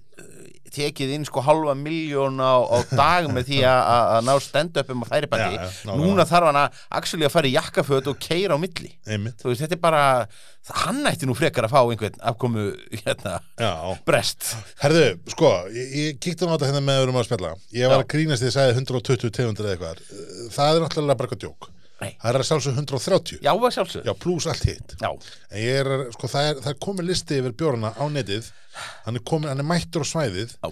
tekið 0.75 1.13
inn 1.17 1.27
sko 1.29 1.43
halva 1.45 1.75
miljón 1.79 2.41
á, 2.43 2.55
á 2.67 2.79
dag 2.91 3.29
með 3.33 3.49
því 3.51 3.61
að, 3.69 3.81
að 3.93 4.11
að 4.17 4.27
ná 4.27 4.33
stand-upum 4.47 5.05
á 5.05 5.07
færibandi 5.13 5.57
Já, 5.57 5.63
já, 5.63 5.71
nákvæmlega. 5.87 5.97
núna 6.03 6.27
þarf 6.31 6.49
hann 6.51 6.61
að 6.63 6.81
actually 7.01 7.29
að 7.29 7.35
fara 7.37 7.51
í 7.51 7.55
jakkaföt 7.57 8.11
og 8.13 8.19
keira 8.23 8.57
á 8.57 8.59
milli. 8.61 8.93
Einmitt, 9.07 9.39
þú 9.43 9.51
veist, 9.53 9.63
þetta 9.65 9.79
er 9.79 9.83
bara 9.87 10.03
hann 10.83 11.07
ætti 11.07 11.29
nú 11.29 11.37
frekar 11.39 11.69
að 11.69 11.77
fá 11.77 11.81
einhvern 11.85 12.19
afkomu 12.33 12.67
hérna, 13.05 13.37
já. 13.61 13.71
brest. 14.09 14.51
Herðu, 14.83 15.07
sko, 15.37 15.53
ég, 15.71 15.95
ég 16.03 16.19
kíkti 16.19 16.49
á 16.49 16.51
þetta 16.57 16.73
hérna 16.73 16.83
með 16.89 17.05
öðrum 17.05 17.21
að 17.21 17.29
spjalla. 17.29 17.55
Ég 17.77 17.87
var 17.93 18.01
Já. 18.01 18.05
að 18.05 18.11
grínast 18.17 18.43
því 18.43 18.49
að 18.49 18.51
ég 18.51 18.57
sagði 18.59 18.77
120 18.83 19.35
tegundir 19.39 19.69
eða 19.71 19.77
eitthvað. 19.77 20.05
Það 20.57 20.73
er 20.73 20.87
náttúrulega 20.87 21.19
bara 21.21 21.31
eitthvað 21.31 21.45
djók 21.47 21.71
Nei. 21.97 22.11
Það 22.21 22.29
er 22.29 22.37
að 22.37 22.49
sjálfsög 22.51 22.75
130 22.83 23.39
já, 23.41 23.51
að 23.55 23.71
sjálfsög 23.73 24.05
Já, 24.05 24.13
pluss 24.21 24.47
allt 24.51 24.67
hitt. 24.69 24.95
Já, 25.01 25.09
En 25.49 25.63
ég 25.63 25.79
er, 25.81 25.89
sko, 26.13 26.29
það 26.29 26.49
er, 26.51 26.59
það 26.67 26.73
er 26.75 26.83
komið 26.85 27.09
listi 27.09 27.39
yfir 27.41 27.55
bjórana 27.57 27.93
á 27.97 28.05
netið. 28.13 28.51
Hann 29.07 29.17
er 29.17 29.25
komið, 29.31 29.53
hann 29.55 29.63
er 29.65 29.69
mættur 29.71 30.05
á 30.05 30.07
svæðið. 30.11 30.53
Já. 30.61 30.69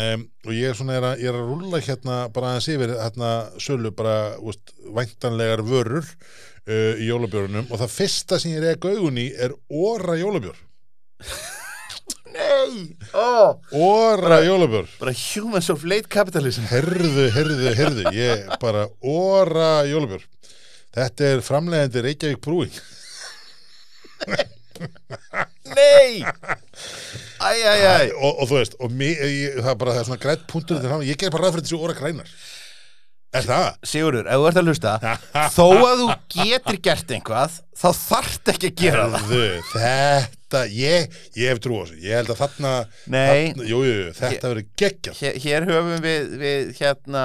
um, 0.00 0.24
Og 0.48 0.56
ég 0.56 0.72
er 0.72 0.78
svona, 0.80 0.96
ég 0.96 0.98
er 0.98 1.06
að, 1.12 1.22
ég 1.22 1.30
er 1.30 1.38
að 1.38 1.52
rúlla 1.52 1.82
hérna 1.86 2.18
bara 2.34 2.50
aðeins 2.50 2.68
yfir 2.74 2.96
hérna 2.98 3.30
sölu 3.62 3.94
bara, 3.94 4.16
úst, 4.42 4.74
væntanlegar 4.98 5.62
vörur 5.68 6.02
uh, 6.02 6.92
í 6.98 7.06
jólabjórunum. 7.06 7.70
Og 7.70 7.84
það 7.84 7.94
fyrsta 8.00 8.42
sem 8.42 8.56
ég 8.56 8.66
reyka 8.66 8.90
augun 8.96 9.22
í 9.22 9.28
er 9.38 9.54
óra 9.70 10.18
jólabjór. 10.18 10.58
Nei, 12.34 12.96
ó! 13.14 13.54
Óra 13.78 14.42
jólabjór. 14.42 14.90
Bara 14.98 15.14
humans 15.14 15.70
of 15.70 15.86
late 15.86 16.10
capitalism. 16.10 16.66
Herðu, 16.66 17.28
herðu, 17.30 17.74
herðu. 17.78 18.10
Ég 18.18 18.48
bara 18.58 18.88
óra 19.06 19.84
jólabjór 19.86 20.26
Þetta 20.94 21.30
er 21.32 21.42
framleiðandi 21.44 22.04
Reykjavík 22.04 22.42
brúin 22.44 22.74
Nei! 25.74 26.22
Æ, 27.44 27.50
æ, 27.50 27.72
æ. 27.74 27.96
Og, 28.14 28.44
þú 28.48 28.56
veist, 28.58 28.76
og 28.82 28.92
mér, 28.94 29.22
ég, 29.26 29.56
það 29.60 29.72
er 29.72 29.78
bara 29.80 29.94
það 29.94 30.00
er 30.02 30.08
svona 30.08 30.22
grætt 30.22 30.44
punktur 30.50 30.80
til 30.80 30.90
hann, 30.92 31.04
ég 31.06 31.18
ger 31.20 31.32
bara 31.34 31.48
ræð 31.48 31.56
fyrir 31.56 31.66
þessu 31.66 31.80
óra 31.82 31.96
grænar 31.98 32.30
Er 33.34 33.42
það? 33.48 33.64
Sigurður, 33.90 34.28
ef 34.30 34.38
þú 34.38 34.44
ert 34.48 34.58
að 34.60 34.68
hlusta 34.70 34.90
Þó 35.56 35.64
að 35.74 36.00
þú 36.00 36.06
getur 36.36 36.76
gert 36.86 37.14
einhvað 37.16 37.56
Þá 37.74 37.86
þarft 37.98 38.50
ekki 38.52 38.68
að 38.70 38.76
gera 38.78 39.06
það. 39.10 39.24
Herðu, 39.32 39.62
þetta, 39.74 40.60
ég, 40.70 41.16
ég 41.40 41.50
hef 41.50 41.60
trú 41.64 41.74
á 41.74 41.82
þessu. 41.82 41.96
Ég 42.04 42.14
held 42.20 42.30
að 42.30 42.38
þarna, 42.44 42.72
þarna 43.08 43.66
Jú, 43.72 43.80
jú, 43.88 43.96
þetta 44.14 44.52
verður 44.52 44.68
geggjað. 44.84 45.18
Hér, 45.24 45.40
hér 45.42 45.66
höfum 45.72 46.04
við, 46.04 46.28
við 46.44 46.70
hérna 46.78 47.24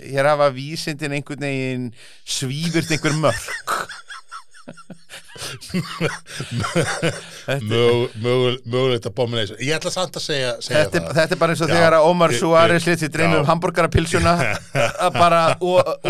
Hér 0.00 0.30
hafa 0.32 0.48
vísindin 0.56 1.16
einhvern 1.18 1.44
veginn 1.44 1.86
Svífurt 2.24 2.94
einhver 2.96 3.18
mögul- 3.20 3.92
Mögulegt 8.64 9.06
abomination. 9.06 9.58
Ég 9.60 9.74
ætla 9.76 9.90
samt 9.92 10.16
að 10.18 10.24
segja, 10.24 10.50
segja 10.62 10.84
þetta, 10.84 10.96
er- 11.00 11.06
það. 11.08 11.16
þetta 11.18 11.34
er 11.36 11.40
bara 11.40 11.54
eins 11.54 11.62
og 11.64 11.68
Já, 11.68 11.74
þegar 11.74 11.96
að 11.98 12.06
Ómar 12.10 12.34
Suárez 12.38 12.84
sér 12.86 13.10
dreymið 13.14 13.38
um 13.40 13.44
já. 13.44 13.48
hambúrgarapilsuna 13.50 14.34
að 15.06 15.18
bara 15.18 15.40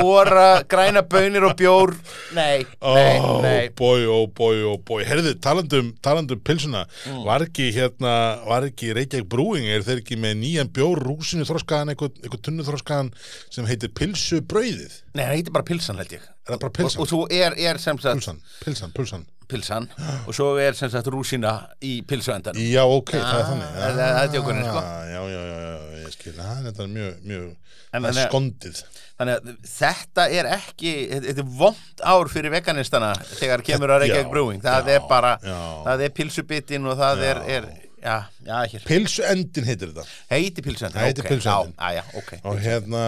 óra 0.04 0.46
græna 0.68 1.02
bönir 1.02 1.46
og 1.48 1.56
bjór. 1.58 1.94
Nei, 2.36 2.64
nei, 2.82 3.18
Ó, 3.20 3.40
nei. 3.44 3.68
bói, 3.78 4.04
ó, 4.06 4.18
bói, 4.28 4.60
ó, 4.68 4.74
bói 4.84 5.04
Herðu, 5.08 5.34
talandum, 5.40 5.92
talandum 6.04 6.40
pilsuna 6.44 6.84
Mm. 7.04 7.24
Var 7.26 7.42
ekki 7.46 7.66
hérna 7.74 8.12
Var 8.46 8.66
ekki 8.68 8.92
Reykjavík 8.96 9.26
Brewing 9.28 9.66
Er 9.74 9.82
þeir 9.84 10.00
ekki 10.02 10.16
með 10.20 10.36
nýjan 10.40 10.70
bjór 10.74 11.00
Rúsinu 11.04 11.44
þroskaðan, 11.48 11.92
eitthvað, 11.92 12.14
eitthvað 12.22 12.42
tunnu 12.46 12.66
þroskaðan 12.66 13.10
Sem 13.52 13.66
heitir 13.68 13.92
pilsu 13.96 14.40
brauðið 14.44 15.00
Nei, 15.14 15.24
það 15.24 15.34
heitir 15.36 15.54
bara 15.56 15.68
pilsan 15.68 16.00
held 16.00 16.14
ég 16.16 16.24
Er 16.44 16.52
það 16.54 16.58
bara 16.60 16.68
og, 16.68 16.74
pilsan? 16.76 17.00
og 17.00 17.08
svo 17.08 17.22
er, 17.32 17.54
er 17.56 17.78
sem 17.80 17.98
sagt 17.98 18.14
Pilsan, 18.18 18.40
pilsan, 18.64 18.92
pilsan 18.98 19.24
pilsan 19.48 19.86
og 20.26 20.34
svo 20.36 20.50
er 20.60 20.72
sem 20.76 20.90
sagt 20.92 21.06
rúsina 21.12 21.54
í 21.84 21.98
pilsuendan 22.08 22.56
Já, 22.60 22.82
ok, 22.84 23.12
það 23.16 23.20
er 23.20 23.42
Ah, 23.42 23.48
þannig 23.50 23.74
það- 23.78 23.98
það 24.00 24.22
er 24.24 24.32
djókurinn, 24.34 24.64
sko. 24.68 24.78
Ah, 24.78 25.04
Já, 25.14 25.20
já, 25.28 25.40
já, 25.48 26.04
ég 26.04 26.12
skil. 26.12 26.32
Er 26.40 26.62
þetta 26.68 26.86
mjög, 26.88 27.14
mjög 27.24 27.56
En 27.94 28.04
er 28.08 28.12
skondið. 28.18 28.78
Þannig 29.20 29.36
að 29.36 29.50
þetta 29.70 30.22
er 30.34 30.46
ekki 30.56 30.92
þetta 31.12 31.38
er 31.44 31.50
vond 31.60 32.00
ár 32.02 32.26
fyrir 32.32 32.50
veganistana 32.50 33.12
þegar 33.38 33.62
kemur 33.62 33.92
að 33.94 34.00
Reykjavík 34.02 34.26
Já, 34.26 34.30
Brewing. 34.32 34.60
Það 34.64 34.88
já, 34.90 34.94
er 34.96 35.04
bara, 35.08 35.38
já. 35.44 35.58
það 35.86 36.02
er 36.08 36.08
pilsubitin 36.16 36.86
og 36.90 36.98
það 36.98 37.22
er, 37.28 37.40
er 37.58 37.68
já, 38.04 38.16
já, 38.46 38.58
hér 38.72 38.84
Pilsuendin 38.86 39.68
heitir 39.68 39.90
þetta. 39.90 40.04
Heiti 40.30 40.64
heitir 40.64 41.24
ok, 41.24 41.30
pylsuendan. 41.32 41.74
Já, 41.78 41.92
já, 41.96 42.04
ok. 42.20 42.32
Og 42.44 42.60
hérna, 42.62 43.04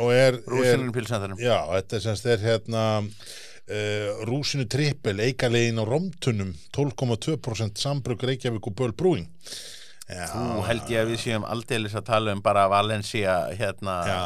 og 0.00 0.12
er, 0.14 0.40
Rúsinurinn 0.48 0.94
pilsuendanum. 0.96 1.42
Já, 1.42 1.58
þetta 1.76 1.98
er 1.98 2.04
semst 2.08 2.28
er 2.32 2.44
hérna 2.44 2.84
uh, 3.04 4.22
Rúsinu 4.28 4.68
trippel 4.70 5.24
Eikalegin 5.28 5.82
á 5.82 5.84
Romtunum 5.86 6.54
12,2% 6.74 7.82
sambrug 7.82 8.24
Reykjavík 8.24 8.70
og 8.72 8.78
Böl 8.78 8.96
Brewing 8.96 9.28
Nú 10.08 10.62
held 10.64 10.88
ég 10.88 11.02
að 11.02 11.10
við 11.12 11.20
séum 11.20 11.44
aldeilis 11.44 11.96
að 11.98 12.06
tala 12.08 12.32
um 12.32 12.40
bara 12.44 12.64
Valencia 12.72 13.34
hérna 13.58 13.96
Já. 14.08 14.18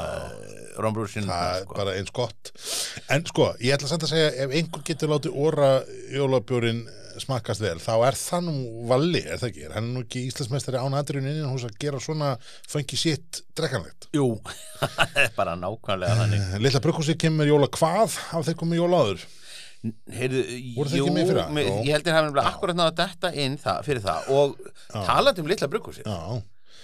Rómbrúsin 0.79 1.27
það 1.27 1.57
er 1.57 1.65
sko. 1.65 1.77
bara 1.81 1.95
eins 1.99 2.13
gott 2.15 2.53
En 3.11 3.25
sko, 3.27 3.49
ég 3.61 3.75
ætla 3.75 3.91
samt 3.91 4.07
að 4.07 4.13
segja 4.15 4.29
ef 4.45 4.55
einhver 4.61 4.85
getur 4.87 5.11
látið 5.11 5.39
óra 5.43 5.73
jólabjórin 6.15 6.85
smakkast 7.21 7.61
vel, 7.61 7.77
þá 7.83 7.93
er 8.07 8.17
það 8.17 8.47
nú 8.47 8.55
valli, 8.89 9.21
er 9.21 9.37
það 9.41 9.51
ekki? 9.51 9.65
Er 9.67 9.75
hann 9.77 9.91
nú 9.93 10.01
ekki 10.07 10.23
Íslandsmeistari 10.31 10.81
án 10.81 10.95
aðriðun 10.97 11.29
innan 11.29 11.51
hús 11.53 11.67
að 11.69 11.75
gera 11.83 12.01
svona 12.01 12.31
fengi 12.41 12.97
sitt 12.97 13.43
drekkanlegt? 13.59 14.09
Jú, 14.17 14.31
bara 15.39 15.53
nákvæmlega 15.61 16.17
þannig 16.23 16.57
Lilla 16.65 16.81
brugghúsi 16.85 17.19
kemur 17.21 17.51
jóla 17.51 17.69
hvað? 17.75 18.17
Hafa 18.31 18.47
þeir 18.49 18.59
komið 18.63 18.81
jóla 18.81 19.03
áður? 19.05 19.27
Heyrðu, 19.83 20.43
jú, 20.95 21.07
með 21.11 21.31
í 21.33 21.73
ég 21.89 21.97
held 21.97 22.07
ég 22.07 22.15
hafi 22.15 22.27
nefnilega 22.29 22.51
akkurat 22.53 22.77
náða 22.79 22.93
þetta 23.01 23.31
inn 23.43 23.57
það, 23.59 23.81
fyrir 23.89 24.03
það 24.05 24.29
og 24.37 24.53
talandi 24.95 25.43
um 25.43 25.49
litla 25.51 25.69
brugghúsi 25.73 26.05
Já, 26.07 26.19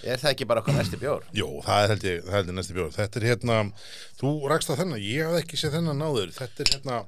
er 0.03 0.19
það 0.19 0.33
ekki 0.33 0.47
bara 0.49 0.63
okkur 0.63 0.75
næsti 0.75 0.99
bjór 0.99 1.23
jú, 1.37 1.47
það 1.63 1.83
er 1.85 1.93
held 1.93 2.07
ég, 2.09 2.19
það 2.25 2.35
held 2.37 2.51
ég 2.51 2.57
næsti 2.57 2.75
bjóð. 2.75 2.91
Þetta 2.97 3.21
er 3.21 3.27
hérna, 3.29 3.59
þú 4.19 4.33
rakst 4.51 4.73
að 4.73 4.81
þennan, 4.81 5.05
ég 5.05 5.29
hafði 5.29 5.45
ekki 5.45 5.61
séð 5.61 5.77
þennan 5.77 6.03
náður. 6.03 6.35
Þetta 6.35 6.65
er 6.65 6.73
hérna, 6.75 6.99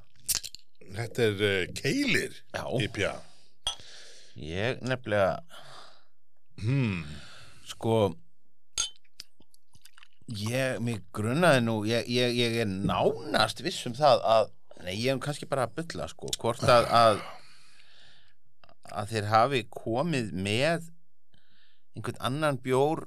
þetta 1.02 1.28
er 1.28 1.44
uh, 1.50 1.60
keilir, 1.82 2.40
Já. 2.56 2.64
IPA. 2.88 3.14
Ég 4.40 4.80
nefnilega 4.88 5.42
Hmm, 6.62 7.02
sko 7.66 8.14
ég, 10.30 10.78
mig 10.84 11.00
grunnaði 11.16 11.64
nú 11.66 11.80
ég, 11.90 12.06
ég, 12.12 12.36
ég 12.38 12.58
er 12.64 12.70
nánast 12.70 13.64
viss 13.66 13.88
um 13.90 13.96
það 13.98 14.22
að, 14.36 14.52
nei, 14.86 14.96
ég 14.98 15.14
hef 15.14 15.22
kannski 15.26 15.48
bara 15.52 15.68
að 15.70 15.76
bylla 15.82 16.08
sko, 16.12 16.32
hvort 16.42 16.64
að 16.68 16.90
að, 17.02 17.22
að 18.92 19.16
þeir 19.16 19.30
hafi 19.32 19.64
komið 19.72 20.32
með 20.48 20.90
einhvern 21.96 22.22
annan 22.30 22.60
bjór 22.64 23.06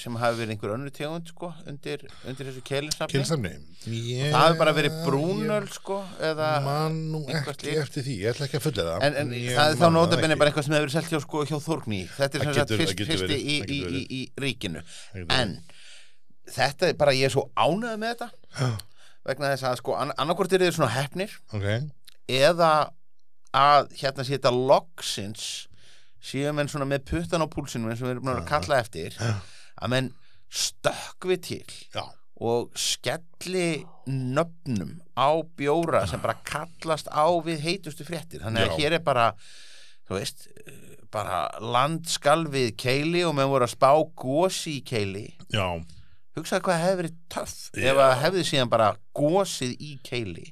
sem 0.00 0.14
hafi 0.16 0.38
verið 0.38 0.54
einhver 0.54 0.72
önnur 0.72 0.92
tegund 0.96 1.28
sko, 1.28 1.50
undir, 1.68 2.00
undir 2.24 2.48
þessu 2.48 2.62
kelinsafni 2.64 3.12
Kilsafni. 3.18 3.50
það 3.84 4.36
hafi 4.38 4.56
bara 4.62 4.72
verið 4.76 4.94
brúnöl 5.04 5.66
sko, 5.72 5.98
eða 6.24 6.48
Man 6.64 6.96
nú 7.12 7.20
ekki 7.28 7.54
slíkt. 7.58 7.82
eftir 7.82 8.06
því, 8.06 8.14
ég 8.22 8.32
ætla 8.32 8.48
ekki 8.48 8.56
að 8.56 8.64
fulla 8.70 8.86
það. 8.88 9.04
En, 9.04 9.18
en 9.20 9.34
það 9.36 9.74
er 9.74 9.78
þá 9.82 9.86
nótabenni 9.98 10.38
bara 10.40 10.50
eitthvað 10.52 10.66
sem 10.68 10.76
hefur 10.78 10.86
verið 10.86 10.96
selt 10.96 11.12
hjá, 11.12 11.20
sko, 11.26 11.44
hjá 11.50 11.56
Þórgný 11.66 12.00
þetta 12.16 12.40
er 12.40 12.46
sem 12.46 12.56
sagt 12.56 12.74
fyrsti 12.80 13.36
í, 13.36 13.58
í, 13.76 13.78
í, 13.84 14.02
í 14.16 14.22
ríkinu 14.46 14.84
en 15.36 15.54
þetta 16.56 16.90
er 16.92 16.98
bara, 17.04 17.16
ég 17.20 17.28
er 17.28 17.36
svo 17.36 17.48
ánægð 17.52 18.00
með 18.00 18.14
þetta 18.14 18.30
Já. 18.56 18.70
Vegna 19.26 19.52
þess 19.54 19.66
að 19.70 19.78
sko, 19.80 19.96
an 19.98 20.12
annarkvort 20.16 20.52
er 20.56 20.64
þið 20.66 20.76
svona 20.78 20.92
hefnir 20.96 21.32
Ok, 21.56 21.66
eða 22.30 22.70
að 23.56 23.90
hérna 24.00 24.26
sé 24.26 24.36
þetta 24.36 24.52
loksins 24.54 25.46
séu 26.26 26.52
menn 26.56 26.68
svona 26.70 26.88
með 26.90 27.04
puttan 27.10 27.44
á 27.44 27.48
púlsinu 27.50 27.90
eins 27.90 28.02
og 28.02 28.08
við 28.08 28.16
erum 28.16 28.26
búin 28.28 28.40
að 28.40 28.48
kalla 28.50 28.80
eftir 28.82 29.16
að 29.22 29.92
menn 29.92 30.12
stökkvi 30.50 31.36
til 31.42 31.64
já, 31.94 32.02
og 32.42 32.70
skelli 32.78 33.84
nöfnum 34.06 34.96
á 35.18 35.30
bjóra 35.58 36.04
sem 36.06 36.20
bara 36.22 36.36
kallast 36.46 37.08
á 37.10 37.26
við 37.42 37.62
heitustu 37.64 38.04
fréttir. 38.06 38.42
Þannig 38.44 38.66
að 38.66 38.72
Já. 38.74 38.76
hér 38.78 38.96
er 38.98 39.04
bara 39.06 39.30
þú 40.06 40.18
veist, 40.18 40.44
bara 41.10 41.46
landskalvið 41.62 42.74
keili 42.78 43.24
og 43.26 43.34
meðan 43.38 43.52
voru 43.54 43.66
að 43.66 43.72
spá 43.74 43.90
gósi 44.18 44.76
í 44.80 44.84
keili 44.86 45.24
já, 45.54 45.66
hugsaði 46.36 46.64
hvað 46.66 46.80
hefði 46.84 46.96
verið 47.00 47.14
töff 47.32 47.54
ef 47.76 48.00
að 48.06 48.14
hefði 48.22 48.42
síðan 48.50 48.72
bara 48.72 48.88
gósið 49.16 49.76
í 49.80 49.92
keili 50.06 50.48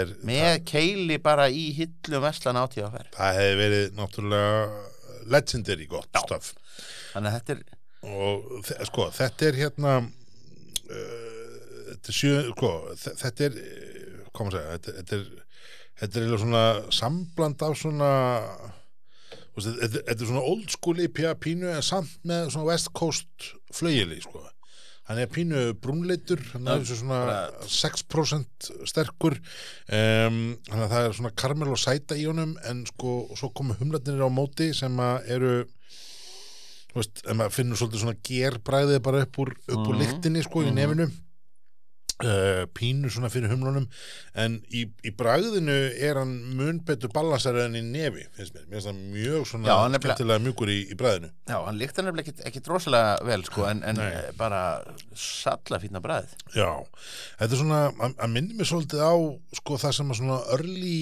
er, 0.00 0.12
með 0.26 0.60
keili 0.70 1.18
bara 1.22 1.48
í 1.50 1.64
hillu 1.76 2.20
veslan 2.24 2.60
átíðaferð 2.60 3.16
það 3.16 3.40
hefði 3.40 3.56
verið 3.62 3.96
náttúrulega 3.98 4.84
legendary 5.26 5.88
gott 5.90 6.20
stöf. 6.22 6.52
þannig 7.14 7.32
að 7.32 7.40
þetta 7.40 7.56
er 7.58 7.64
Og 8.06 8.68
sko, 8.86 9.08
þetta 9.10 9.46
er 9.48 9.56
hérna, 9.58 9.92
uh, 9.98 11.46
þetta 11.88 12.12
er 12.12 12.14
sjö, 12.14 12.34
sko, 12.52 12.68
þe- 13.00 13.14
þetta 13.22 13.46
er, 13.48 13.56
eh, 13.58 14.20
hvað 14.30 14.46
maður 14.46 14.54
segja, 14.60 14.76
þetta, 14.76 14.92
þetta 15.00 15.16
er, 15.16 15.24
þetta 16.02 16.20
er 16.20 16.36
svona 16.44 16.62
sambland 16.94 17.64
af 17.66 17.74
svona, 17.80 18.10
þetta 19.56 20.04
er 20.14 20.22
svona 20.28 20.44
old 20.52 20.70
school 20.70 21.00
IPA 21.02 21.34
pínu 21.40 21.72
en 21.72 21.82
samt 21.82 22.14
með 22.28 22.52
svona 22.54 22.68
west 22.70 22.92
coast 22.94 23.48
flögili, 23.74 24.20
sko. 24.22 24.44
Hann 25.06 25.20
er 25.22 25.28
pínu 25.30 25.60
brúnleitur, 25.78 26.40
hann 26.52 26.66
er 26.66 26.80
þessu 26.82 26.96
svona 27.04 27.18
bara- 27.28 27.66
6% 27.70 28.70
sterkur, 28.90 29.36
um, 29.86 30.56
þannig 30.66 30.82
að 30.88 30.94
það 30.96 31.04
er 31.06 31.12
svona 31.20 31.30
karmel 31.38 31.68
og 31.70 31.78
sæta 31.78 32.16
í 32.18 32.24
honum, 32.26 32.56
en 32.66 32.84
sko, 32.90 33.12
svo 33.38 33.52
komu 33.54 33.76
humlarnir 33.78 34.18
á 34.18 34.26
móti 34.26 34.72
sem 34.74 34.96
að 34.98 35.30
eru, 35.36 35.52
þú 36.90 36.98
veist, 36.98 37.22
ef 37.22 37.36
maður 37.38 37.54
finnur 37.54 37.78
svolítið 37.78 38.02
svona 38.02 38.18
gerbræðið 38.26 39.02
bara 39.06 39.22
upp 39.22 39.38
úr, 39.44 39.52
upp 39.68 39.86
úr 39.86 39.94
Mhm. 39.94 40.02
lyktinni, 40.02 40.42
sko, 40.42 40.64
í 40.66 40.72
nefinu, 40.74 41.06
uh, 42.24 42.62
pínu 42.76 43.10
svona 43.12 43.30
fyrir 43.32 43.50
humlunum, 43.52 43.86
en 44.38 44.58
í, 44.70 44.86
í 45.04 45.12
bræðinu 45.16 45.76
er 46.08 46.20
hann 46.20 46.34
mun 46.56 46.80
betur 46.86 47.12
balansarið 47.14 47.68
en 47.68 47.78
í 47.80 47.84
nefi, 47.84 48.26
finnst 48.36 48.56
mér, 48.56 48.66
mér 48.70 48.78
finnst 48.78 48.90
það 48.90 49.00
mjög 49.16 49.48
svona 49.52 49.78
skemmtilega 50.00 50.44
mjúkur 50.46 50.72
í, 50.72 50.78
í 50.92 50.98
bræðinu. 50.98 51.32
já, 51.48 51.56
hann 51.58 51.80
líkt 51.80 52.00
hann 52.00 52.22
ekki, 52.24 52.36
ekki 52.50 52.64
drosalega 52.66 53.16
vel 53.28 53.46
sko, 53.48 53.66
en, 53.70 53.82
en 53.86 54.02
bara 54.38 54.62
salla 55.16 55.80
fínna 55.82 56.02
bræð 56.04 56.32
Já, 56.56 56.70
þetta 57.40 57.50
er 57.52 57.60
svona, 57.60 57.80
að, 58.12 58.30
minni 58.32 58.56
mig 58.56 58.68
svolítið 58.70 59.02
á 59.04 59.14
sko 59.60 59.80
það 59.80 59.98
sem 59.98 60.14
að 60.14 60.22
svona 60.22 60.38
early 60.56 61.00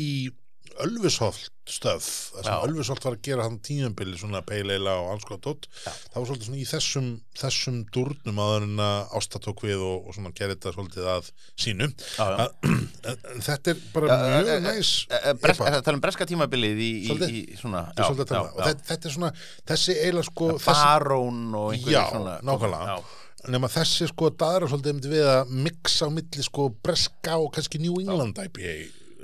Ölvisholt 0.82 1.50
stöð 1.70 2.02
það 2.04 2.42
sem 2.44 2.50
Já. 2.50 2.64
Ölvisholt 2.66 3.04
var 3.06 3.14
að 3.16 3.22
gera 3.24 3.44
hann 3.46 3.58
tíðanbili 3.64 4.16
svona 4.20 4.40
peileila 4.44 4.96
og 5.00 5.10
alls 5.14 5.24
konar 5.28 5.40
dótt 5.46 5.68
það 5.84 6.16
var 6.18 6.26
svolítið 6.28 6.48
svona 6.48 6.58
í 6.60 6.66
þessum 6.68 7.06
þessum 7.40 7.78
durnum 7.94 8.40
áður 8.42 8.66
en 8.66 8.82
að 8.84 9.14
Ásta 9.20 9.40
tók 9.44 9.62
við 9.64 9.84
og, 9.86 10.08
og 10.10 10.16
svona 10.18 10.32
gerði 10.36 10.56
þetta 10.58 10.72
svolítið 10.74 11.08
að 11.14 11.30
sínu 11.64 11.88
Já, 11.88 12.26
já. 12.26 12.44
Að- 12.44 13.28
þetta 13.48 13.72
er 13.74 13.82
bara 13.94 14.08
Já, 14.10 14.16
mjög 14.24 14.50
eh, 14.50 14.54
eh, 14.56 14.64
næs 14.66 14.90
Eh, 15.04 15.16
eh, 15.20 15.30
epa. 15.34 15.48
er 15.48 15.58
það 15.60 15.78
að 15.78 15.84
tala 15.88 15.98
um 16.00 16.04
breska 16.04 16.26
tímabilið 16.32 16.82
í, 16.84 16.90
í, 17.06 17.28
í 17.54 17.58
svona 17.60 17.84
að 17.94 18.10
um 18.10 18.24
það. 18.24 18.50
og 18.50 18.64
þetta, 18.68 18.98
er 19.08 19.14
svona 19.18 19.32
þessi 19.70 19.96
eiginlega 20.00 20.28
sko 20.30 20.50
Barón 20.66 21.40
og 21.60 21.70
einhverju 21.76 21.94
Já, 21.94 22.02
svona 22.10 22.34
nákvæmlega. 22.44 22.98
Já. 22.98 23.48
nema 23.54 23.68
þessi 23.68 24.08
sko 24.10 24.30
daðra 24.40 24.68
svolítið 24.72 25.08
við 25.12 25.24
að 25.28 25.54
mixa 25.64 26.08
á 26.08 26.10
milli 26.12 26.44
sko 26.44 26.68
breska 26.82 27.38
og 27.40 27.50
kannski 27.56 27.80
New 27.80 27.98
England 28.00 28.38
IPA 28.40 28.76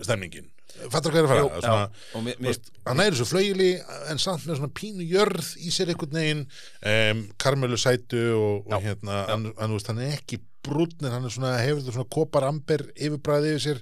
stemningin 0.04 0.48
fattar 0.90 1.12
hvað 1.14 1.20
er 1.20 1.26
að 1.26 1.32
fara 1.32 1.40
Jú, 1.42 1.48
svona, 1.60 1.86
já. 1.86 2.20
Mér- 2.26 2.38
veist, 2.46 2.70
hann 2.86 3.02
er 3.04 3.16
þessu 3.16 3.26
flögili 3.30 3.70
en 4.10 4.22
samt 4.22 4.46
með 4.48 4.60
svona 4.60 4.74
pínu 4.80 5.06
jörð 5.10 5.50
í 5.60 5.72
sér 5.74 5.92
einhvern 5.92 6.16
veginn 6.20 6.44
um, 6.92 7.24
karmelu 7.42 7.78
sætu 7.80 8.22
og, 8.36 8.54
og 8.66 8.72
Já, 8.76 8.80
hérna 8.88 9.24
hann, 9.32 9.50
hann, 9.58 9.74
veist, 9.76 9.90
hann 9.92 10.00
er 10.04 10.16
ekki 10.18 10.40
brúnir 10.64 11.12
hann 11.14 11.24
er 11.24 11.32
svona, 11.32 11.54
hefur 11.60 11.80
þetta 11.80 11.94
svona 11.96 12.10
kopar 12.12 12.44
amber 12.48 12.82
yfirbræði 12.92 13.54
yfir 13.56 13.62
sér 13.66 13.78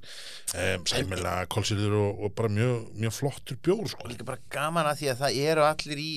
um, 0.79 0.85
sæmilega 0.87 1.47
kolsýrður 1.51 1.97
og, 2.05 2.21
og 2.29 2.35
bara 2.39 2.53
mjög, 2.55 2.85
mjög 2.99 3.17
flottur 3.17 3.59
bjór 3.67 3.89
sko. 3.91 4.05
og 4.05 4.13
líka 4.13 4.27
bara 4.29 4.45
gaman 4.55 4.87
að 4.93 5.01
því 5.03 5.11
að 5.15 5.25
það 5.25 5.41
eru 5.53 5.67
allir 5.67 6.05
í 6.05 6.13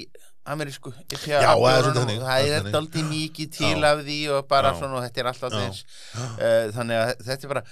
amerísku 0.52 0.90
IPA 1.06 1.42
Já, 1.46 1.52
það 1.54 2.46
er 2.50 2.76
aldrei 2.78 3.04
mikið 3.06 3.50
til 3.58 3.76
Já. 3.78 3.90
af 3.92 4.00
því 4.08 4.20
og 4.34 4.48
bara 4.50 4.72
Já. 4.74 4.78
svona 4.80 4.98
og 4.98 5.04
þetta 5.06 5.22
er 5.22 5.30
alltaf 5.32 5.54
Já. 5.54 5.60
þess 5.62 5.84
uh, 6.18 6.72
þannig 6.78 7.02
að 7.02 7.12
þetta 7.28 7.46
er 7.48 7.52
bara 7.54 7.64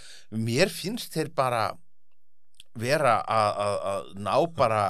mér 0.49 0.73
finnst 0.73 1.15
þeir 1.17 1.31
bara 1.37 1.63
vera 2.75 3.17
að- 3.23 3.61
að 3.65 3.77
að 3.93 4.09
ná 4.25 4.35
bara 4.55 4.83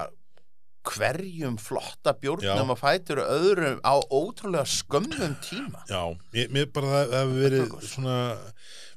hverjum 0.89 1.57
flotta 1.61 2.13
bjórnum 2.17 2.71
og 2.73 2.79
fætur 2.79 3.19
öðrum 3.21 3.79
á 3.83 3.93
ótrúlega 4.09 4.65
skömmum 4.65 5.35
tíma 5.43 5.83
Já, 5.89 6.01
ég, 6.33 6.49
mér 6.55 6.69
bara 6.73 6.87
það, 6.87 7.11
það 7.11 7.19
hefur 7.19 7.43
verið 7.43 7.75
svona, 7.91 8.15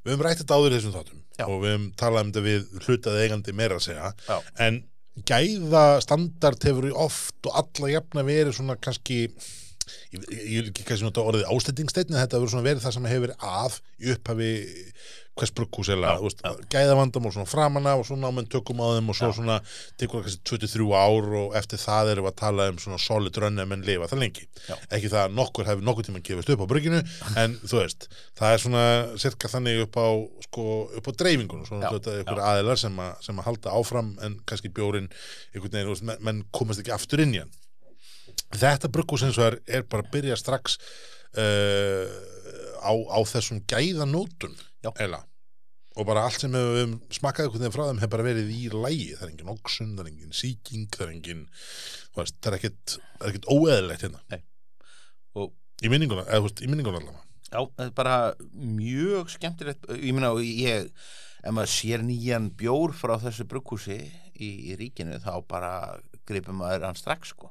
við 0.05 0.13
höfum 0.15 0.25
rætt 0.27 0.41
þetta 0.43 0.57
áður 0.61 0.77
þessum 0.77 0.95
þáttum 0.97 1.21
Já. 1.39 1.45
og 1.49 1.57
við 1.65 1.73
höfum 1.75 1.89
talað 2.01 2.23
um 2.25 2.31
þetta 2.33 2.45
við 2.47 2.87
hlutað 2.87 3.21
eigandi 3.25 3.57
meira 3.59 3.77
að 3.81 3.85
segja 3.89 4.13
Já. 4.29 4.39
en 4.67 4.79
gæða 5.29 5.85
standard 6.07 6.65
hefur 6.65 6.89
oft 6.97 7.51
og 7.51 7.59
alla 7.61 7.91
jafna 7.93 8.25
verið 8.25 8.57
svona 8.57 8.79
kannski 8.81 9.19
ég, 10.15 10.23
vil 10.23 10.71
ekki 10.71 10.87
kannski 10.89 11.05
nota 11.11 11.27
orðið 11.27 11.51
ástættingsteinn 11.53 12.15
en 12.15 12.23
þetta 12.23 12.41
hefur 12.41 12.65
verið 12.65 12.87
það 12.87 12.97
sem 12.97 13.11
hefur 13.11 13.27
verið 13.27 13.45
að 13.53 13.81
í 14.01 14.15
upphafi 14.15 14.53
hvers 15.33 15.53
veist, 15.57 16.43
gæða 16.69 16.95
vandamál 16.99 17.33
svona 17.33 17.49
framan 17.49 17.87
af 17.89 18.03
og 18.03 18.07
svona 18.09 18.29
ámenn 18.29 18.49
tökum 18.53 18.83
á 18.85 18.93
þeim 18.99 19.09
og 19.09 19.17
svo 19.17 19.31
Já. 19.31 19.37
svona 19.39 19.55
tekur 19.97 20.21
það 20.21 20.27
kannski 20.27 20.43
23 20.69 20.89
ár 20.93 21.29
og 21.41 21.55
eftir 21.57 21.81
það 21.81 22.11
erum 22.13 22.27
við 22.27 22.33
að 22.33 22.37
tala 22.43 22.67
um 22.69 22.81
svona 22.83 22.99
solid 23.01 23.39
run 23.41 23.63
ef 23.65 23.71
menn 23.71 23.85
lifa 23.87 24.11
það 24.13 24.21
lengi 24.27 24.45
Já. 24.69 24.77
ekki 24.99 25.09
það 25.15 25.23
að 25.25 25.37
nokkur 25.39 25.71
hefur 25.71 25.87
nokkur 25.89 26.07
tíma 26.11 26.21
gefist 26.29 26.53
upp 26.53 26.65
á 26.65 26.71
brygginu 26.75 27.01
en 27.41 27.57
þú 27.65 27.81
veist, 27.81 28.09
það 28.39 28.53
er 28.59 28.63
svona 28.67 28.85
cirka 29.25 29.49
þannig 29.55 29.81
upp 29.87 29.97
á, 29.97 30.09
sko, 30.51 30.67
upp 31.01 31.09
á 31.09 31.13
dreifingunum 31.25 31.67
svona 31.71 31.95
ykkur 31.97 32.45
aðilar 32.53 32.83
sem, 32.85 33.01
að- 33.01 33.25
sem 33.25 33.41
að 33.41 33.49
halda 33.49 33.73
áfram 33.81 34.13
en 34.29 34.37
kannski 34.45 34.69
bjórin 34.69 35.09
einhvern 35.55 35.73
veginn, 35.73 35.89
veist, 35.95 36.05
menn, 36.13 36.21
menn 36.29 36.45
komast 36.53 36.85
ekki 36.85 36.93
aftur 36.93 37.25
inn 37.25 37.33
í 37.39 37.41
hann 37.41 37.57
þetta 38.53 38.93
brugghús 38.93 39.25
eins 39.25 39.39
og 39.41 39.49
er, 39.49 39.59
er 39.81 39.89
bara 39.89 40.05
að 40.05 40.13
byrja 40.13 40.37
strax 40.37 40.77
uh, 41.41 42.05
á, 42.83 42.93
á 42.93 43.19
þessum 43.29 43.63
gæðanótun 43.71 44.57
Já. 44.83 44.91
eila 44.99 45.23
og 45.93 46.07
bara 46.09 46.25
allt 46.27 46.41
sem 46.41 46.55
hefur 46.57 46.95
smakkaði 47.13 47.49
einhvern 47.49 47.63
veginn 47.63 47.75
frá 47.75 47.85
þeim 47.89 48.01
hefur 48.03 48.15
bara 48.15 48.29
verið 48.29 48.53
í 48.55 48.61
lægi 48.73 49.09
það 49.17 49.27
er 49.27 49.33
engin 49.33 49.53
oxun, 49.53 49.91
það 49.97 50.05
er 50.05 50.13
engin 50.13 50.39
sýking 50.39 50.87
það 50.95 51.05
er 51.05 51.13
engin, 51.17 51.43
veist, 52.17 52.39
það 52.39 52.53
er 52.53 52.59
ekkit 52.59 52.95
það 52.95 53.27
er 53.27 53.33
ekkit 53.33 53.51
óeðlilegt 53.53 54.07
hérna. 54.07 54.41
Og 55.37 55.85
í 55.85 55.93
minninguna, 55.93 56.25
eða 56.29 56.47
veist, 56.47 56.63
í 56.65 56.71
minninguna 56.71 57.03
allavega. 57.03 57.27
Já, 57.53 57.61
þetta 57.61 57.85
er 57.91 57.97
bara 57.99 58.17
mjög 58.57 59.35
skemmtilegt. 59.35 59.91
Ég 60.01 60.25
og 60.31 60.41
ég 60.47 60.89
ef 61.43 61.55
maður 61.55 61.73
sér 61.75 62.05
nýjan 62.07 62.49
bjór 62.57 62.95
frá 62.97 63.17
þessu 63.21 63.47
brugghúsi 63.51 63.99
í, 63.99 64.49
í 64.73 64.77
ríkinu 64.79 65.19
þá 65.23 65.35
bara 65.49 65.73
gripum 66.29 66.61
maður 66.63 66.87
hann 66.89 66.99
strax 66.99 67.35
sko. 67.35 67.51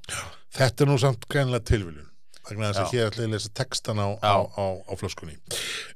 þetta 0.56 0.86
er 0.86 0.90
nú 0.90 0.98
samt 1.02 1.28
greinlega 1.32 1.68
tilviljun 1.68 2.11
vegna 2.50 2.72
þess 2.72 2.82
að 2.84 2.96
hér 2.96 3.10
ætla 3.10 3.24
ég 3.24 3.28
að 3.30 3.36
lesa 3.36 3.52
textan 3.62 4.02
á, 4.02 4.08
á, 4.22 4.36
á, 4.50 4.66
á 4.88 4.94
flöskunni. 5.00 5.38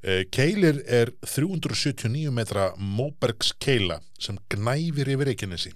Uh, 0.02 0.22
Keilir 0.34 0.82
er 0.86 1.12
379 1.26 2.30
metra 2.34 2.70
Móbergs 2.78 3.52
keila 3.62 4.00
sem 4.20 4.38
gnæfir 4.52 5.10
yfir 5.16 5.30
Reykjanesi. 5.32 5.72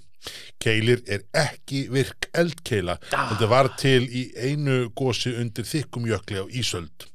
Keilir 0.61 1.01
er 1.09 1.23
ekki 1.33 1.87
virk 1.89 2.29
eldkeila 2.37 2.99
þetta 3.09 3.47
var 3.49 3.71
til 3.81 4.03
í 4.05 4.27
einu 4.37 4.91
gósi 4.93 5.33
undir 5.41 5.65
þykkum 5.65 6.05
jökli 6.11 6.43
á 6.43 6.45
Ísöld. 6.53 7.07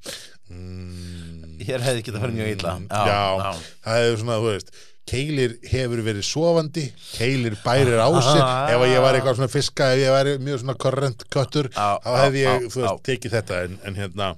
Mm, 0.49 1.59
Hér 1.65 1.81
hefði 1.85 2.03
getað 2.05 2.25
farið 2.25 2.39
mjög 2.39 2.51
illa. 2.55 2.73
Já, 2.89 3.55
það 3.85 4.01
hefur 4.01 4.19
svona, 4.21 4.41
þú 4.41 4.51
veist 4.51 4.73
Keilir 5.05 5.57
hefur 5.69 6.01
verið 6.05 6.25
sofandi 6.25 6.87
Keilir 7.13 7.57
bærir 7.65 7.99
á 8.01 8.09
sig 8.21 8.41
Ah. 8.41 8.71
ef 8.73 8.87
ég 8.89 9.01
var 9.03 9.13
eitthvað 9.17 9.37
svona 9.37 9.51
fiska 9.53 9.91
ef 9.93 10.01
ég 10.01 10.15
væri 10.15 10.37
mjög 10.41 10.63
svona 10.63 10.77
korrent 10.81 11.27
köttur 11.29 11.69
Já, 11.69 11.99
þá 12.01 12.09
hefði 12.23 12.41
ég, 12.41 12.65
já, 12.65 12.73
þú 12.73 12.81
veist, 12.81 13.05
tekið 13.05 13.37
þetta. 13.39 13.61
En, 13.67 13.79
en 13.85 13.95
hérna 14.01 14.35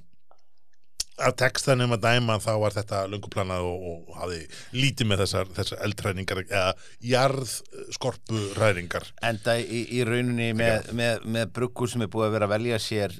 að 1.18 1.34
textanum 1.40 1.90
að 1.96 2.04
dæma 2.04 2.36
þá 2.38 2.50
var 2.62 2.74
þetta 2.76 2.98
lönguplanað 3.10 3.64
og, 3.66 3.86
og 3.90 4.18
hafði 4.20 4.36
lítið 4.76 5.08
með 5.10 5.22
þessar, 5.24 5.48
þessar 5.56 5.80
eldræningar 5.88 6.40
eða 6.44 6.68
jarðskorpu 7.10 8.42
ræningar 8.58 9.08
Enda 9.26 9.56
í, 9.58 9.80
í 9.98 10.04
rauninni 10.06 10.52
með, 10.54 10.92
með, 10.94 11.24
með 11.26 11.50
brugghús 11.56 11.96
sem 11.96 12.04
er 12.06 12.12
búið 12.12 12.28
að 12.28 12.36
vera 12.36 12.48
að 12.48 12.54
velja 12.54 12.78
sér 12.84 13.16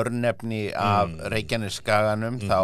örnefni 0.00 0.68
af 0.76 1.08
mm. 1.10 1.24
Reykjanesskaganum 1.34 2.38
þá 2.44 2.60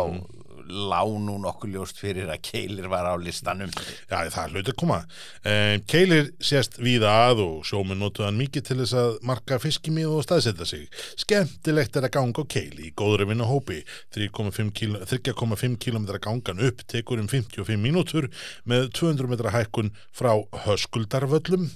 lá 0.71 1.03
nú 1.05 1.37
nokkuð 1.43 1.75
ljóst 1.75 2.01
fyrir 2.01 2.31
að 2.31 2.43
Keilir 2.51 2.89
var 2.91 3.09
á 3.11 3.15
listanum 3.21 3.71
Já, 4.11 4.27
það 4.31 4.41
er 4.43 4.55
hluti 4.55 4.73
að 4.73 4.79
koma. 4.81 4.99
Um, 5.45 5.83
Keilir 5.91 6.31
sést 6.43 6.79
víða 6.83 7.13
að 7.29 7.43
og 7.45 7.67
sjóminn 7.69 8.01
notuð 8.03 8.29
hann 8.29 8.39
mikið 8.41 8.67
til 8.69 8.79
þess 8.83 8.97
að 9.01 9.19
marka 9.31 9.59
fiskimið 9.63 10.15
og 10.15 10.25
staðsetja 10.27 10.69
sig. 10.69 10.87
Skemmtilegt 11.21 11.99
er 11.99 12.09
að 12.09 12.15
ganga 12.17 12.45
á 12.45 12.51
Keili 12.55 12.89
í 12.91 12.95
góðri 12.99 13.29
vinna 13.31 13.49
hópi. 13.49 13.83
3,5 14.17 14.73
kíl- 14.77 15.01
3,5 15.07 15.77
km 15.83 16.09
gangan 16.21 16.65
upp 16.69 16.87
tekur 16.91 17.23
um 17.23 17.29
55 17.31 17.81
mínútur 17.81 18.31
með 18.69 18.91
200 18.99 19.31
metra 19.31 19.55
hækkun 19.55 19.93
frá 20.13 20.33
höskuldarvöllum. 20.67 21.69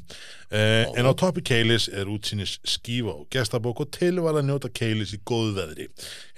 Uh, 0.55 0.87
en 0.95 1.09
á 1.09 1.13
toppi 1.19 1.43
Keilis 1.43 1.89
er 1.91 2.07
útsýnis 2.07 2.59
skífa 2.69 3.11
og 3.11 3.29
gestabók 3.33 3.81
og 3.83 3.91
tilval 3.97 4.37
að 4.39 4.51
njóta 4.51 4.71
Keilis 4.71 5.15
í 5.17 5.19
góðu 5.27 5.57
veðri. 5.57 5.89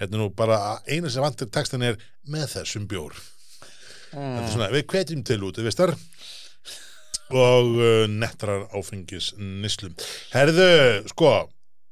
Hérna 0.00 0.22
nú 0.22 0.30
bara 0.32 0.78
eina 0.88 1.11
sem 1.12 1.24
vantir 1.24 1.50
textan 1.52 1.84
er 1.84 1.98
með 2.26 2.45
þessum 2.51 2.86
bjór. 2.90 3.16
Þetta 4.12 4.44
er 4.44 4.53
svona, 4.53 4.70
við 4.72 4.86
hvetjum 4.92 5.24
til 5.26 5.42
út, 5.44 5.59
við 5.61 5.74
og 7.34 7.72
uh, 7.80 8.05
nettrar 8.07 8.68
áfengis 8.76 9.32
nislum. 9.38 9.97
Herðu, 10.30 10.68
sko 11.11 11.32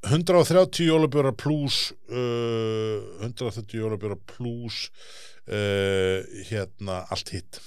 130 0.04 0.84
jólabjórar 0.86 1.34
pluss 1.38 1.92
uh, 2.12 3.02
130 3.24 3.80
jólabjórar 3.80 4.20
pluss 4.30 4.90
uh, 5.48 6.22
hérna 6.50 7.02
allt 7.10 7.34
hitt. 7.34 7.60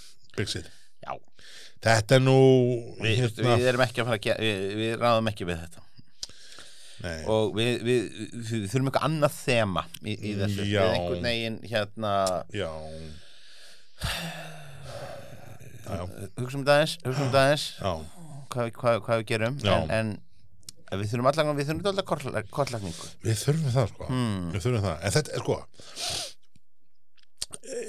Já, 1.02 1.18
Þetta 1.84 2.18
er 2.20 2.24
nú 2.24 2.38
við, 3.02 3.24
hérna, 3.24 3.58
við 3.58 3.72
erum 3.74 3.86
ekki 3.88 4.04
að 4.04 4.10
fara 4.10 4.20
að 4.20 4.26
gera 4.28 4.46
við, 4.46 4.64
við 4.78 4.96
ráðum 5.02 5.32
ekki 5.34 5.48
við 5.50 5.64
þetta 5.66 5.87
nei, 7.04 7.18
og 7.34 7.56
við, 7.58 7.72
við, 7.88 8.06
við 8.34 8.68
þurfum 8.72 8.92
eitthvað 8.92 9.08
annað 9.10 9.34
þema 9.38 9.84
í, 10.02 10.14
í 10.16 10.36
þessu. 10.42 10.62
Við 10.68 10.78
einhvern 10.84 11.28
veginn 11.30 11.58
hérna 11.72 12.14
já. 12.56 12.70
Hugsa 15.88 16.58
um 16.58 16.64
það 16.68 16.74
aðeins, 16.74 16.96
hugsa 17.06 17.22
um 17.24 17.30
það 17.32 17.44
aðeins. 17.44 17.68
Já, 17.80 17.92
hvað, 18.54 18.72
hvað, 18.76 18.98
hvað 19.06 19.22
við 19.22 19.30
gerum. 19.30 19.60
En, 19.64 20.18
en 20.92 21.00
við 21.00 21.14
þurfum 21.14 21.30
allan 21.32 21.54
við 21.56 21.70
þurfum 21.70 21.94
alltaf 21.94 22.50
kortlagningu. 22.58 23.12
Við 23.24 23.38
þurfum 23.46 23.78
það 23.78 23.94
sko. 23.94 24.10
Hmm. 24.12 24.50
við 24.52 24.66
þurfum 24.66 24.84
það, 24.90 24.98
en 25.00 25.16
þetta 25.16 25.38
er 25.38 25.46
sko 25.46 25.62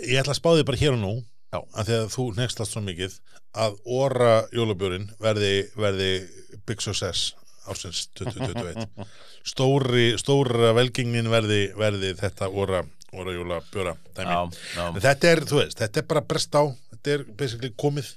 ég 0.08 0.20
ætla 0.20 0.34
að 0.34 0.40
spá 0.40 0.50
því 0.52 0.64
bara 0.68 0.80
hér 0.80 0.96
og 0.96 1.02
nú 1.02 1.12
Já. 1.48 1.60
að 1.60 1.88
því 1.88 1.98
að 1.98 2.08
þú 2.14 2.24
nextast 2.36 2.74
svo 2.74 2.82
mikið 2.84 3.18
að 3.58 3.76
óra 3.88 4.32
jólabjórin 4.54 5.08
verði, 5.22 5.52
verði 5.78 6.10
big 6.68 6.82
success 6.84 7.32
ársins 7.72 8.04
2021 8.18 8.86
stóri, 9.48 10.06
stóra 10.20 10.72
velgengnin 10.76 11.28
verði, 11.32 11.60
verði 11.78 12.14
þetta 12.18 12.48
óra, 12.50 12.82
óra 13.14 13.34
jólabjóra 13.36 13.94
dæmi. 14.16 14.28
já, 14.28 14.40
já. 14.76 14.86
Þetta 15.08 15.30
er, 15.34 15.44
þú 15.48 15.60
veist, 15.62 15.78
þetta 15.82 16.02
er 16.02 16.08
bara 16.10 16.24
brest 16.28 16.58
á 16.58 16.62
þetta 16.92 17.14
er 17.14 17.24
basically 17.38 17.72
komið 17.80 18.10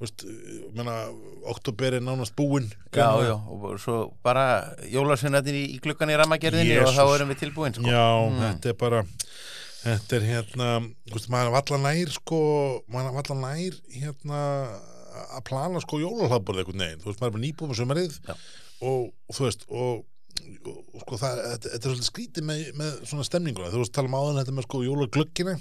veist, 0.00 0.24
menna, 0.76 0.94
oktober 1.52 1.98
er 1.98 2.04
nánast 2.04 2.32
búinn 2.38 2.70
Já, 2.94 3.10
já, 3.26 3.34
og 3.36 3.74
svo 3.82 3.98
bara 4.24 4.46
jólarsinnatinn 4.88 5.58
í, 5.60 5.64
í 5.76 5.80
gluggan 5.84 6.12
í 6.12 6.16
rammagerðinni 6.20 6.78
og 6.80 6.94
þá 6.96 7.02
erum 7.18 7.32
við 7.34 7.42
tilbúin 7.44 7.76
sko. 7.76 7.84
Já, 7.90 8.06
þetta 8.46 8.72
er 8.72 8.78
bara 8.80 9.02
þetta 9.80 10.16
er 10.18 10.24
hérna, 10.28 10.70
þú 11.08 11.18
veist, 11.18 11.28
maður 11.32 11.52
vallan 11.58 11.84
nær 11.88 12.10
sko, 12.16 12.40
maður 12.92 13.14
vallan 13.20 13.44
nær 13.44 13.76
hérna 13.96 14.40
að 15.36 15.44
plana 15.48 15.80
sko 15.84 16.00
jólahlaðborð 16.00 16.62
eitthvað 16.62 16.80
neginn, 16.80 17.00
þú 17.02 17.10
veist, 17.10 17.20
maður 17.20 17.30
er 17.30 17.36
bara 17.36 17.44
nýbúið 17.46 17.70
með 17.72 17.80
sömarið 17.80 18.18
og, 18.80 19.10
og 19.28 19.36
þú 19.36 19.46
veist 19.46 19.66
og, 19.68 20.02
og, 20.64 20.78
og 20.94 21.04
sko 21.04 21.18
það, 21.20 21.42
þetta, 21.46 21.72
þetta 21.74 21.80
er 21.80 21.86
svolítið 21.88 22.08
skrítið 22.08 22.46
með, 22.48 22.62
með 22.80 22.96
svona 23.10 23.26
stemninguna, 23.28 23.72
þú 23.72 23.82
veist, 23.82 23.94
tala 23.96 24.10
um 24.10 24.18
áðan 24.18 24.40
þetta 24.40 24.56
með 24.56 24.68
sko 24.68 24.82
jólaglöggina. 24.86 25.56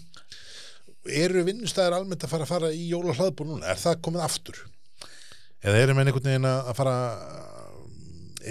Eru 1.19 1.43
vinnustæðir 1.47 1.95
almennt 1.95 2.25
að 2.25 2.33
fara 2.33 2.45
að 2.45 2.53
fara 2.53 2.71
í 2.75 2.87
jólahlaðborð 2.91 3.53
núna, 3.53 3.69
er 3.71 3.79
það 3.79 4.01
komið 4.07 4.25
aftur? 4.25 4.63
Eða 5.59 5.83
erum 5.83 5.99
við 5.99 6.09
einhvern 6.09 6.29
veginn 6.29 6.49
að 6.49 6.73
fara 6.77 6.95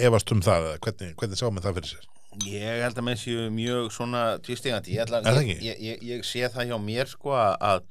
efast 0.09 0.33
um 0.33 0.41
það, 0.45 0.69
hvernig, 0.83 1.13
hvernig 1.17 1.39
sjáum 1.39 1.57
við 1.57 1.67
það 1.67 1.79
fyrir 1.79 1.91
sér? 1.93 2.07
Ég 2.45 2.83
held 2.83 2.99
að 3.01 3.05
með 3.07 3.17
séu 3.23 3.47
mjög 3.51 3.89
svona 3.91 4.23
tvistingandi, 4.45 4.95
ég, 4.95 5.63
ég, 5.65 5.79
ég, 5.81 6.03
ég 6.05 6.27
sé 6.27 6.45
það 6.53 6.69
hjá 6.69 6.77
mér 6.83 7.09
sko 7.09 7.33
að 7.35 7.87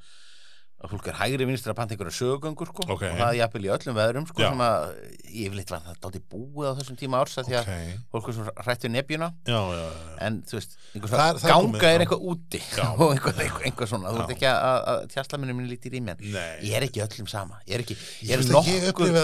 að 0.79 0.93
fólk 0.93 1.09
er 1.11 1.17
hægri 1.19 1.47
vinstur 1.49 1.73
að 1.73 1.79
panta 1.81 1.95
einhverja 1.97 2.15
sögöngur 2.15 2.69
sko, 2.71 2.85
okay. 2.87 3.11
og 3.11 3.19
það 3.19 3.29
er 3.33 3.37
jafnvel 3.41 3.65
í 3.65 3.71
öllum 3.75 3.97
veðrum 3.97 4.27
sko, 4.29 4.43
já. 4.45 4.49
sem 4.53 4.61
að 4.63 4.85
yfirleitt 5.27 5.73
var 5.73 5.81
það 5.83 5.97
dátti 6.05 6.21
búið 6.31 6.69
á 6.71 6.73
þessum 6.79 6.99
tíma 7.01 7.23
árs 7.23 7.35
að 7.41 7.49
því 7.49 7.57
að 7.59 7.65
okay. 7.65 7.97
fólk 8.13 8.29
er 8.31 8.37
svo 8.37 8.55
hrættu 8.63 8.91
nefjuna 8.95 9.29
já, 9.49 9.59
já, 9.75 9.89
en 10.29 10.37
þú 10.47 10.59
veist, 10.61 10.77
það, 10.95 11.41
ganga 11.43 11.65
komið, 11.65 11.87
er 11.89 12.05
eitthvað 12.05 12.29
úti 12.31 12.61
og 13.03 13.03
einhver, 13.09 13.43
einhver, 13.43 13.67
einhver 13.67 13.91
svona. 13.91 14.13
Þú 14.15 14.23
veist 14.23 14.35
ekki 14.37 14.49
að, 14.53 14.79
að 14.93 15.03
tjastlaminu 15.17 15.59
minn 15.59 15.73
lítir 15.73 15.99
í 15.99 16.05
mér 16.05 16.23
ég 16.29 16.79
er 16.79 16.87
ekki 16.87 17.03
öllum 17.09 17.31
sama. 17.31 17.59
Ég 17.67 17.81
er 17.81 17.83
ekki, 17.83 17.99
ég 18.29 18.39
er 18.39 18.47
nokkur 18.47 19.19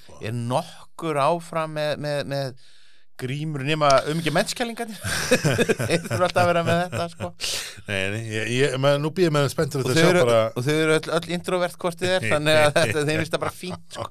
sko. 0.00 0.16
ég 0.22 0.32
er 0.32 0.40
nokkur 0.40 1.20
áfram 1.20 1.76
með, 1.76 2.00
með, 2.00 2.24
með 2.32 2.66
grímur 3.20 3.64
nema 3.66 3.90
um 4.10 4.20
ekki 4.20 4.32
mennskjælingarnir 4.34 5.00
þeir 5.88 6.06
þurfa 6.06 6.28
alltaf 6.28 6.40
að 6.42 6.48
vera 6.50 6.64
með 6.66 6.80
þetta 6.84 7.06
sko. 7.12 7.30
Nei, 7.86 8.00
nei, 8.12 8.22
ég, 8.30 8.48
ég, 8.54 8.78
maður, 8.82 9.02
nú 9.04 9.12
býðum 9.16 9.38
við 9.40 9.52
spenntur 9.52 9.84
og 9.84 9.92
þau 9.92 10.02
eru, 10.04 10.24
bara... 10.28 10.40
eru 10.76 10.96
öll, 10.96 11.12
öll 11.18 11.36
introvert 11.36 11.78
hvort 11.82 12.00
þið 12.02 12.16
er 12.16 12.26
þannig 12.34 12.62
að 12.62 12.72
þetta, 12.80 13.04
þeim 13.10 13.22
finnst 13.22 13.36
það 13.36 13.44
bara 13.46 13.54
fínt 13.60 13.98
sko. 13.98 14.08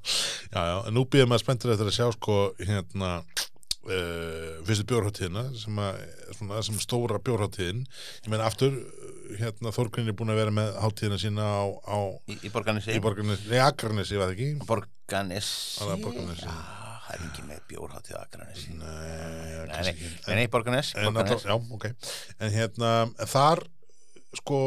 Já, 0.52 0.62
já, 0.72 0.78
nú 0.96 1.06
býðum 1.10 1.36
við 1.36 1.44
spenntur 1.44 1.76
eftir 1.76 1.92
að 1.92 1.98
sjá 2.00 2.08
sko 2.16 2.40
hérna 2.62 3.12
uh, 3.86 4.56
fyrstu 4.68 4.88
bjórháttíðina 4.92 5.46
sem, 5.60 5.84
sem 6.70 6.80
stóra 6.84 7.22
bjórháttíðin 7.26 7.84
ég 7.86 8.32
meina 8.34 8.48
aftur 8.50 8.80
hérna 9.40 9.74
Þorgrinn 9.76 10.12
er 10.12 10.18
búin 10.18 10.34
að 10.34 10.42
vera 10.44 10.54
með 10.54 10.74
háttíðina 10.84 11.20
sína 11.22 11.46
á, 11.46 11.66
á 11.90 11.98
í, 12.30 12.40
í 12.46 12.54
Borganissi 12.54 12.98
í 12.98 13.04
Borganissi, 13.04 13.50
nei 13.52 13.62
Akarnissi, 13.66 14.20
var 14.22 14.34
það 14.34 14.38
ekki? 14.38 14.50
Borganissi, 14.70 15.86
já 16.46 16.85
það 17.06 17.16
er 17.16 17.26
ekki 17.30 17.46
með 17.50 17.64
bjórháttið 17.72 18.20
Akranessi 18.20 18.76
Nei, 18.80 19.66
nei, 19.70 19.96
nei, 19.96 20.36
nei, 20.42 20.46
Borganes 20.52 20.94
Já, 20.96 21.56
ok. 21.56 21.90
En 22.40 22.54
hérna, 22.54 22.92
þar 23.30 23.66
sko, 24.36 24.60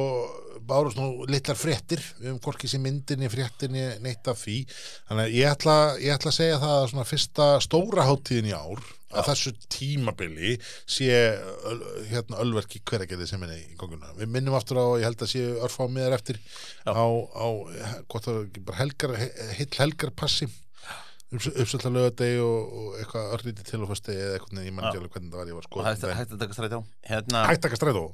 bárust 0.68 0.98
nú 0.98 1.24
litlar 1.28 1.58
fréttir 1.58 2.02
um 2.28 2.38
hvorki 2.42 2.68
sem 2.70 2.82
myndinni 2.82 3.30
fréttinni 3.32 3.84
neitt 4.04 4.28
af 4.30 4.42
því. 4.42 4.60
Þannig 5.08 5.24
að 5.24 5.34
ég 5.36 5.50
ætla, 5.52 5.74
ég 6.02 6.14
ætla 6.14 6.32
að 6.32 6.38
segja 6.38 6.60
það 6.62 6.76
að 6.76 6.86
svona 6.92 7.08
fyrsta 7.08 7.48
stóra 7.64 8.06
háttíðin 8.08 8.50
í 8.50 8.54
ár 8.56 8.80
að 9.08 9.22
Já. 9.22 9.26
þessu 9.30 9.52
tímabili 9.72 10.54
sé 10.84 11.08
hérna 12.10 12.42
ölverki 12.44 12.82
hverageði 12.84 13.28
sem 13.30 13.44
er 13.46 13.54
í 13.56 13.76
gonguna. 13.80 14.12
Við 14.18 14.32
minnum 14.34 14.56
aftur 14.58 14.82
á 14.84 14.86
ég 15.00 15.08
held 15.08 15.24
að 15.24 15.32
sé 15.32 15.44
örfá 15.64 15.86
miðar 15.88 16.18
eftir 16.18 16.40
Já. 16.84 16.92
á, 16.92 17.06
á 17.32 17.46
helgar, 18.82 19.16
heil 19.56 19.70
helgarpassi 19.80 20.50
uppsölda 21.28 21.90
lögadegi 21.92 22.38
og, 22.40 22.70
og 22.80 22.94
eitthvað 23.02 23.32
örlítið 23.36 23.66
til 23.68 23.80
og 23.84 23.90
fyrst 23.90 24.06
eða 24.14 24.36
eitthvað 24.38 24.62
ég 24.64 24.72
mann 24.76 24.86
ekki 24.88 25.00
alveg 25.00 25.16
hvernig 25.16 25.32
það 25.34 25.42
var 25.42 25.50
ég 25.50 25.58
var 25.58 25.66
sko 25.66 25.84
hægt 25.84 26.32
að 26.32 26.40
taka 26.40 26.56
strætó. 26.56 26.78
Hérna... 27.04 27.42
hægt 27.50 27.60
að 27.60 27.66
taka 27.66 27.80
strætó 27.80 28.04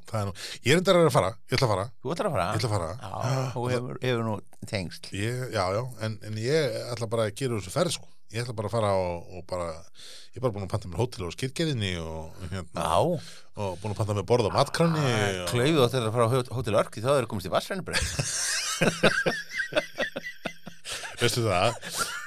ég 0.65 0.73
er 0.75 0.81
endar 0.81 0.99
að 0.99 1.13
fara, 1.15 1.31
ég 1.47 1.55
ætla 1.55 1.69
að 1.69 1.75
fara. 1.75 1.87
Þú 2.03 2.17
ætla 2.17 2.27
að 2.27 2.35
fara? 2.35 2.49
ég 2.49 2.59
ætla 2.59 2.71
að 2.71 2.75
fara. 2.75 2.91
Já, 2.99 3.47
þú 3.55 3.65
hefur, 3.71 4.03
hefur 4.03 4.27
nú 4.27 4.35
tengst. 4.67 5.09
Ég, 5.15 5.47
já, 5.55 5.63
já, 5.79 5.83
en, 6.09 6.19
en 6.27 6.43
ég 6.43 6.77
ætla 6.91 7.11
bara 7.15 7.29
að 7.29 7.39
gera 7.39 7.61
þessu 7.61 7.77
ferð 7.77 7.97
sko. 8.01 8.11
Ég 8.35 8.43
ætla 8.43 8.59
bara 8.59 8.73
að 8.73 8.75
fara 8.81 8.93
og, 8.99 9.31
og 9.39 9.47
bara 9.47 9.71
ég 10.35 10.41
er 10.41 10.43
bara 10.43 10.57
búin 10.57 10.67
að 10.67 10.73
panta 10.75 10.91
mér 10.91 10.99
hótel 11.05 11.31
á 11.31 11.31
skýrgeðinni 11.31 11.93
og 12.03 12.35
hérna 12.51 12.89
og 12.99 13.21
búin 13.79 13.93
að 13.95 13.99
panta 14.01 14.17
mér 14.19 14.27
borð 14.27 14.51
á 14.51 14.57
matkranni 14.57 15.05
klauðu 15.53 15.87
á 15.87 15.87
þetta 15.87 16.09
að 16.09 16.15
fara 16.17 16.27
á 16.27 16.35
hótel 16.59 16.79
Örki 16.81 17.05
þá 17.05 17.11
er 17.13 17.21
það 17.21 17.31
komist 17.31 17.47
í 17.47 17.55
Vassrænubröð 17.55 18.03
veistu 21.21 21.45
það, 21.47 21.79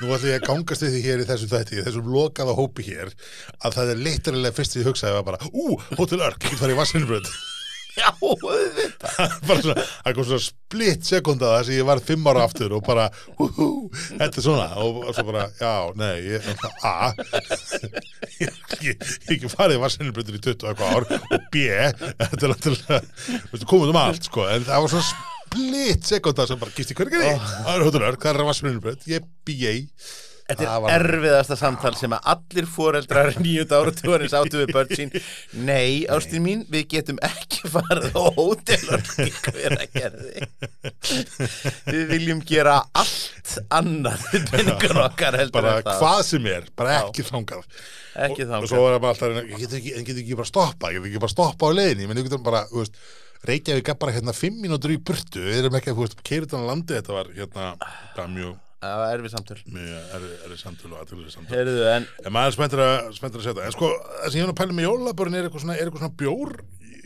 nú 0.02 0.14
ætlum 0.16 0.32
ég 0.32 0.40
að 0.40 0.48
gangast 0.48 0.86
við 0.86 0.96
því 0.96 1.04
hér 1.08 1.24
í 1.24 1.28
þessum 1.32 1.54
þætti, 1.54 1.84
þessum 1.88 2.10
lokaða 2.14 2.58
hópi 2.58 2.88
hér 2.88 3.14
að 3.62 3.78
það 3.78 3.94
er 3.94 4.02
litrilega 4.08 4.58
fyrst 4.58 4.78
því 4.78 4.86
að 4.86 4.90
hugsaði 4.92 5.20
var 5.20 5.30
bara, 5.34 5.52
ú, 5.52 5.78
Hotel 6.00 6.24
Örk, 6.24 6.42
ég 6.44 6.56
get 6.56 6.64
farið 6.64 6.78
í 6.78 6.82
Vassinbrönd 6.82 7.32
Já, 7.98 8.12
auðvitað. 8.22 9.32
Bara 9.48 9.62
svona, 9.64 9.84
það 10.06 10.18
kom 10.18 10.26
svona 10.28 10.44
splitt 10.46 11.08
sekunda 11.08 11.54
þess 11.56 11.72
að 11.72 11.78
ég 11.80 11.88
var 11.88 12.02
fimm 12.06 12.28
ára 12.30 12.44
aftur 12.46 12.76
og 12.78 12.84
bara 12.86 13.08
hú 13.40 13.48
hú, 13.56 13.70
þetta 14.20 14.28
er 14.28 14.46
svona. 14.46 14.68
Og 14.84 15.08
svo 15.18 15.26
bara, 15.26 15.48
já, 15.58 15.72
nei, 15.98 16.14
ég 16.28 16.52
a. 16.86 16.94
Ég 18.38 19.00
hef 19.02 19.32
ekki 19.34 19.50
farið 19.50 19.80
í 19.80 19.82
Vassinbröndur 19.82 20.38
í 20.38 20.44
20 20.46 20.70
eitthvað 20.70 20.94
ár 20.94 21.08
og 21.18 21.48
b, 21.54 21.64
þetta 22.22 22.44
er 22.44 22.54
náttúrulega 22.54 23.66
komum 23.66 23.90
um 23.90 24.00
allt, 24.04 24.30
sko, 24.30 24.46
en 24.52 24.68
það 24.68 24.86
var 24.86 24.94
svona 24.94 25.37
split 25.48 26.08
sekunda 26.08 26.48
sem 26.48 26.62
bara 26.62 26.76
gíst 26.76 26.94
í 26.94 26.98
hverju 26.98 27.24
oh. 27.24 27.52
það 27.66 27.74
er 27.74 27.86
hóttunar, 27.88 28.22
hvað 28.22 28.34
er 28.34 28.42
að 28.44 28.50
vassminnubröð 28.52 29.12
ég 29.12 29.30
BA 29.48 29.76
Þetta 30.48 30.64
er 30.64 30.80
var... 30.80 30.94
erfiðasta 30.96 31.58
samtal 31.60 31.92
sem 32.00 32.14
að 32.16 32.28
allir 32.32 32.68
foreldrar 32.72 33.34
nýjönda 33.36 33.82
áratúarins 33.82 34.36
áttu 34.38 34.62
við 34.62 34.72
börn 34.78 34.94
sín. 34.96 35.12
Nei, 35.68 36.06
ástin 36.08 36.46
mín, 36.46 36.62
við 36.72 36.86
getum 36.94 37.20
ekki 37.28 37.68
farið 37.74 38.16
á 38.16 38.24
hótelar 38.38 39.04
hver 39.44 39.76
að 39.76 39.98
gerði. 39.98 40.48
Við 41.92 42.06
viljum 42.14 42.42
gera 42.48 42.78
allt 42.96 43.58
annað 43.76 44.24
penningur 44.54 45.04
okkar 45.04 45.40
Bara 45.52 45.78
hvað 45.84 46.24
sem 46.30 46.48
er, 46.52 46.72
bara 46.80 47.02
ekki 47.02 47.28
þangað. 47.28 47.68
Ekki 48.16 48.48
þangað 48.48 48.64
Og 48.64 48.72
svo 48.72 48.86
er 48.88 48.96
það 48.96 49.04
bara 49.04 49.16
alltaf, 49.18 49.38
en 49.44 49.54
getur 50.08 50.24
ekki, 50.24 50.40
bara 50.40 50.52
stoppa 50.54 50.96
getur 50.96 51.12
ekki 51.12 51.26
bara 51.28 51.36
stoppa 51.36 51.68
á 51.68 51.72
leiðinni. 51.76 52.08
Menn 52.08 52.22
þú 52.22 52.30
getur 52.30 52.46
bara, 52.48 52.64
þú 52.72 52.86
veist 52.86 53.02
Reykjavík 53.46 53.92
er 53.92 54.00
bara 54.02 54.16
hérna 54.16 54.34
fimm 54.36 54.62
mínútur 54.64 54.94
í 54.96 54.98
burtu. 54.98 55.44
Við 55.44 55.60
erum 55.62 55.78
ekki 55.78 55.94
að, 55.94 56.16
keirið 56.26 56.56
á 56.58 56.62
landi 56.66 56.98
þetta 56.98 57.14
var 57.14 57.30
hérna, 57.36 57.68
það 58.16 58.24
er 58.24 58.34
mjög 58.38 58.56
Það 58.78 59.00
var 59.02 59.12
erfið 59.16 59.32
samtöl. 59.34 59.56
Mjög 59.74 60.12
erfið 60.18 60.60
samtöl 60.62 60.90
og 60.92 60.98
aðtöluði 61.02 61.32
samtöl. 61.34 61.54
Heyrðu, 61.56 61.78
en 61.90 62.04
En 62.22 62.34
maður 62.36 62.52
er 62.52 62.56
spenntur 62.58 62.82
að, 62.84 62.98
spenntur 63.18 63.42
að 63.42 63.48
setja 63.48 63.64
En 63.66 63.74
sko, 63.74 63.90
það 63.98 64.28
sem 64.28 64.38
ég 64.38 64.46
hef 64.46 64.52
að 64.54 64.60
pæla 64.60 64.76
með 64.78 64.86
jólabörn 64.86 65.38
er 65.38 65.48
eitthvað 65.48 65.64
svona, 65.64 65.78
er 65.78 65.90
eitthvað 65.90 66.04
svona 66.04 66.20
bjór 66.22 66.54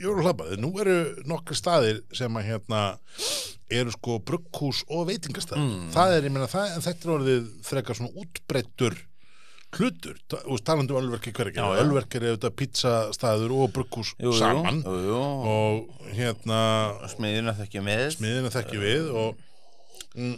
jólahlaðbað 0.01 0.57
Nú 0.59 0.71
eru 0.83 0.97
nokkur 1.31 1.59
staðir 1.61 2.01
sem 2.17 2.41
að 2.41 2.49
hérna 2.49 2.81
eru 3.71 3.93
sko 3.95 4.17
brugghús 4.27 4.81
og 4.91 5.05
veitingastað. 5.07 5.61
Mm. 5.63 5.87
Það 5.95 6.17
er, 6.17 6.27
ég 6.27 6.35
meina, 6.35 6.49
það, 6.51 6.75
þetta 6.83 7.07
er 7.07 7.13
orðið 7.15 7.47
frekar 7.69 7.99
svona 8.01 8.23
útbreyttur 8.25 8.97
hlutur, 9.77 10.17
talandu 10.65 10.95
um 10.95 11.01
ölverki 11.01 11.33
hverja 11.35 11.67
ölverki 11.81 12.19
er 12.19 12.27
auðvitað 12.31 12.55
pizzastæður 12.59 13.53
og 13.55 13.73
brugghús 13.75 14.13
saman. 14.37 14.81
Jú, 14.85 14.97
jú. 15.07 15.19
og 15.51 16.09
hérna 16.15 16.61
smiðina 17.13 17.55
þekkjum 17.59 17.91
við 17.91 18.07
smiðina 18.17 18.51
þekkjum 18.55 18.83
við 18.83 19.13
og 19.21 19.45
mm, 20.17 20.35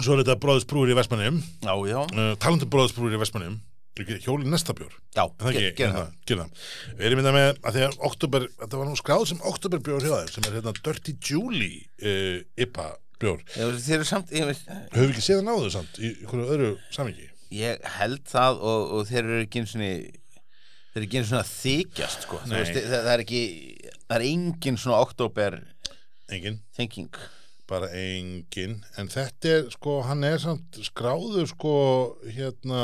svo 0.00 0.16
er 0.16 0.24
þetta 0.24 0.40
bróðsbrúir 0.42 0.94
í 0.94 0.98
Vestmannum 0.98 1.38
uh, 1.38 2.34
talandu 2.42 2.66
um 2.66 2.74
bróðsbrúir 2.74 3.14
í 3.14 3.22
Vestmannum 3.22 3.62
hjóli 3.94 4.48
næsta 4.50 4.74
bjór. 4.74 4.90
Já, 5.14 5.22
gera 5.78 5.92
það. 5.94 6.64
við 6.98 7.04
erum 7.06 7.20
mynda 7.20 7.34
með 7.36 7.50
að 7.62 7.76
því 7.76 7.84
að 7.86 8.00
oktober, 8.08 8.46
þetta 8.58 8.80
var 8.80 8.88
nú 8.90 8.98
skráð 8.98 9.26
sem 9.30 9.44
þeim 9.78 10.32
sem 10.34 10.48
er 10.48 10.56
hérna 10.58 10.74
Dirty 10.80 11.14
Julie 11.22 11.84
uh, 12.02 12.40
IPA 12.58 12.88
samt 14.08 14.32
höfum 14.34 15.06
við 15.06 15.14
ekki 15.14 15.22
séð 15.22 15.44
að 15.44 15.46
náðu 15.46 15.70
samt 15.70 16.00
í 16.02 16.10
einhverju 16.24 16.48
öðru 16.56 16.72
samingi 16.90 17.28
ég 17.52 17.86
held 17.98 18.24
það 18.30 18.60
og, 18.60 18.92
og 18.96 19.08
þeir 19.08 19.22
eru 19.24 19.40
ekki 19.44 19.62
eins 19.62 19.74
og 19.76 19.82
þeir 19.84 21.00
eru 21.00 21.06
ekki 21.08 21.20
eins 21.20 21.32
og 21.34 21.48
þykjast 21.50 22.26
sko. 22.26 22.40
veist, 22.50 22.76
það, 22.76 22.96
það 22.96 23.12
er 23.14 23.24
ekki 23.24 23.42
það 24.04 24.16
er 24.16 24.26
engin 24.28 24.80
svona 24.80 25.00
oktober 25.04 25.58
engin. 26.32 26.60
thinking. 26.76 27.12
Bara 27.68 27.88
engin, 27.96 28.82
en 29.00 29.08
þetta 29.08 29.52
er 29.54 29.70
sko, 29.72 30.00
hann 30.04 30.24
er 30.28 30.42
samt 30.42 30.76
skráður 30.84 31.48
sko, 31.48 31.76
hérna 32.28 32.82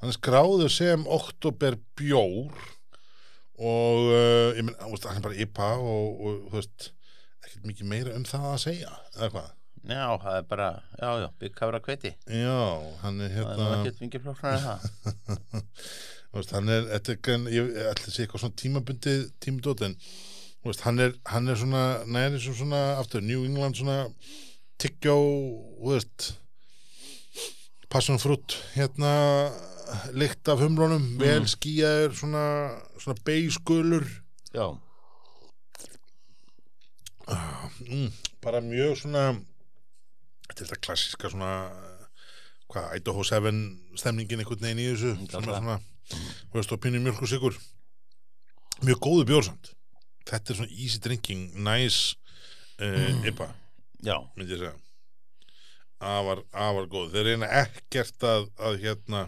hann 0.00 0.12
er 0.12 0.16
skráður 0.16 0.72
sem 0.72 1.04
oktober 1.04 1.76
bjór 1.98 2.54
og 3.54 4.08
uh, 4.08 4.56
ég 4.56 4.64
menn, 4.64 4.78
hann 4.80 5.18
er 5.18 5.24
bara 5.24 5.36
IPA 5.44 5.68
og, 5.78 6.24
og 6.24 6.40
þú 6.48 6.56
veist, 6.58 6.88
ekkert 7.44 7.68
mikið 7.68 7.92
meira 7.92 8.16
um 8.16 8.24
það 8.28 8.48
að 8.50 8.64
segja, 8.64 8.96
eða 9.14 9.30
hvað 9.36 9.52
Já, 9.84 10.16
það 10.22 10.36
er 10.38 10.44
bara, 10.48 10.68
já, 10.96 11.08
já, 11.20 11.26
byggkafra 11.42 11.80
kveiti 11.84 12.14
Já, 12.24 12.60
hann 13.02 13.20
er 13.20 13.34
hérna 13.34 13.56
Það 13.58 13.72
er 13.74 13.90
ekki 13.90 14.06
mikið 14.06 14.22
flóknar 14.24 14.54
en 14.56 14.62
það. 14.64 14.78
Hann 16.50 16.70
er, 16.72 16.86
þetta 16.88 17.12
er 17.12 17.18
ekki 17.18 17.34
ég 17.54 17.68
ætla 17.78 18.08
að 18.08 18.14
segja 18.14 18.24
eitthvað 18.24 18.42
svona 18.42 18.56
tímabundi 18.58 19.12
tímudótt 19.44 19.84
en 19.86 19.92
veist, 20.64 20.80
hann, 20.82 20.98
er, 21.04 21.12
hann 21.30 21.46
er 21.52 21.60
svona 21.60 21.82
næri 22.10 22.40
sem 22.42 22.56
svona, 22.58 22.80
aftur 22.98 23.22
New 23.22 23.44
England 23.46 23.78
svona 23.78 24.00
tiggjó, 24.82 25.14
þú 25.78 25.92
veist 25.92 26.32
passion 27.92 28.18
fruit 28.18 28.56
hérna 28.74 29.12
lykt 30.16 30.50
af 30.50 30.64
humlunum 30.64 31.04
mm. 31.04 31.20
vel 31.22 31.46
skýjaður 31.50 32.18
svona, 32.18 32.44
svona 32.98 33.20
beiskulur 33.26 34.08
Já. 34.54 34.74
Mm, 37.84 38.10
bara 38.42 38.60
mjög 38.60 38.98
svona 39.00 39.24
er 40.50 40.58
þetta 40.60 40.80
klassiska 40.84 41.30
svona 41.32 41.52
hvað, 42.72 42.90
Idaho 42.98 43.24
7 43.26 43.52
stemningin 44.00 44.42
einhvern 44.42 44.64
veginn 44.66 44.82
í 44.82 44.88
þessu 44.92 45.14
Mm, 45.14 45.30
sem 45.30 45.48
er 45.48 45.58
svona, 45.60 45.78
þú 46.50 46.58
veist, 46.58 46.74
og 46.74 46.82
pínu 46.84 47.00
mjölk 47.04 47.22
og 47.24 47.30
sigur 47.30 47.58
mjög 48.84 49.00
góðu 49.06 49.26
bjórsamt 49.30 49.72
þetta 50.28 50.52
er 50.52 50.58
svona 50.60 50.74
easy 50.74 51.00
drinking 51.04 51.54
nice 51.64 52.16
uh, 52.80 53.26
IPA 53.28 53.50
já, 54.04 54.16
myndi 54.36 54.56
ég 54.56 54.60
segja. 54.60 54.74
Afar, 56.04 56.42
afar 56.52 56.88
góð 56.92 57.14
þeir 57.14 57.30
reyna 57.30 57.48
ekkert 57.62 58.26
að, 58.28 58.50
að 58.60 58.80
hérna 58.82 59.22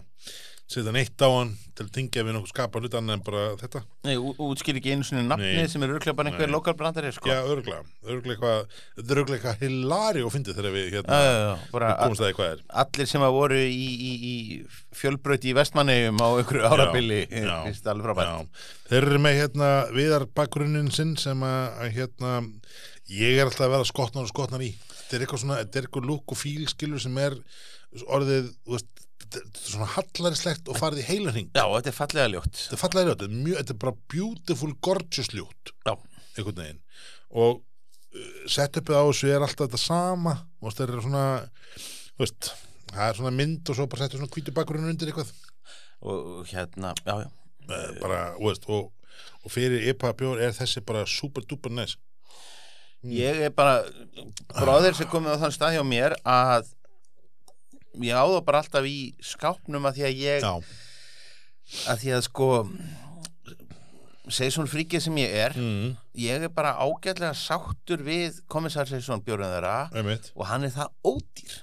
setja 0.67 0.91
neitt 0.91 1.21
á 1.23 1.29
hann 1.31 1.53
til 1.77 1.85
að 1.85 1.91
tingja 1.95 2.23
við 2.27 2.33
nokkuð 2.35 2.49
skapa 2.51 2.79
hlut 2.81 2.95
annað 2.97 3.15
en 3.15 3.21
bara 3.23 3.43
þetta. 3.61 3.81
Nei, 4.03 4.15
útskýr 4.19 4.79
ekki 4.81 4.95
einu 4.97 5.05
svona 5.07 5.21
nafnið 5.29 5.59
Nei. 5.61 5.67
sem 5.71 5.83
er 5.85 5.93
örglega 5.95 6.17
bara 6.17 6.31
einhver 6.31 6.51
lokalbrandari 6.51 7.11
sko. 7.15 7.29
já, 7.31 7.37
örglega, 7.47 7.83
örglega 8.03 8.57
eitthvað 9.37 9.61
hilari 9.63 10.23
og 10.27 10.33
fyndið 10.33 10.57
þegar 10.59 10.75
við 10.75 10.87
Já, 10.87 10.95
hérna 10.97 11.19
já, 11.21 11.37
já, 11.37 11.93
komumst 12.01 12.23
að 12.23 12.27
því 12.27 12.35
hvað 12.39 12.51
er. 12.55 12.65
allir 12.83 13.09
sem 13.13 13.25
að 13.29 13.37
voru 13.37 13.61
í, 13.61 13.87
í, 14.09 14.11
í 14.31 14.35
fjölbröti 14.97 15.53
í 15.53 15.55
vestmannegjum 15.55 16.19
á 16.19 16.27
einhverju 16.41 16.67
árabili 16.73 17.21
já, 17.29 17.55
finnst 17.69 17.87
alveg 17.87 18.09
frábært. 18.09 18.27
Já, 18.27 18.83
þeir 18.91 19.01
eru 19.11 19.23
með 19.23 19.39
hérna 19.39 19.71
viðar 19.95 20.27
bakgrunnin 20.35 20.91
sinn 20.91 21.15
sem 21.21 21.47
að, 21.47 21.87
hérna 21.95 22.35
ég 23.07 23.39
er 23.39 23.47
alltaf 23.47 23.69
að 23.69 23.75
vera 23.77 23.87
skotnar 23.87 24.27
og 24.27 24.33
skotnar 24.33 24.67
í. 24.67 24.73
Þetta 24.97 25.15
er 25.15 25.23
eitthvað 25.23 25.45
svona, 25.45 25.61
þetta 25.63 25.79
er 25.79 25.87
eitthvað 25.87 26.09
lúk 26.11 26.35
og 26.35 26.41
fíl 26.41 26.67
skilur 26.67 26.99
sem 26.99 27.15
er 27.23 27.37
orðið 28.11 28.49
þú 28.65 28.73
veist, 28.75 29.06
svona 29.57 29.87
hallarislegt 29.95 30.69
og 30.71 30.79
farið 30.79 31.03
í 31.03 31.07
heila 31.07 31.33
hring. 31.33 31.49
Já, 31.55 31.63
þetta 31.63 31.91
er 31.91 31.97
fallega 31.97 32.31
ljótt. 32.33 32.53
Þetta 32.59 32.77
er 32.77 32.81
fallega 32.81 33.09
ljótt, 33.09 33.21
þetta 33.21 33.27
er, 33.29 33.41
mjög, 33.47 33.57
þetta 33.61 33.75
er 33.75 33.79
bara 33.83 33.95
beautiful 34.13 34.69
gorgeous 34.87 35.31
ljótt. 35.33 35.73
Já, 35.87 35.93
einhvern 36.37 36.61
veginn. 36.61 36.81
Og 37.43 37.59
uh, 37.59 38.39
setupið 38.51 38.99
á 38.99 39.03
þessu 39.03 39.31
er 39.33 39.47
alltaf 39.47 39.67
þetta 39.67 39.81
sama 39.83 40.35
og 40.61 40.75
það 40.77 40.85
er 40.87 41.05
svona 41.07 41.25
þú 42.17 42.23
veist, 42.23 42.51
það 42.93 43.05
er 43.07 43.21
svona 43.21 43.35
mynd 43.37 43.71
og 43.71 43.79
svo 43.79 43.89
bara 43.91 44.05
setja 44.05 44.21
svona 44.21 44.33
hvítu 44.35 44.55
bakgrunn 44.55 44.91
undir 44.91 45.11
eitthvað. 45.11 45.33
Og 46.07 46.51
hérna, 46.51 46.93
já, 47.03 47.15
já. 47.25 47.29
Uh, 47.67 47.87
bara, 48.01 48.21
veist, 48.41 48.67
og, 48.71 48.91
og 49.43 49.51
fyrir 49.53 49.89
IPA 49.91 50.13
bjór 50.19 50.43
er 50.45 50.53
þessi 50.55 50.85
bara 50.87 51.07
super 51.09 51.43
duper 51.47 51.73
næs 51.73 51.97
Ég 53.05 53.43
er 53.45 53.51
bara 53.53 53.83
bróðir 54.55 54.95
sem 54.97 55.09
komið 55.11 55.37
á 55.37 55.41
þann 55.43 55.53
stað 55.53 55.75
hjá 55.75 55.83
mér 55.85 56.15
að 56.25 56.71
ég 58.05 58.13
á 58.17 58.25
það 58.25 58.45
bara 58.47 58.61
alltaf 58.63 58.87
í 58.89 58.97
skápnum 59.23 59.87
að 59.89 59.99
því 59.99 60.07
að 60.07 60.23
ég 60.23 60.45
já, 60.45 60.53
að 61.91 62.01
því 62.03 62.15
að 62.17 62.25
sko 62.29 62.49
Seison 64.27 64.67
fríkið 64.67 65.05
sem 65.05 65.19
ég 65.21 65.35
er 65.45 65.53
mm, 65.55 65.93
ég 66.19 66.43
er 66.43 66.51
bara 66.51 66.73
ágætlega 66.83 67.31
sáttur 67.37 68.03
við 68.03 68.41
bjórun 69.23 69.53
þeirra 69.53 69.77
einmitt, 69.95 70.33
og 70.35 70.49
hann 70.49 70.67
er 70.67 70.73
það 70.75 70.91
ódýr. 71.07 71.55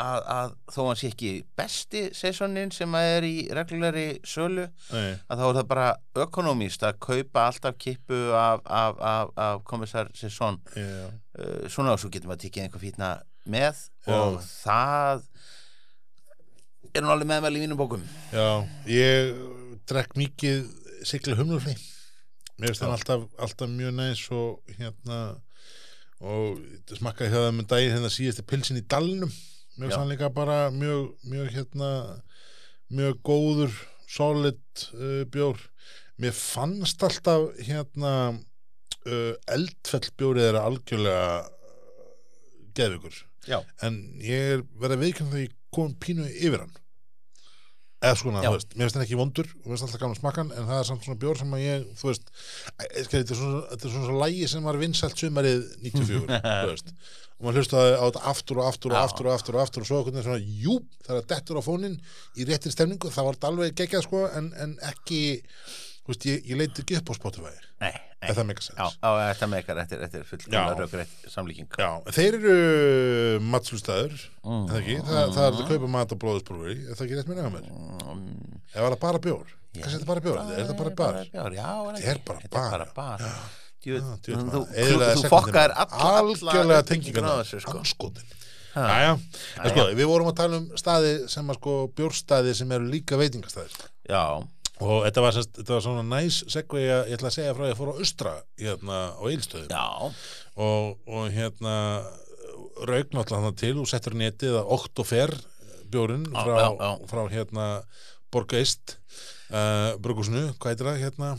Að, 0.00 0.20
að 0.32 0.52
þó 0.72 0.78
hann 0.86 0.96
sé 0.96 1.10
ekki 1.10 1.32
besti 1.58 2.04
Seisonin 2.16 2.70
sem 2.72 2.94
að 2.96 3.08
er 3.18 3.26
í 3.28 3.34
reglulegri 3.52 4.06
sölu 4.24 4.68
Nei, 4.94 5.18
að 5.28 5.42
þá 5.42 5.44
er 5.48 5.58
það 5.58 5.68
bara 5.74 5.88
ökonomíst 6.24 6.86
að 6.86 7.00
kaupa 7.04 7.42
alltaf 7.50 7.76
kippu 7.76 8.22
af, 8.38 8.62
af, 8.64 9.02
af, 9.04 9.34
af 9.36 9.60
kommissar 9.68 10.08
Seison. 10.16 10.62
Já, 10.78 11.10
uh, 11.10 11.66
svona 11.68 11.92
og 11.92 12.00
svo 12.00 12.08
getum 12.14 12.32
við 12.32 12.38
að 12.38 12.46
tekið 12.46 12.64
einhver 12.64 12.84
fítna 12.86 13.10
með 13.44 13.80
Já. 14.06 14.14
og 14.16 14.38
það 14.42 15.24
er 16.94 17.02
nú 17.02 17.10
alveg 17.10 17.30
meðmæli 17.32 17.60
í 17.60 17.64
mínum 17.64 17.80
bókum. 17.80 18.04
Já, 18.32 18.62
ég 18.90 19.34
drekk 19.90 20.14
mikið 20.18 20.64
sigla 21.04 21.36
humlufli 21.36 21.74
mér 22.58 22.70
finnst 22.70 22.84
það 22.84 22.94
alltaf, 22.94 23.24
alltaf 23.42 23.70
mjög 23.70 23.96
næs 23.98 24.22
og 24.34 24.76
hérna 24.78 25.18
og 26.24 26.60
smakkaði 26.94 27.32
hjá 27.32 27.40
það 27.40 27.56
með 27.56 27.68
daginn 27.72 27.96
hérna 27.96 28.12
síðasti 28.12 28.44
pilsin 28.48 28.80
í 28.80 28.84
dalnum. 28.86 29.32
Mér 29.74 29.88
finnst 29.88 29.98
hann 29.98 30.12
líka 30.12 30.30
bara 30.32 30.70
mjög, 30.72 31.10
mjög 31.26 31.50
hérna 31.56 31.90
mjög 32.94 33.20
góður 33.26 33.74
solid 34.08 34.86
uh, 34.94 35.24
bjór. 35.34 35.58
Mér 36.22 36.36
fannst 36.38 37.02
alltaf 37.02 37.50
hérna 37.66 38.14
uh, 38.30 39.32
eldfellbjórið 39.50 40.50
er 40.52 40.60
algjörlega 40.62 41.28
geðvikur 42.78 43.18
Já. 43.50 43.58
en 43.86 44.00
ég 44.24 44.56
er 44.56 44.64
verið 44.80 44.96
að 44.98 45.04
veikna 45.04 45.28
þegar 45.28 45.44
ég 45.44 45.54
kom 45.74 45.94
pínu 46.00 46.26
yfir 46.30 46.64
hann 46.64 46.74
eða 48.04 48.16
svona, 48.20 48.42
Já. 48.44 48.50
þú 48.50 48.56
veist, 48.58 48.74
mér 48.74 48.84
finnst 48.84 48.98
hann 48.98 49.04
ekki 49.06 49.18
vondur 49.18 49.48
og 49.48 49.64
mér 49.64 49.72
finnst 49.72 49.86
alltaf 49.86 50.02
gaman 50.02 50.18
smakkan, 50.18 50.50
en 50.52 50.66
það 50.68 50.80
er 50.80 50.88
samt 50.90 51.06
svona 51.06 51.20
bjór 51.22 51.38
sem 51.40 51.54
að 51.56 51.62
ég, 51.64 51.84
þú 52.00 52.08
veist, 52.10 52.32
skil, 52.34 53.20
þetta 53.20 53.34
er 53.34 53.38
svona, 53.38 53.60
þetta 53.70 53.86
er 53.88 53.94
svona, 53.94 54.08
svona 54.08 54.24
lægi 54.24 54.48
sem 54.52 54.66
var 54.68 54.80
vinsælt 54.82 55.22
sumarið 55.22 55.62
94, 55.86 56.40
þú 56.64 56.72
veist 56.74 56.92
og 57.34 57.48
maður 57.48 57.58
hlustaði 57.60 57.94
á 57.98 58.04
þetta 58.04 58.20
aftur 58.30 58.60
og 58.60 58.68
aftur 58.68 58.92
og 58.92 58.98
Já. 58.98 59.04
aftur 59.08 59.26
og 59.26 59.32
aftur 59.34 59.56
og 59.56 59.62
aftur 59.64 59.84
og 59.84 59.88
svo 59.88 60.02
veginn 60.06 60.26
svona, 60.26 60.52
jú, 60.64 60.76
það 61.06 61.18
er 61.18 61.26
dettur 61.32 61.58
á 61.58 61.62
fónin 61.66 61.96
í 62.38 62.46
réttir 62.46 62.74
stemningu, 62.74 63.10
það 63.10 63.30
var 63.30 63.40
alveg 63.50 63.74
geggjað 63.80 64.04
sko, 64.06 64.20
en, 64.38 64.52
en 64.62 64.76
ekki 64.92 65.22
þú 66.04 66.12
veist, 66.12 66.28
ég, 66.30 66.44
ég 66.52 66.60
leiti 66.60 66.84
ekki 66.84 67.00
upp 67.00 67.10
á 67.10 67.14
Spotify 67.18 67.54
Nei, 67.82 67.92
eða 68.28 68.36
það 68.38 68.46
meika 68.50 68.62
Já, 68.64 68.66
sens 68.66 68.98
á, 69.04 69.10
þetta 69.30 69.48
með 69.52 69.62
ykkar, 69.64 69.80
þetta 69.84 69.96
er, 69.96 70.12
Já. 70.14 70.28
fullkomlega 70.30 70.76
rökrætt 70.80 71.32
samlíking 71.34 71.68
Já, 71.78 71.90
þeir 72.18 72.38
eru 72.38 72.54
matslustæður, 73.54 74.14
Mm. 74.44 74.64
er 74.68 74.72
það 74.74 74.80
ekki? 74.82 74.96
Það, 75.08 75.34
það 75.34 75.44
er 75.46 75.58
að 75.58 75.68
kaupa 75.72 75.88
mat 75.94 76.12
á 76.12 76.16
bróðusbrúri, 76.20 76.74
er 76.84 76.94
það 76.98 77.04
ekki 77.06 77.18
rétt 77.20 77.28
minna 77.30 77.48
á 77.48 77.52
mér? 77.54 77.68
Mm, 78.14 78.62
Eða 78.74 78.82
var 78.84 78.96
það 78.96 79.00
bara 79.06 79.18
bjór? 79.24 79.52
Kannski 79.74 79.84
er 79.88 79.98
þetta 79.98 80.06
bara 80.10 80.20
bjór? 80.24 80.38
Er 80.44 80.64
þetta 80.64 80.76
bara 80.78 80.90
bar? 80.98 81.14
Já, 81.24 81.42
Þetta 81.94 82.10
er 82.14 82.20
bara 82.28 82.40
er 82.44 82.92
bar. 82.94 83.18
Já, 83.24 83.34
þú, 84.52 84.60
alla 85.84 86.52
Algjörlega 86.54 86.84
sko. 87.64 87.78
anskotin 87.78 88.32
Ha. 88.74 88.84
Jæja, 88.90 89.10
en 89.62 89.70
sko, 89.70 89.82
við 89.94 90.06
vorum 90.10 90.26
að 90.32 90.36
tala 90.40 90.56
um 90.58 90.64
staði 90.80 91.10
sem 91.30 91.46
að 91.52 91.58
sko 91.60 91.74
bjórstaði 91.94 92.54
sem 92.58 92.72
eru 92.74 92.88
líka 92.90 93.14
veitingastæðir 93.20 93.70
Já, 94.10 94.22
og 94.82 95.04
þetta 95.04 95.22
var, 95.22 95.36
sest, 95.36 95.52
þetta 95.60 95.76
var 95.76 95.84
svona 95.84 96.04
næs 96.08 96.40
segvi 96.50 96.84
að 96.90 97.10
ég 97.10 97.18
ætla 97.18 97.30
að 97.30 97.36
segja 97.36 97.54
frá 97.54 97.64
að 97.66 97.70
ég 97.70 97.78
fór 97.78 97.92
á 97.94 98.00
Östra 98.04 98.32
hérna 98.58 98.98
á 99.14 99.22
Eilstöðum 99.30 99.70
já, 99.70 99.86
og, 100.66 100.88
og 101.06 101.28
hérna 101.34 101.74
rauk 102.82 103.14
náttúrulega 103.14 103.44
hann 103.44 103.60
til 103.60 103.74
og 103.78 103.88
settur 103.90 104.18
netið 104.18 104.58
að 104.58 104.74
Oktofer 104.78 105.34
bjórin 105.92 106.26
Já, 106.26 106.40
frá, 106.42 106.56
já, 106.58 106.68
já. 106.80 106.90
frá 107.12 107.22
hérna 107.30 107.68
Borgeist 108.34 108.96
uh, 109.54 109.94
Brugusnu, 110.02 110.48
hvað 110.58 110.74
heitir 110.74 110.90
það 110.90 111.02
hérna? 111.04 111.30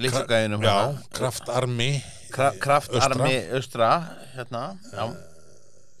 Lýsugæðinum 0.00 0.64
Já, 0.64 0.76
Kraftarmi 1.16 1.90
Kraftarmi 2.32 3.36
Östra 3.56 3.90
Hérna, 4.32 4.68
já 4.92 5.25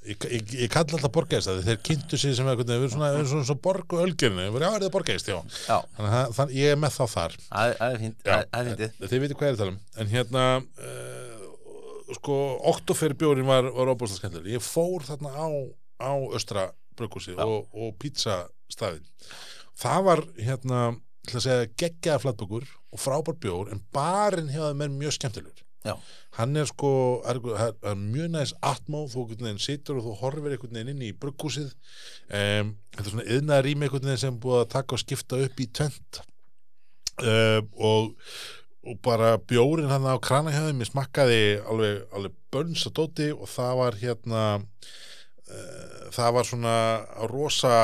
Ég, 0.06 0.26
ég, 0.30 0.52
ég 0.62 0.70
kalla 0.70 0.94
alltaf 0.98 1.12
Borgeist 1.16 1.50
að 1.50 1.62
þeir 1.66 1.78
kynntu 1.88 2.18
sig 2.20 2.34
sem 2.38 2.46
eitthvað, 2.46 2.68
við 2.70 2.76
erum 2.84 2.92
svona, 2.94 3.08
svona, 3.26 3.46
svona 3.48 3.62
borgu 3.64 3.98
ölgjörni, 4.04 4.44
við 4.44 4.60
erum 4.60 4.66
já, 4.66 4.68
er 4.76 4.84
það 4.86 4.92
Borgeist, 4.94 5.30
já. 5.32 5.38
Já, 5.66 5.78
þannig 5.96 6.16
að 6.20 6.34
það- 6.36 6.54
ég 6.60 6.74
er 6.74 6.78
með 6.84 6.94
þá 6.96 7.04
þar. 7.16 7.36
Það 7.48 7.74
það 7.80 7.96
er 7.96 8.04
Það 8.26 8.46
það 8.52 8.70
fíntið 8.70 9.10
þið 9.10 9.24
veitir 9.24 9.40
hvað 9.40 9.48
er 9.48 9.56
að 9.56 9.62
tala 9.62 9.74
um. 9.74 9.80
En 9.96 10.12
hérna 10.14 10.44
uh, 10.62 11.36
sko, 12.16 12.36
oktofer 12.72 13.14
bjórin 13.18 13.48
var, 13.48 13.66
var 13.74 13.90
óbúslega 13.92 14.20
skemmtileg 14.22 14.56
ég 14.56 14.64
fór 14.64 15.02
þarna 15.08 15.32
á, 15.34 15.46
á 16.06 16.12
östra 16.38 16.68
bruggúsi 16.96 17.34
Já. 17.34 17.42
og, 17.44 17.66
og 17.74 17.96
pizzastaðin 18.00 19.04
það 19.76 20.06
var 20.06 20.22
hérna 20.38 20.82
að 21.34 21.66
geggjaða 21.76 22.22
flatbökur 22.22 22.66
og 22.94 23.02
frábær 23.02 23.38
bjór 23.42 23.72
en 23.74 23.82
barinn 23.94 24.52
þeim 24.54 24.84
er 24.86 24.94
mjög 24.94 25.16
skemmtilegur 25.18 25.65
Já. 25.86 25.94
hann 26.36 26.58
er 26.58 26.66
sko 26.68 26.90
er, 27.30 27.38
er, 27.54 27.74
er 27.86 27.98
mjög 28.00 28.32
næst 28.34 28.56
atmó 28.66 29.04
þú 29.12 29.26
situr 29.62 30.00
og 30.00 30.08
þú 30.08 30.14
horfir 30.20 30.56
einhvern 30.56 30.74
veginn 30.74 30.92
inn 30.92 31.04
í 31.06 31.12
brugghúsið. 31.14 31.70
Um, 32.28 32.74
þetta 32.92 33.04
er 33.04 33.12
svona 33.12 33.28
yðnaða 33.36 33.66
rými 33.66 33.86
einhvern 33.86 34.10
veginn 34.10 34.24
sem 34.24 34.40
búið 34.42 34.64
að 34.64 34.72
taka 34.74 34.96
og 34.96 35.02
skipta 35.04 35.40
upp 35.46 35.62
í 35.62 35.68
tönt 35.70 36.20
um, 37.22 37.70
og, 37.76 38.12
og 38.86 39.00
bara 39.04 39.36
bjórin 39.38 39.90
hann 39.90 40.08
á 40.08 40.16
kranahjöðum 40.22 40.82
ég 40.84 40.90
smakkaði 40.90 41.40
alveg, 41.64 42.02
alveg 42.12 42.36
bönns 42.52 42.86
að 42.88 42.96
dóti 43.00 43.30
og 43.34 43.48
það 43.50 43.72
var 43.80 44.00
hérna 44.02 44.42
uh, 44.58 46.10
það 46.14 46.36
var 46.38 46.50
svona 46.50 46.76
rosa 47.32 47.74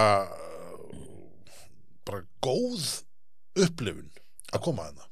bara 2.07 2.25
góð 2.45 2.85
upplifun 3.63 4.09
að 4.53 4.65
koma 4.65 4.89
að 4.91 5.03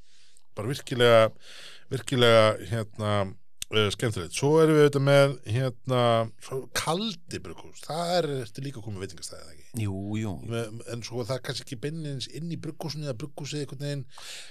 bara 0.57 0.71
virkilega 0.71 1.27
virkilega 1.91 2.45
hérna 2.71 3.13
uh, 3.27 3.87
skemmtilegt, 3.95 4.35
svo 4.37 4.57
erum 4.63 4.77
við 4.79 4.85
auðvitað 4.87 5.05
með 5.07 5.35
hérna, 5.55 6.03
kaldi 6.79 7.41
brukkús, 7.45 7.83
það 7.87 8.13
er 8.19 8.29
eftir 8.41 8.67
líka 8.67 8.83
komið 8.85 9.07
veitingastæði 9.07 9.43
eða 9.43 9.55
ekki, 9.55 9.67
Jú, 9.85 9.99
jú. 10.19 10.33
Með, 10.51 10.81
en 10.91 11.05
svo 11.07 11.23
það 11.23 11.37
er 11.37 11.45
kannski 11.47 11.67
ekki 11.69 11.81
beinins 11.85 12.27
inn 12.35 12.51
í 12.51 12.59
brukkúsinu 12.59 13.07
eða 13.07 13.19
brukkúsið 13.21 13.65
einhvern 13.65 13.85
veginn, 13.87 14.05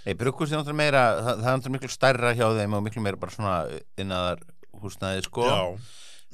Nei, 0.05 0.13
brugghús 0.19 0.53
er 0.53 0.61
náttúrulega 0.61 0.79
meira 0.79 1.03
það, 1.17 1.25
það 1.29 1.49
er 1.49 1.57
náttúrulega 1.57 1.75
miklu 1.75 1.91
stærra 1.95 2.31
hjá 2.37 2.45
þeim 2.59 2.77
og 2.77 2.85
miklu 2.87 3.03
meira 3.03 3.19
bara 3.19 3.35
svona 3.35 3.55
innaðar 3.99 4.45
húsnæði 4.79 5.25
sko. 5.27 5.47
Já, 5.51 5.61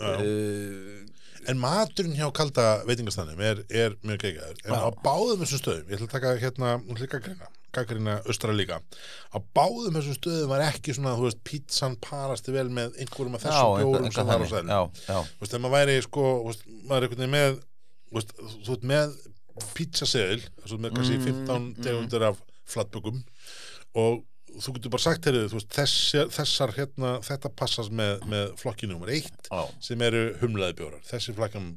uh, 0.06 1.04
En 1.46 1.60
maturinn 1.62 2.16
hjá 2.18 2.26
kalda 2.34 2.64
veitingastannum 2.88 3.42
er, 3.46 3.60
er 3.70 3.94
mjög 4.02 4.24
geggjæður 4.24 4.62
en 4.66 4.74
á 4.82 4.90
báðum 5.06 5.44
þessum 5.44 5.60
stöðum, 5.62 5.92
ég 5.92 6.00
ætla 6.00 6.08
að 6.08 6.14
taka 6.16 6.32
hérna, 6.42 6.72
hún 6.88 6.98
líka 6.98 7.20
greina, 7.22 7.50
gaggrina 7.76 8.18
austra 8.26 8.56
líka. 8.56 8.80
Á 9.32 9.38
báðum 9.58 9.98
þessum 10.00 10.18
stöðum 10.18 10.52
var 10.54 10.64
ekki 10.70 10.96
svona, 10.96 11.16
þú 11.20 11.28
veist, 11.28 11.42
pizzan 11.48 11.98
parasti 12.04 12.56
vel 12.56 12.68
með 12.74 12.98
einhverjum 13.04 13.38
af 13.38 13.46
þessum 13.46 13.78
bjórum 13.82 14.12
sem 14.16 14.32
var 14.32 14.44
á 14.44 14.48
sæðin 14.52 14.74
Þú 15.06 15.44
veist, 15.44 15.52
þegar 15.52 15.64
maður 15.66 15.76
væri 15.78 15.98
sko, 16.06 16.28
veist, 16.50 16.68
maður 16.86 16.98
er 16.98 17.08
einhvern 17.08 17.24
veginn 17.26 17.36
með 17.36 17.58
veist, 18.16 18.36
þú 18.38 18.72
veist, 18.72 18.88
með 18.94 19.18
pizzasegil, 19.76 20.42
þú 20.62 20.70
veist, 20.70 20.82
með 20.86 20.96
kannski 20.98 21.20
15 21.24 21.52
mm, 21.56 21.68
tegundur 21.86 22.28
af 22.32 22.42
flatbökum 22.66 23.22
og 24.02 24.24
þú 24.62 24.76
getur 24.78 24.94
bara 24.94 25.04
sagt 25.06 25.30
þú 25.30 25.58
veist, 25.58 25.72
þessar, 25.76 26.30
þessar 26.34 26.74
hérna, 26.78 27.14
þetta 27.26 27.52
passast 27.60 27.94
með, 27.96 28.26
með 28.32 28.54
flokki 28.62 28.90
nummer 28.90 29.12
eitt 29.14 29.50
Á. 29.52 29.68
sem 29.84 30.02
eru 30.06 30.28
humlaði 30.42 30.78
bjórar, 30.82 31.04
þessi 31.08 31.36
flokkan 31.38 31.74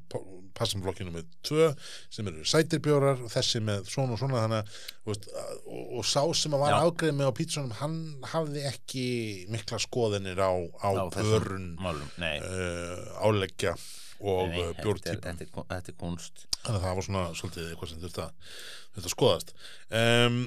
passar 0.59 0.81
með 0.81 0.89
flokki 0.89 1.07
nummer 1.07 1.27
tvö 1.47 1.69
sem 2.15 2.31
eru 2.31 2.47
sætir 2.49 2.83
bjórar 2.85 3.21
og 3.23 3.33
þessi 3.33 3.63
með 3.65 3.89
svona 3.93 4.17
og 4.17 4.23
svona 4.23 4.43
að, 4.47 4.73
veist, 5.09 5.29
og, 5.67 5.85
og 6.01 6.09
sá 6.09 6.23
sem 6.39 6.57
að 6.57 6.65
var 6.65 6.79
ágreð 6.81 7.17
með 7.19 7.31
á 7.31 7.39
pítsunum, 7.39 7.77
hann 7.79 7.99
hafði 8.33 8.67
ekki 8.73 9.07
mikla 9.55 9.81
skoðinir 9.83 10.43
á, 10.43 10.53
á, 10.83 10.91
börun 11.15 11.73
uh, 11.79 13.25
áleggja 13.25 13.77
og 14.21 14.55
bjórntípum 14.81 15.39
þetta, 15.39 15.67
þetta 15.71 15.93
er 15.93 15.99
kunst 16.01 16.49
það 16.67 16.95
var 16.99 17.05
svona 17.07 17.25
svolítið 17.39 17.71
eitthvað 17.71 17.91
sem 17.91 18.01
þurft 18.03 18.21
að, 18.23 18.55
þurft 18.97 19.09
að 19.09 19.13
skoðast. 19.13 19.53
Um, 20.01 20.39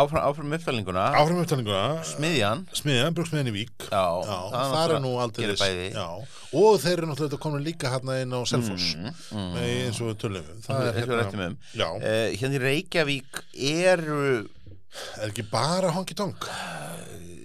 áfram, 0.00 0.22
áfram 0.24 0.54
uppfællinguna 0.56 1.04
áfram 1.20 1.42
uppfællinguna 1.44 1.82
smiðjan. 2.10 2.64
Smiðjan, 2.80 3.16
bruksmiðjan 3.18 3.50
í 3.52 3.54
Vík. 3.54 3.86
Já, 3.90 4.04
já, 4.24 4.38
það, 4.54 4.78
er 4.84 4.94
nú 5.04 5.12
aldrei 5.22 5.46
og 6.60 6.80
þeir 6.82 6.94
eru 6.96 7.10
náttúrulega 7.10 7.42
komin 7.44 7.66
líka 7.66 7.92
hérna 7.92 8.18
inn 8.24 8.34
á 8.34 8.40
Selfoss. 8.48 8.94
Mm, 8.96 9.12
mm, 9.36 9.60
eins 9.66 10.00
og 10.04 10.16
tölum 10.20 10.48
það 10.64 10.88
er 10.88 11.00
hérna 11.02 11.50
uh, 11.52 12.24
hérna 12.40 12.56
í 12.56 12.64
Reykjavík 12.64 13.44
eru 13.70 14.22
er 15.20 15.28
ekki 15.28 15.46
bara 15.46 15.92
hongi 15.94 16.16
tong 16.18 16.34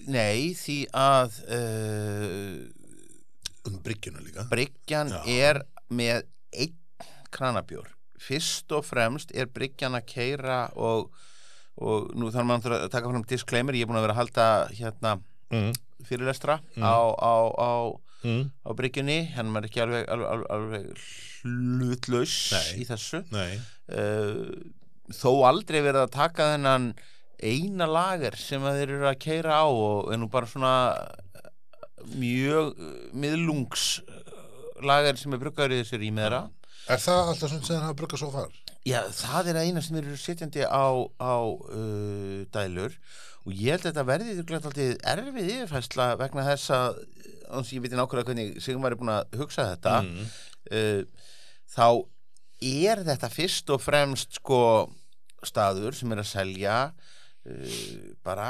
nei 0.09 0.53
því 0.57 0.79
að 0.97 1.37
uh, 1.45 2.84
um 3.69 3.77
bryggjuna 3.85 4.23
líka 4.23 4.47
Bryggjan 4.51 5.13
Já. 5.13 5.21
er 5.25 5.61
með 5.89 6.25
einn 6.55 6.75
kranabjór 7.35 7.89
fyrst 8.21 8.71
og 8.75 8.85
fremst 8.87 9.33
er 9.35 9.49
Bryggjan 9.51 9.97
að 9.97 10.07
keira 10.09 10.59
og, 10.79 11.11
og 11.81 12.11
nú 12.17 12.31
þarf 12.33 12.49
maður 12.49 12.77
að 12.79 12.87
taka 12.93 13.11
fram 13.11 13.25
disclaimer, 13.27 13.75
ég 13.77 13.85
er 13.85 13.91
búin 13.91 13.99
að 13.99 14.07
vera 14.07 14.15
að 14.15 14.21
halda 14.21 14.47
hérna 14.71 15.15
mm. 15.53 15.73
fyrirlestra 16.07 16.59
mm. 16.75 16.85
á, 16.85 16.97
á, 17.19 17.35
á, 17.59 17.71
mm. 18.25 18.45
á 18.65 18.69
Bryggjunni 18.79 19.19
hann 19.35 19.51
er 19.59 19.67
ekki 19.69 19.83
alveg, 19.83 20.07
alveg, 20.15 20.47
alveg 20.55 20.87
hlutlaus 21.45 22.37
í 22.79 22.87
þessu 22.87 23.21
uh, 23.35 24.39
þó 25.13 25.29
aldrei 25.51 25.81
verið 25.81 26.05
að 26.05 26.15
taka 26.15 26.53
þennan 26.55 26.93
eina 27.45 27.85
lager 27.89 28.37
sem 28.39 28.63
að 28.63 28.79
þeir 28.79 28.95
eru 28.95 29.07
að 29.11 29.21
keira 29.21 29.59
á 29.59 29.65
og 29.67 30.11
er 30.13 30.21
nú 30.21 30.29
bara 30.31 30.49
svona 30.49 30.73
mjög 32.15 32.75
uh, 32.75 32.93
miðlungslagar 33.15 35.19
sem 35.19 35.35
er 35.35 35.41
bruggaður 35.41 35.77
í 35.77 35.81
þessu 35.83 36.01
rýmiðra 36.01 36.41
Er 36.85 37.01
það 37.01 37.31
alltaf 37.31 37.49
sem 37.49 37.61
það 37.65 37.79
hafa 37.81 37.97
bruggað 37.97 38.21
svo 38.21 38.27
far? 38.33 38.51
Já, 38.85 38.99
það 39.17 39.47
er 39.49 39.57
að 39.57 39.69
eina 39.69 39.81
sem 39.81 39.95
eru 39.97 40.17
setjandi 40.21 40.67
á, 40.69 40.85
á 41.17 41.35
uh, 41.41 42.41
dælur 42.53 42.93
og 43.45 43.53
ég 43.53 43.73
held 43.73 43.85
að 43.85 43.89
þetta 43.89 44.09
verði 44.09 44.35
alltaf 44.43 44.77
erfið 45.13 45.49
yfirfærsla 45.55 46.07
vegna 46.19 46.45
þess 46.45 46.73
að 46.75 46.99
ég 47.73 47.81
veit 47.81 47.95
nákvæmlega 47.95 48.27
hvernig 48.29 48.61
Sigmar 48.61 48.93
er 48.93 48.99
búin 48.99 49.15
að 49.15 49.39
hugsa 49.39 49.71
þetta 49.71 49.95
mm. 50.05 50.23
uh, 50.77 51.01
þá 51.73 51.87
er 52.65 52.97
þetta 53.09 53.29
fyrst 53.33 53.67
og 53.73 53.79
fremst 53.81 54.37
sko 54.39 54.61
staður 55.45 55.93
sem 55.97 56.13
er 56.13 56.21
að 56.21 56.29
selja 56.29 56.77
uh, 56.91 58.13
bara 58.25 58.49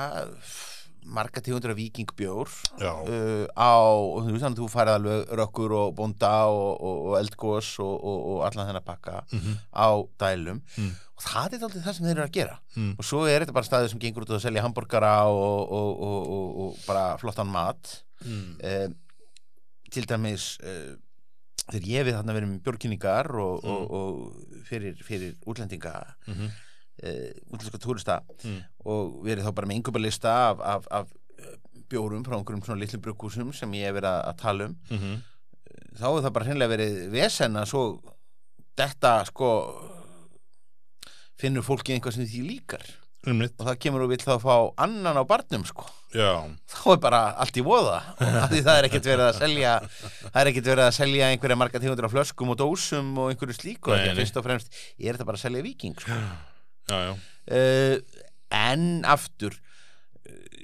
marga 1.06 1.42
tegundur 1.44 1.74
af 1.74 1.78
vikingbjór 1.78 2.50
uh, 2.82 3.46
á, 3.54 3.74
og 3.78 4.26
þú 4.26 4.34
veist 4.34 4.46
þannig 4.46 4.58
að 4.58 4.62
þú 4.62 4.70
farið 4.74 4.98
alveg 4.98 5.34
rökkur 5.40 5.76
og 5.78 5.94
bonda 5.98 6.34
og, 6.50 6.82
og, 6.82 6.98
og 7.12 7.18
eldgós 7.20 7.72
og, 7.84 7.96
og 8.16 8.44
allan 8.48 8.70
þennan 8.70 8.86
pakka 8.86 9.24
mm 9.30 9.40
-hmm. 9.40 9.56
á 9.70 9.88
dælum. 10.20 10.62
Mm. 10.78 10.92
og 11.16 11.22
það 11.24 11.54
er 11.54 11.64
alltaf 11.64 11.86
það 11.86 11.94
sem 11.94 12.06
þeir 12.06 12.18
eru 12.18 12.28
að 12.28 12.38
gera. 12.38 12.60
Mm. 12.76 12.96
og 12.98 13.06
svo 13.06 13.26
er 13.28 13.40
þetta 13.40 13.54
bara 13.54 13.70
staðið 13.70 13.90
sem 13.90 14.00
gengur 14.00 14.24
út 14.24 14.30
að 14.30 14.42
selja 14.42 14.62
hambúrgara 14.62 15.16
og 15.30 16.78
bara 16.88 17.18
flottan 17.18 17.48
mat. 17.48 18.04
Eh, 18.60 18.90
til 19.92 20.06
dæmis 20.08 20.58
eh, 20.64 20.96
þegar 21.72 21.88
ég 21.88 22.06
við 22.06 22.16
þarna 22.16 22.34
verið 22.34 22.50
með 22.50 22.64
bjórkynningar 22.64 23.28
og 23.36 24.34
fyrir, 24.66 24.96
fyrir 25.04 25.36
útlendinga 25.46 26.16
-hmm 26.26 26.65
uh, 27.06 27.54
útlæska 27.54 27.82
túrista 27.82 28.20
mm. 28.44 28.58
og 28.86 29.22
við 29.26 29.36
erum 29.36 29.48
þá 29.48 29.56
bara 29.60 29.70
með 29.70 29.80
yngöparlista 29.82 30.34
af, 30.50 30.66
af, 30.74 30.90
af 31.02 31.14
eh, 31.40 31.56
bjórum 31.92 32.26
frá 32.26 32.38
einhverjum 32.38 32.66
svona 32.66 32.82
litlum 32.82 33.06
brukkúsum 33.06 33.54
sem 33.54 33.78
ég 33.80 33.90
hef 33.90 33.98
verið 34.00 34.12
að, 34.12 34.36
tala 34.42 34.70
um 34.70 34.76
mm 34.90 35.00
-hmm. 35.00 35.24
þá 36.00 36.08
er 36.10 36.22
það 36.26 36.36
bara 36.38 36.50
hennilega 36.50 36.76
verið 36.76 37.00
vesen 37.14 37.58
að 37.62 37.70
svo 37.72 37.84
þetta 38.76 39.16
sko 39.32 39.50
finnur 41.40 41.66
fólki 41.66 41.96
einhvað 41.96 42.16
sem 42.18 42.28
því 42.28 42.48
líkar 42.50 42.86
Einmitt. 43.26 43.56
og 43.58 43.66
það 43.66 43.80
kemur 43.82 44.06
og 44.06 44.12
vil 44.12 44.22
þá 44.22 44.36
fá 44.42 44.56
annan 44.86 45.18
á 45.18 45.24
barnum 45.26 45.66
sko 45.66 45.88
Já. 46.16 46.46
þá 46.70 46.82
er 46.94 47.00
bara 47.04 47.22
allt 47.42 47.58
í 47.58 47.64
voða 47.66 48.00
það 48.20 48.74
er 48.76 48.88
ekkert 48.88 49.10
verið 49.10 49.26
að 49.26 49.40
selja 49.40 49.72
það 49.90 50.42
er 50.42 50.50
ekkert 50.52 50.70
verið 50.72 50.86
að 50.86 50.98
selja 51.00 51.30
einhverja 51.32 51.60
marga 51.60 51.82
tímundur 51.82 52.08
af 52.08 52.14
flöskum 52.14 52.54
og 52.54 52.60
dósum 52.62 53.10
og 53.18 53.32
einhverju 53.32 53.58
slíku 53.58 53.96
fyrst 54.20 54.38
og 54.40 54.46
fremst 54.46 54.70
er 54.76 55.16
þetta 55.16 55.28
bara 55.28 55.42
að 55.42 55.48
selja 55.48 55.66
viking 55.66 55.98
sko 55.98 56.14
já, 56.14 56.30
já. 56.90 57.16
Uh, 57.46 58.26
en 58.56 59.06
aftur 59.06 59.58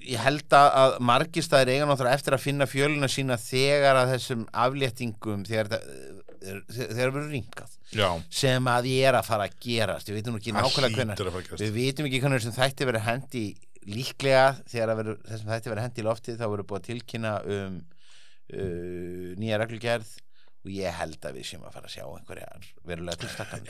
ég 0.02 0.22
held 0.22 0.54
að 0.56 0.96
margistæðir 1.06 1.76
eiga 1.76 1.88
náttúrulega 1.90 2.18
eftir 2.18 2.36
að 2.36 2.44
finna 2.46 2.68
fjöluna 2.70 3.10
sína 3.12 3.38
þegar 3.38 4.00
að 4.02 4.16
þessum 4.16 4.48
afléttingum 4.64 5.44
þegar 5.46 5.70
það 5.72 6.96
verður 6.98 7.28
ringað 7.30 7.76
Já. 7.94 8.08
sem 8.34 8.70
að 8.72 8.88
ég 8.92 9.10
er 9.12 9.18
að 9.20 9.28
fara 9.28 9.46
að 9.46 9.58
gerast. 9.62 10.10
Við 10.10 10.18
veitum 10.20 10.40
ekki 10.40 10.56
nákvæmlega 10.56 10.98
hvernig 10.98 11.52
við 11.62 11.76
veitum 11.76 12.08
ekki 12.10 12.22
hvernig 12.24 12.42
þessum 12.42 12.58
þætti 12.58 12.88
verður 12.90 13.06
hendi 13.08 13.44
líklega. 13.92 14.48
Þegar 14.72 14.96
verið, 15.02 15.22
þessum 15.30 15.54
þætti 15.54 15.74
verður 15.74 15.86
hendi 15.86 16.02
í 16.04 16.08
lofti 16.08 16.38
þá 16.40 16.46
verður 16.48 16.68
búið 16.72 16.82
að 16.82 16.90
tilkynna 16.90 17.36
um 17.58 17.78
uh, 17.78 19.30
nýja 19.42 19.62
reglugerð. 19.62 20.18
Og 20.62 20.74
ég 20.78 20.98
held 20.98 21.24
að 21.26 21.40
við 21.40 21.48
séum 21.52 21.64
að 21.66 21.78
fara 21.78 21.90
að 21.90 21.96
sjá 21.96 22.04
einhverjar 22.06 22.68
verulega 22.86 23.24
tilstakkan 23.24 23.66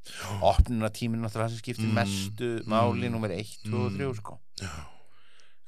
Ekki 0.00 0.38
opnunatímin 0.40 1.20
náttúrulega 1.22 1.52
sem 1.52 1.60
skiptir 1.60 1.86
mm, 1.86 1.96
mestu 1.96 2.48
máli 2.70 3.06
mm, 3.08 3.12
nummer 3.14 3.34
1, 3.34 3.52
2 3.66 3.82
og 3.86 3.98
3 3.98 4.08
sko. 4.18 4.38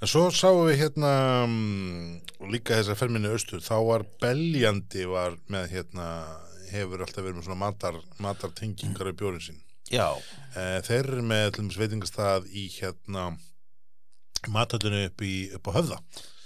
en 0.02 0.10
svo 0.10 0.24
sáum 0.34 0.64
við 0.66 0.80
hérna 0.80 1.12
um, 1.44 2.20
líka 2.50 2.78
þessar 2.80 2.98
ferminni 2.98 3.30
austur, 3.30 3.62
þá 3.62 3.76
var 3.86 4.06
Beljandi 4.22 5.04
var 5.10 5.36
með 5.52 5.68
hérna 5.76 6.08
hefur 6.72 7.04
alltaf 7.04 7.22
verið 7.22 7.38
með 7.38 7.46
svona 7.48 7.60
matar, 7.60 8.00
matartengingar 8.22 9.12
í 9.12 9.16
bjórun 9.18 9.44
sín 9.44 9.60
Já. 9.92 10.08
Eh, 10.56 10.78
þeir 10.86 11.02
eru 11.02 11.24
með 11.26 11.48
til 11.50 11.62
dæmis 11.66 11.80
veitingastað 11.80 12.46
í 12.48 12.68
hérna 12.78 13.32
matöldinu 14.48 15.04
upp, 15.10 15.24
upp 15.58 15.68
á 15.68 15.72
höfða 15.76 15.98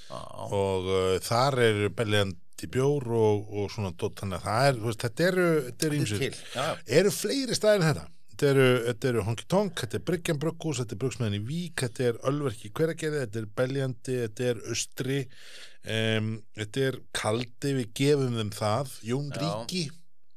Já. 0.06 0.18
og 0.56 0.88
uh, 0.90 1.14
þar 1.22 1.60
er 1.62 1.78
Beljandi 1.94 2.45
í 2.64 2.68
bjór 2.72 3.08
og, 3.18 3.48
og 3.52 3.72
svona 3.74 3.92
dot, 3.98 4.14
þannig 4.20 4.38
að 4.38 4.46
það 4.46 4.68
er, 4.68 4.78
veist, 4.86 5.02
þetta 5.04 5.26
eru 5.30 5.46
þetta 5.66 5.88
eru 5.88 5.98
ímsið, 6.00 6.38
eru 7.00 7.12
fleiri 7.14 7.58
staðir 7.58 7.82
en 7.82 7.88
þetta? 7.90 8.06
Þetta 8.36 8.48
eru, 8.52 8.64
þetta 8.84 9.08
eru 9.08 9.22
Honky 9.24 9.44
Tonk 9.48 9.82
þetta 9.82 9.96
er 9.96 10.06
Bryggjan 10.10 10.40
Brökkús, 10.40 10.80
þetta 10.82 10.92
er 10.96 10.98
Bruksmeðin 11.00 11.38
í 11.38 11.44
Vík 11.48 11.84
þetta 11.86 12.08
er 12.10 12.18
Ölverki 12.28 12.72
Hveragerði, 12.76 13.22
þetta 13.22 13.40
er 13.40 13.46
Beljandi 13.60 14.16
þetta 14.22 14.48
er 14.50 14.64
Östri 14.74 15.20
um, 15.96 16.32
þetta 16.60 16.84
er 16.90 16.98
Kaldi, 17.16 17.72
við 17.78 17.94
gefum 17.96 18.36
þeim 18.36 18.52
það, 18.56 18.92
Jón 19.08 19.30
Já. 19.32 19.40
Ríki 19.40 19.86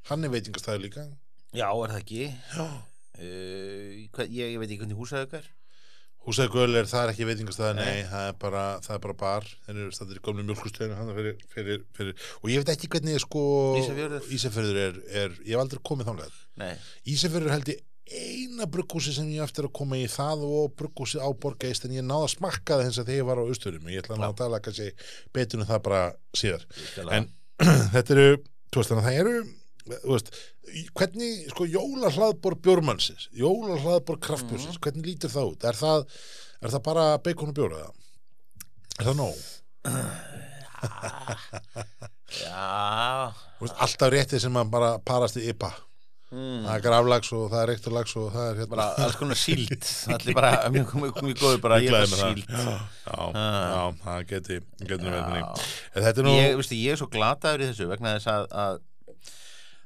hann 0.10 0.26
er 0.26 0.32
veitingastæður 0.34 0.86
líka. 0.88 1.06
Já, 1.54 1.68
er 1.70 1.92
það 1.92 2.00
ekki? 2.00 2.30
Uh, 3.20 4.24
ég, 4.32 4.54
ég 4.54 4.60
veit 4.62 4.70
ekki 4.70 4.80
hvernig 4.86 5.00
húsæðugar 5.00 5.50
Húsæðgöl 6.28 6.76
er 6.76 6.88
það 6.90 7.06
er 7.06 7.12
ekki 7.14 7.28
veitingastæði, 7.30 7.76
nei, 7.78 7.86
nei 7.88 8.08
það, 8.10 8.26
er 8.30 8.40
bara, 8.42 8.64
það 8.84 8.96
er 8.96 9.04
bara 9.06 9.18
bar, 9.22 9.46
þeir 9.66 9.78
eru 9.78 9.94
stættir 9.96 10.20
í 10.20 10.24
gómlu 10.26 10.44
mjölkustöðinu 10.50 11.14
fyrir, 11.16 11.38
fyrir, 11.54 11.84
fyrir, 11.96 12.26
og 12.42 12.52
ég 12.52 12.62
veit 12.62 12.72
ekki 12.74 12.90
hvernig 12.92 13.22
sko 13.24 13.44
Ísafjörður. 13.80 14.82
Er, 14.84 15.00
er, 15.24 15.38
ég 15.46 15.54
hef 15.56 15.64
aldrei 15.64 15.82
komið 15.90 16.12
þálega 16.12 16.74
Ísafjörður 17.14 17.56
held 17.56 17.72
ég 17.72 17.86
eina 18.10 18.68
brugghúsi 18.70 19.14
sem 19.14 19.30
ég 19.32 19.46
eftir 19.46 19.68
að 19.68 19.76
koma 19.80 20.00
í 20.00 20.08
það 20.10 20.44
og 20.48 20.74
brugghúsi 20.78 21.22
á 21.22 21.30
Borgeist 21.30 21.86
en 21.86 21.96
ég 21.96 22.06
náða 22.06 22.28
að 22.28 22.34
smakka 22.36 22.80
það 22.80 22.88
hins 22.88 23.00
að 23.00 23.10
þegar 23.12 23.20
ég 23.20 23.28
var 23.30 23.42
á 23.42 23.44
austurum 23.46 23.90
ég 23.94 24.04
ætla 24.04 24.16
að 24.18 24.22
ná 24.24 24.28
að 24.30 24.40
tala 24.42 24.62
kannski 24.66 24.90
betur 25.36 25.62
um 25.62 25.70
það 25.70 25.84
bara 25.86 26.02
síðar. 26.42 26.66
En 27.14 27.30
þetta 27.94 28.16
eru, 28.16 28.30
þú 28.70 28.82
veist 28.82 28.94
þannig 28.94 29.04
að 29.04 29.10
það 29.10 29.22
eru 29.24 29.36
veist, 29.88 30.30
hvernig 30.98 31.50
sko 31.54 31.66
jólahlaðbor 31.70 32.58
bjórmannsins 32.64 33.30
jólahlaðbor 33.38 34.20
kraftbjörnsins, 34.24 34.78
mm. 34.78 34.84
hvernig 34.86 35.06
lítir 35.12 35.34
það 35.34 35.52
út 35.54 35.68
er 35.70 35.80
það, 35.80 36.06
er 36.62 36.70
það 36.76 36.86
bara 36.90 37.06
beikon 37.26 37.54
og 37.54 37.58
bjóra 37.60 37.84
er 39.00 39.06
það 39.10 39.20
nóg? 39.22 39.36
Já 42.30 43.34
veist, 43.60 43.76
alltaf 43.76 44.12
réttið 44.14 44.44
sem 44.46 44.60
að 44.60 44.74
bara 44.74 44.92
parast 45.04 45.40
í 45.40 45.48
IPA 45.50 45.72
mm. 46.32 46.66
það 46.68 46.74
er 46.76 46.84
graflags 46.86 47.32
og 47.36 47.48
það 47.52 47.62
er 47.62 47.72
reykturlags 47.74 48.14
og 48.20 48.28
það 48.36 48.46
er 48.46 48.60
hérna 48.60 48.74
bara 48.76 48.88
alls 49.06 49.18
konar 49.20 49.40
síld 49.40 49.90
allir 50.14 50.38
bara, 50.38 50.52
mjög 50.74 50.94
mjög 51.02 51.42
góður 51.42 51.64
bara 51.64 51.80
ég 51.84 51.96
er 51.98 52.12
síld 52.12 52.46
já, 52.46 52.68
já, 53.08 53.18
Ah. 53.34 53.34
já, 53.34 53.82
það 54.04 54.28
geti 54.30 54.60
Já. 54.60 54.98
þannig. 55.00 55.66
En 55.96 56.04
þetta 56.06 56.22
er 56.22 56.28
nú 56.28 56.36
ég, 56.38 56.56
veistu, 56.60 56.78
ég 56.78 56.94
er 56.94 57.00
svo 57.02 57.10
glataður 57.12 57.64
í 57.64 57.70
þessu 57.72 57.90
vegna 57.90 58.16
þess 58.18 58.30
að, 58.32 58.46
að 58.64 58.80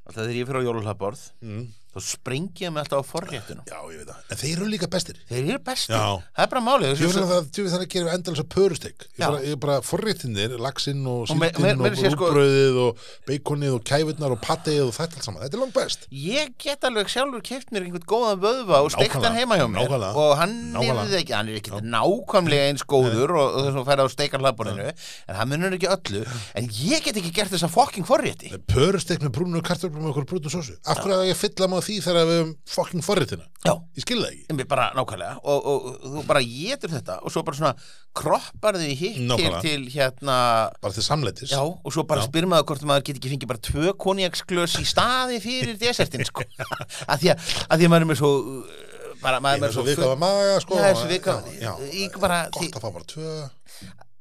alltaf 0.04 0.24
þegar 0.24 0.40
ég 0.40 0.48
fyrir 0.50 0.64
á 0.64 0.68
jóluhlaðborð 0.68 1.24
mm, 1.44 1.64
þá 1.94 2.00
sprengi 2.02 2.66
ég 2.66 2.72
mig 2.74 2.82
alltaf 2.84 3.04
á 3.04 3.12
forréttunum 3.14 3.66
já, 3.70 3.78
ég 3.94 4.00
veit 4.02 4.10
það, 4.10 4.22
en 4.34 4.38
þeir 4.42 4.54
eru 4.58 4.68
líka 4.74 4.88
bestir. 4.90 5.20
Þeir 5.30 5.44
eru 5.54 5.60
besti, 5.68 5.94
Já. 5.94 6.06
það 6.34 6.44
er 6.44 6.50
bara 6.54 6.64
málið 6.66 6.88
Ég 6.94 6.98
finnst 7.04 7.20
að 7.22 7.30
það, 7.34 7.44
ég 7.44 7.60
finnst 7.60 7.78
að 7.78 7.86
gerir 7.94 8.12
endalins 8.14 8.42
að 8.44 8.50
pörusteg 8.56 8.96
ég 9.04 9.22
Já. 9.22 9.26
bara, 9.30 9.42
ég 9.46 9.60
bara 9.64 9.76
forréttinir, 9.86 10.56
laxinn 10.58 11.04
og 11.06 11.30
Og 11.30 11.38
me- 11.38 11.50
síldinn 11.52 11.62
me- 11.64 11.72
og 11.74 11.84
meira 11.84 11.94
að 11.96 12.02
segja, 12.02 12.12
sko- 12.16 12.32
rúbröðið 12.34 12.80
og 12.84 13.04
beikonið 13.30 13.76
og 13.78 13.84
kæfurnar 13.92 14.32
og 14.36 14.42
patteið 14.42 14.82
og 14.88 14.94
þetta 14.98 15.20
allt 15.20 15.28
saman, 15.30 15.44
þetta 15.44 15.54
er 15.60 15.62
langt 15.64 15.74
best. 15.78 16.08
Ég 16.12 16.54
get 16.58 16.82
alveg 16.90 17.08
sjálfur 17.14 17.44
keft 17.46 17.70
mér 17.72 17.86
einhvern 17.88 18.08
góðan 18.10 18.42
vöðva 18.44 18.82
og 18.84 18.92
steikt 18.92 19.14
hann 19.14 19.22
Nákvæmlega, 19.24 19.38
heima 19.38 19.60
hjá 19.62 19.68
mér. 19.70 19.86
Nákvæmlega, 19.86 20.16
og 20.16 20.38
hann 20.42 20.56
nákvæmlega. 20.74 21.14
er 21.14 21.22
ekki, 21.22 21.34
hann 21.38 21.50
er 21.50 21.60
ekki 21.62 21.72
nákvæmlega 21.94 22.68
eins 22.72 22.84
góður 22.90 23.34
og, 23.38 23.48
og 23.54 23.62
þess 23.68 23.78
að 23.84 23.88
færa 23.92 24.06
á 24.06 24.10
steikar 24.12 24.42
hlaðborðinu 24.44 24.88
en 25.30 25.36
hann 25.40 25.50
munur 25.54 25.78
ekki 25.78 25.90
öllu. 25.94 26.24
En 26.56 26.68
ég 26.70 27.04
get 27.06 27.16
ekki 27.22 27.32
gert 27.34 27.54
þessa 27.54 27.70
fokking 27.72 28.06
forrétti. 28.08 28.52
Pörusteg 28.68 29.22
með 29.24 29.34
brúnu 29.38 29.62
kartöflum 29.66 30.06
og 30.10 30.14
okkur 30.16 30.28
brúnu 30.34 30.50
sósu. 30.54 30.76
Af 30.86 31.00
hverju 31.04 31.20
að 31.22 31.30
ég 31.32 31.38
fylla 31.40 31.68
maður 31.72 31.83
því 31.86 31.96
þegar 32.06 32.26
við 32.30 32.38
höfum 32.40 32.52
fucking 32.74 33.04
forréttina, 33.06 33.46
já, 33.66 33.74
ég 33.98 34.06
skil 34.06 34.18
það 34.22 34.32
ekki. 34.34 34.66
Bara 34.74 34.86
nákvæmlega. 34.98 35.36
Og, 35.44 35.68
og, 35.72 35.86
og 35.92 36.16
þú 36.16 36.24
bara 36.30 36.42
getur 36.48 36.92
þetta 36.94 37.18
og 37.22 37.34
svo 37.34 37.44
bara 37.48 37.60
svona 37.60 37.74
kroppar 38.20 38.78
þið 38.80 38.94
hitt 39.02 39.18
til, 39.20 39.28
Nákvæmlega. 39.30 39.62
til 39.66 39.86
hérna 39.94 40.38
bara 40.84 40.94
til 40.98 41.06
samleitis. 41.06 41.54
Já, 41.54 41.62
og 41.64 41.94
svo 41.96 42.04
bara 42.10 42.24
Já. 42.24 42.30
spyr 42.32 42.48
maður 42.52 42.68
hvort 42.72 42.88
maður 42.92 43.06
get 43.10 43.20
ekki 43.22 43.32
fengið 43.36 43.52
bara 43.54 43.64
tvö 43.70 43.94
konjaksglös 44.06 44.78
í 44.82 44.86
staði 44.90 45.40
fyrir 45.44 45.78
desertin 45.82 46.26
sko. 46.28 46.46
að, 47.12 47.18
því 47.24 47.34
að, 47.36 47.48
að 47.70 47.78
því 47.84 47.88
að 47.90 47.94
maður 47.96 48.06
er 48.08 48.12
með 48.14 48.22
svo 48.24 48.32
uh, 48.34 48.76
bara, 49.24 49.40
maður 49.44 49.64
er 49.64 49.70
er 49.70 49.76
svo 49.78 49.84
svo 49.84 49.90
vikaða 49.94 50.20
maga 50.26 50.60
sko 50.64 50.78
Já, 50.80 50.86
þessu 50.90 51.10
vika- 51.14 51.40
já, 51.48 51.64
já, 51.64 51.74
ég 52.04 52.20
bara- 52.24 52.44
gott 52.54 52.78
að 52.80 52.86
fá 52.86 52.90
bara 53.00 53.10
tvö. 53.14 53.34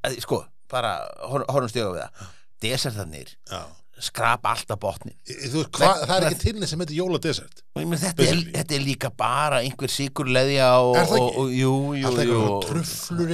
Að, 0.03 0.19
sko, 0.25 0.41
bara 0.73 0.95
hor- 1.31 1.47
horfum 1.51 1.71
stjóða 1.71 1.95
við 1.95 2.03
það. 2.03 2.35
Desertarnir 2.63 3.33
já. 3.51 3.61
Skrapa 4.01 4.51
alltaf 4.53 4.79
þú 5.51 5.59
veist, 5.61 5.77
hva, 5.77 5.89
það 6.07 6.15
er 6.15 6.25
ekki 6.29 6.39
til 6.41 6.53
sem 6.69 6.81
heitir 6.81 6.97
meina, 7.91 7.99
þetta, 8.01 8.25
er, 8.25 8.41
þetta 8.55 8.75
er 8.77 8.83
líka 8.83 9.11
bara 9.19 9.59
einhver 9.61 9.91
Er 10.97 11.05
það 11.11 11.13
og, 11.19 11.27
ekki? 11.27 11.43
og 11.43 11.53
jú, 11.57 11.75
jú, 11.99 12.07
alltaf 12.09 12.25
jú. 12.25 12.39
eitthvað 12.39 12.67
trufflur 12.69 13.33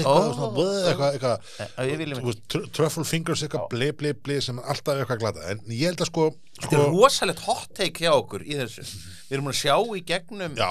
eitthvað, 3.48 3.66
ble, 3.72 3.90
ble, 4.04 4.14
ble 4.28 4.40
sem 4.44 4.60
er 4.60 4.70
alltaf 4.76 5.02
eitthvað 5.02 5.24
glata 5.24 5.50
en 5.54 5.64
ég 5.72 5.86
held 5.90 6.04
að 6.04 6.12
sko, 6.12 6.30
Þetta 6.60 6.76
er 6.76 6.84
sko 6.84 6.94
rosalegt 6.94 7.44
hot 7.48 7.68
take 7.80 8.04
hjá 8.04 8.12
okkur 8.18 8.44
í 8.44 8.58
þessu. 8.60 8.84
Við 9.30 9.38
erum 9.38 9.52
að 9.54 9.60
sjá 9.62 9.76
í 9.80 10.02
gegnum 10.12 10.58
já, 10.60 10.70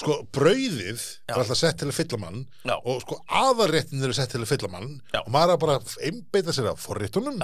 sko 0.00 0.14
brauðið 0.32 1.00
Já. 1.00 1.34
er 1.34 1.40
alltaf 1.42 1.58
sett 1.60 1.76
til 1.80 1.88
að 1.90 1.96
fylla 1.98 2.18
mann 2.22 2.38
Já. 2.66 2.76
og 2.78 3.02
sko 3.04 3.18
aðarréttin 3.40 4.02
eru 4.06 4.14
sett 4.16 4.30
til 4.32 4.40
að 4.42 4.48
fylla 4.54 4.70
mann 4.72 4.94
Já. 5.12 5.20
og 5.24 5.28
maður 5.34 5.54
er 5.56 5.60
bara 5.64 5.74
að 5.80 5.96
einbeita 6.08 6.54
sér 6.56 6.70
að 6.72 6.80
forréttunum 6.84 7.36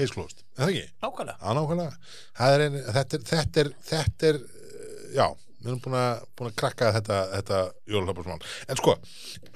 closed, 0.00 0.40
er 0.56 0.64
það 0.64 0.70
ekki? 0.72 0.86
Nákvæmlega 1.04 1.36
Já, 1.44 1.52
nákvæmlega 1.58 1.92
Það 2.40 2.54
er, 2.56 2.62
ein- 2.66 2.82
þetta 2.96 3.16
er, 3.18 3.24
þetta 3.30 3.60
er, 3.64 3.70
þetta 3.90 4.28
er 4.30 4.38
uh, 4.40 5.06
já, 5.18 5.26
við 5.60 5.68
erum 5.70 5.80
búin 5.84 5.96
að, 6.00 6.22
búin 6.38 6.48
að 6.50 6.54
krakka 6.62 6.92
þetta, 6.96 7.18
þetta 7.36 7.58
jólahlaupasmál 7.92 8.38
en 8.72 8.80
sko 8.80 8.94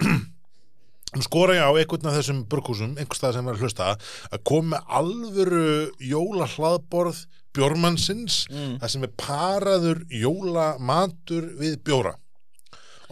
skora 1.24 1.54
ég 1.56 1.62
á 1.64 1.70
einhvern 1.78 2.10
af 2.10 2.16
þessum 2.18 2.42
burkúsum 2.50 2.96
einhvers 2.98 3.20
stað 3.22 3.36
sem 3.38 3.48
er 3.48 3.54
að 3.56 3.62
hlusta 3.64 3.86
að 4.34 4.42
koma 4.50 4.80
alvöru 4.98 5.92
jólahlaðborð 6.12 7.24
bjórmannsins 7.54 8.40
Mm. 8.50 8.76
það 8.82 8.90
sem 8.90 9.04
er 9.06 9.12
paraður 9.20 10.00
jólamatur 10.10 11.44
við 11.60 11.76
bjóra 11.86 12.16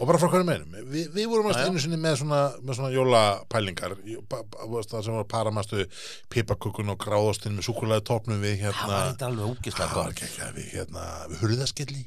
og 0.03 0.09
bara 0.09 0.19
frá 0.19 0.29
hverju 0.33 0.47
meinum 0.47 0.91
Vi, 0.91 1.05
við 1.13 1.27
vorum 1.31 1.47
Já, 1.47 1.53
að 1.55 1.61
já. 1.63 1.69
einu 1.71 1.81
sinni 1.83 1.99
með 2.03 2.17
svona, 2.19 2.39
með 2.59 2.77
svona 2.79 2.91
jólapælingar. 2.93 3.95
Það 4.03 5.05
sem 5.07 5.15
var 5.15 5.27
paramastu 5.31 5.85
pipakökun 6.33 6.91
og 6.93 6.99
gráðostinn 7.01 7.55
með 7.55 7.67
súkulega 7.69 8.03
topnum 8.11 8.43
við 8.43 8.57
Það 8.59 8.65
hérna 8.67 8.89
var 8.91 9.09
þetta 9.13 9.29
alveg 9.29 9.51
ógislega 9.53 9.89
það 9.93 10.11
ekki 10.11 10.27
ekki 10.27 10.49
við 10.57 10.71
hérna 10.73 11.05
við 11.31 11.43
hurðaskelli. 11.43 12.03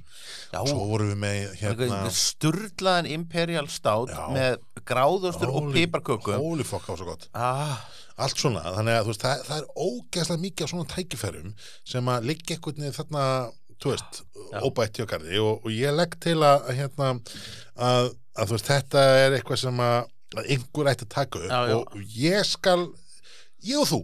Já, 0.52 0.60
svo 0.68 0.88
vorum 0.92 1.12
við 1.14 1.20
með 1.24 1.58
hérna 1.62 2.00
sturlaðan 2.20 3.10
imperial 3.16 3.66
stát 3.72 4.12
Já. 4.12 4.24
með 4.36 4.58
gráðostur 4.86 5.52
og 5.56 5.70
piparkökum 5.74 6.42
holy 6.42 6.66
fuck, 6.66 6.84
það 6.86 6.92
var 6.94 7.00
svo 7.00 7.08
gott. 7.10 7.28
Ah, 7.34 7.80
allt 8.22 8.40
svona, 8.40 8.62
þannig 8.76 9.00
að 9.00 9.08
veist, 9.10 9.24
það, 9.24 9.46
það 9.48 9.62
er 9.62 9.86
ógeðslega 9.86 10.44
mikið 10.44 10.66
af 10.66 10.72
svona 10.72 10.90
tækifærum 10.92 11.54
sem 11.86 12.12
að 12.12 12.28
liggja 12.30 12.56
einhvern 12.56 12.84
veginn 12.84 12.98
þarna 13.00 13.24
þú 13.82 13.92
veist, 13.92 14.20
óbætt 14.64 15.00
hjá 15.00 15.06
garði 15.10 15.40
og, 15.42 15.64
og 15.66 15.72
ég 15.74 15.94
legg 15.96 16.16
til 16.22 16.38
að, 16.46 16.68
hérna 16.78 17.08
að, 17.76 18.12
að 18.38 18.52
veist, 18.54 18.70
þetta 18.70 19.06
er 19.22 19.36
eitthvað 19.38 19.62
sem 19.64 19.82
að, 19.86 19.98
einhver 20.46 20.90
ætti 20.92 21.06
að 21.08 21.14
taka 21.16 21.42
upp 21.42 21.50
Já, 21.50 21.60
já. 21.70 21.76
og 21.80 22.14
ég 22.20 22.46
skal 22.48 22.86
ég 23.66 23.82
og 23.82 23.88
þú 23.90 24.00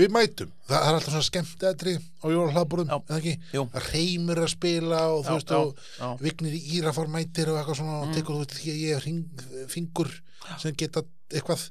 við 0.00 0.14
mætum, 0.16 0.50
það, 0.68 0.80
er 0.80 0.96
alltaf 0.98 1.12
svona 1.14 1.26
skemmt 1.28 1.64
eðri 1.70 1.94
á 2.00 2.26
jólahlaðborðum, 2.32 2.90
Já. 2.90 2.98
eða 3.10 3.20
ekki? 3.20 3.34
Jú. 3.56 3.64
reymur 3.90 4.42
að 4.44 4.50
spila 4.54 5.00
og 5.14 5.22
þú 5.28 5.36
veist 5.38 5.54
já, 5.54 5.60
og 5.60 5.86
já. 6.00 6.10
vignir 6.24 6.56
í 6.58 6.62
írafár 6.80 7.12
mætir 7.12 7.52
og 7.52 7.60
eitthvað 7.60 7.80
svona 7.82 7.96
Mm. 8.00 8.08
og 8.08 8.14
tekur 8.16 8.34
þú 8.36 8.42
veist 8.44 8.56
því 8.60 8.70
að 8.74 8.82
ég 8.84 8.94
hef 8.96 9.74
fingur 9.74 10.10
sem 10.58 10.74
geta 10.74 11.02
eitthvað. 11.30 11.68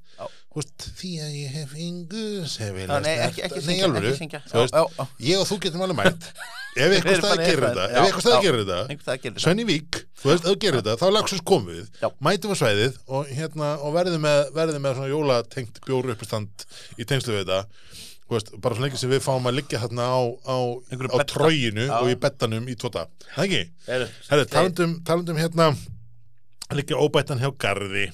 Veist, 0.56 0.86
því 0.98 1.10
að 1.24 1.34
ég 1.40 1.52
hef 1.54 1.74
fingur 1.76 2.48
sem 2.50 2.72
vil 2.76 2.88
að 2.90 3.04
snerta 3.04 4.02
nei, 4.02 4.14
syngja. 4.18 4.40
þú 4.50 4.64
veist, 4.64 4.78
ég 5.30 5.40
og 5.42 5.48
þú 5.50 5.58
getum 5.66 5.84
alveg 5.86 6.00
mætt. 6.00 6.26
Ef 6.80 6.94
eitthvað 6.94 7.18
staði 7.18 7.30
bara 7.34 7.46
gerir 7.50 7.64
þetta. 7.66 7.86
Ef 7.90 8.04
eitthvað 8.06 8.24
staði 8.24 8.44
gerir 8.46 8.60
þetta. 8.70 9.42
Svenni 9.44 9.66
Vík, 9.68 9.98
þú 10.22 10.30
veist, 10.30 10.46
ef 10.46 10.60
gerir 10.62 10.78
þetta 10.80 10.96
þá 11.02 11.06
við, 11.70 11.88
Já. 12.00 12.10
mætum 12.28 12.54
við 12.54 12.60
svæðið 12.62 13.00
og, 13.10 13.32
hérna, 13.40 13.70
og 13.82 13.96
verðum 13.98 14.22
með, 14.28 14.42
verðum 14.58 14.86
með 14.86 15.00
svona 15.00 15.10
jólatengt 15.14 15.82
bjóru 15.88 16.14
uppistand 16.14 16.66
í 17.02 17.08
tengslu 17.10 17.34
við 17.36 17.48
þetta 17.50 17.60
veist, 18.36 18.52
bara 18.62 18.78
svo 18.78 18.86
lengi 18.86 19.00
sem 19.02 19.12
við 19.12 19.24
fáum 19.26 19.48
að 19.50 19.58
liggja 19.60 19.82
þarna 19.84 20.10
á, 20.10 20.20
á, 20.46 20.58
á 20.86 21.18
tróginu 21.30 21.88
og 22.00 22.12
í 22.12 22.18
bettanum 22.22 22.68
í 22.70 22.76
tóta, 22.80 23.08
það 23.34 23.46
ekki? 23.46 23.62
Herri, 23.90 24.50
talandum, 24.52 25.00
talandum 25.08 25.40
hérna 25.42 25.72
liggja 26.78 27.00
óbættan 27.02 27.42
hjá 27.42 27.50
Garði. 27.58 28.10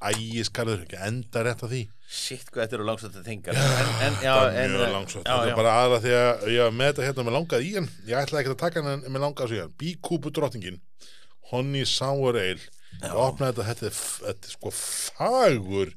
Ægisgarður, 0.00 0.84
ekki 0.86 0.98
enda 1.04 1.42
rétt 1.44 1.62
að 1.66 1.74
því. 1.74 1.80
Sitt 2.10 2.48
hvað 2.48 2.64
þetta 2.64 2.76
eru 2.78 2.86
langsvægt 2.88 3.18
að 3.20 3.26
þingar 3.28 3.58
en, 3.60 3.90
en, 4.02 4.14
já, 4.24 4.30
það 4.32 4.56
er 4.58 4.72
mjög 4.72 4.94
langsótt, 4.96 5.28
já, 5.28 5.34
þetta 5.36 5.50
er 5.52 5.58
bara 5.60 5.74
aðra 5.78 5.98
því 6.02 6.14
að 6.16 6.46
ég 6.50 6.64
var 6.64 6.72
með 6.74 6.88
þetta 6.88 7.04
hérna 7.06 7.24
með 7.26 7.36
langað 7.36 7.66
í 7.66 7.70
hann. 7.76 7.88
Ég 8.08 8.22
ætlaði 8.24 8.40
ekki 8.40 8.54
að 8.54 8.62
taka 8.64 8.82
hann 8.82 8.90
en 8.96 9.14
með 9.14 9.24
langað 9.26 9.52
svo 9.52 9.60
hann. 9.60 9.74
Bíkúpu 9.78 10.32
drottningin, 10.34 10.80
Honey 11.52 11.86
Sour 11.86 12.40
Ale. 12.40 12.70
Ég 13.04 13.14
opnaði 13.14 13.60
þetta, 13.68 13.92
þetta 14.24 14.50
er 14.50 14.56
sko 14.56 14.72
fagur 14.74 15.94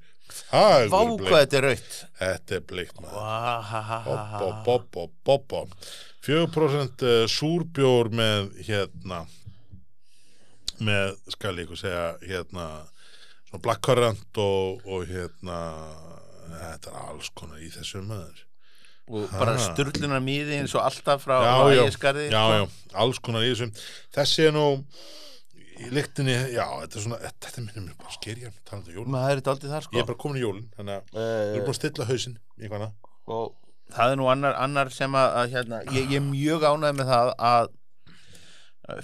fagur 0.49 0.89
Vá 0.93 0.99
hvað 1.03 1.17
bleikt. 1.19 1.35
þetta 1.37 1.57
er 1.59 1.67
raut 1.69 1.99
þetta 2.23 2.55
er 2.59 2.65
bleikt 2.71 3.01
maður. 3.01 3.19
Vá, 3.19 3.99
Boppa, 4.07 4.49
boppa, 4.65 5.07
boppa 5.25 5.63
4% 6.23 7.03
eh, 7.09 7.25
súrbjór 7.27 8.09
með 8.15 8.51
hérna 8.67 9.25
með, 10.83 11.13
skal 11.31 11.53
ég 11.59 11.67
ykkur 11.67 11.79
segja 11.79 12.05
hérna, 12.27 12.67
svona 13.49 13.61
blackcurrant 13.63 14.39
og, 14.41 14.81
og 14.89 15.05
hérna 15.07 15.59
þetta 16.53 16.91
er 16.91 16.97
alls 17.07 17.29
konar 17.37 17.61
í 17.63 17.69
þessu 17.73 18.01
maður. 18.07 18.41
Og 19.13 19.27
bara 19.35 19.53
Ha. 19.57 19.63
sturlunar 19.73 20.21
mýði 20.23 20.61
eins 20.61 20.73
og 20.77 20.83
alltaf 20.85 21.25
frá 21.25 21.41
já, 22.31 22.43
já, 22.55 22.61
alls 23.03 23.19
konar 23.23 23.43
í 23.43 23.51
þessu. 23.51 23.67
Þessi 24.15 24.47
er 24.47 24.53
nú 24.55 24.65
í 25.79 25.89
lyktinni, 25.93 26.35
já, 26.53 26.65
þetta 26.83 26.97
er 26.99 27.03
svona 27.05 27.17
þetta, 27.23 27.61
minnum 27.65 27.85
mér 27.89 27.97
bara 27.97 28.13
skerja, 28.17 28.51
talandi 28.69 28.97
um 29.01 29.09
maður 29.13 29.31
er 29.31 29.41
þetta 29.41 29.53
aldrei 29.55 29.69
þar 29.73 29.81
ég 29.81 29.87
sko 29.87 29.99
er 30.03 30.07
bara 30.11 30.21
komin 30.23 30.37
í 30.37 30.43
jólun, 30.45 30.67
þannig 30.77 30.93
að 30.93 31.03
við 31.13 31.23
uh, 31.23 31.53
erum 31.53 31.63
búin 31.65 31.73
að 31.73 31.79
stilla 31.79 32.05
hausinn 32.11 32.37
í 32.61 32.69
annað. 32.69 32.93
og 33.27 33.55
það 33.93 34.11
er 34.13 34.19
nú 34.21 34.27
annar, 34.31 34.53
annar 34.63 34.89
sem 34.93 35.15
að, 35.19 35.29
að 35.41 35.55
hérna, 35.57 35.81
ég, 35.93 36.05
ég 36.13 36.19
er 36.21 36.27
mjög 36.27 36.63
ánægð 36.69 36.99
með 36.99 37.11
það 37.13 37.33
að 37.49 37.71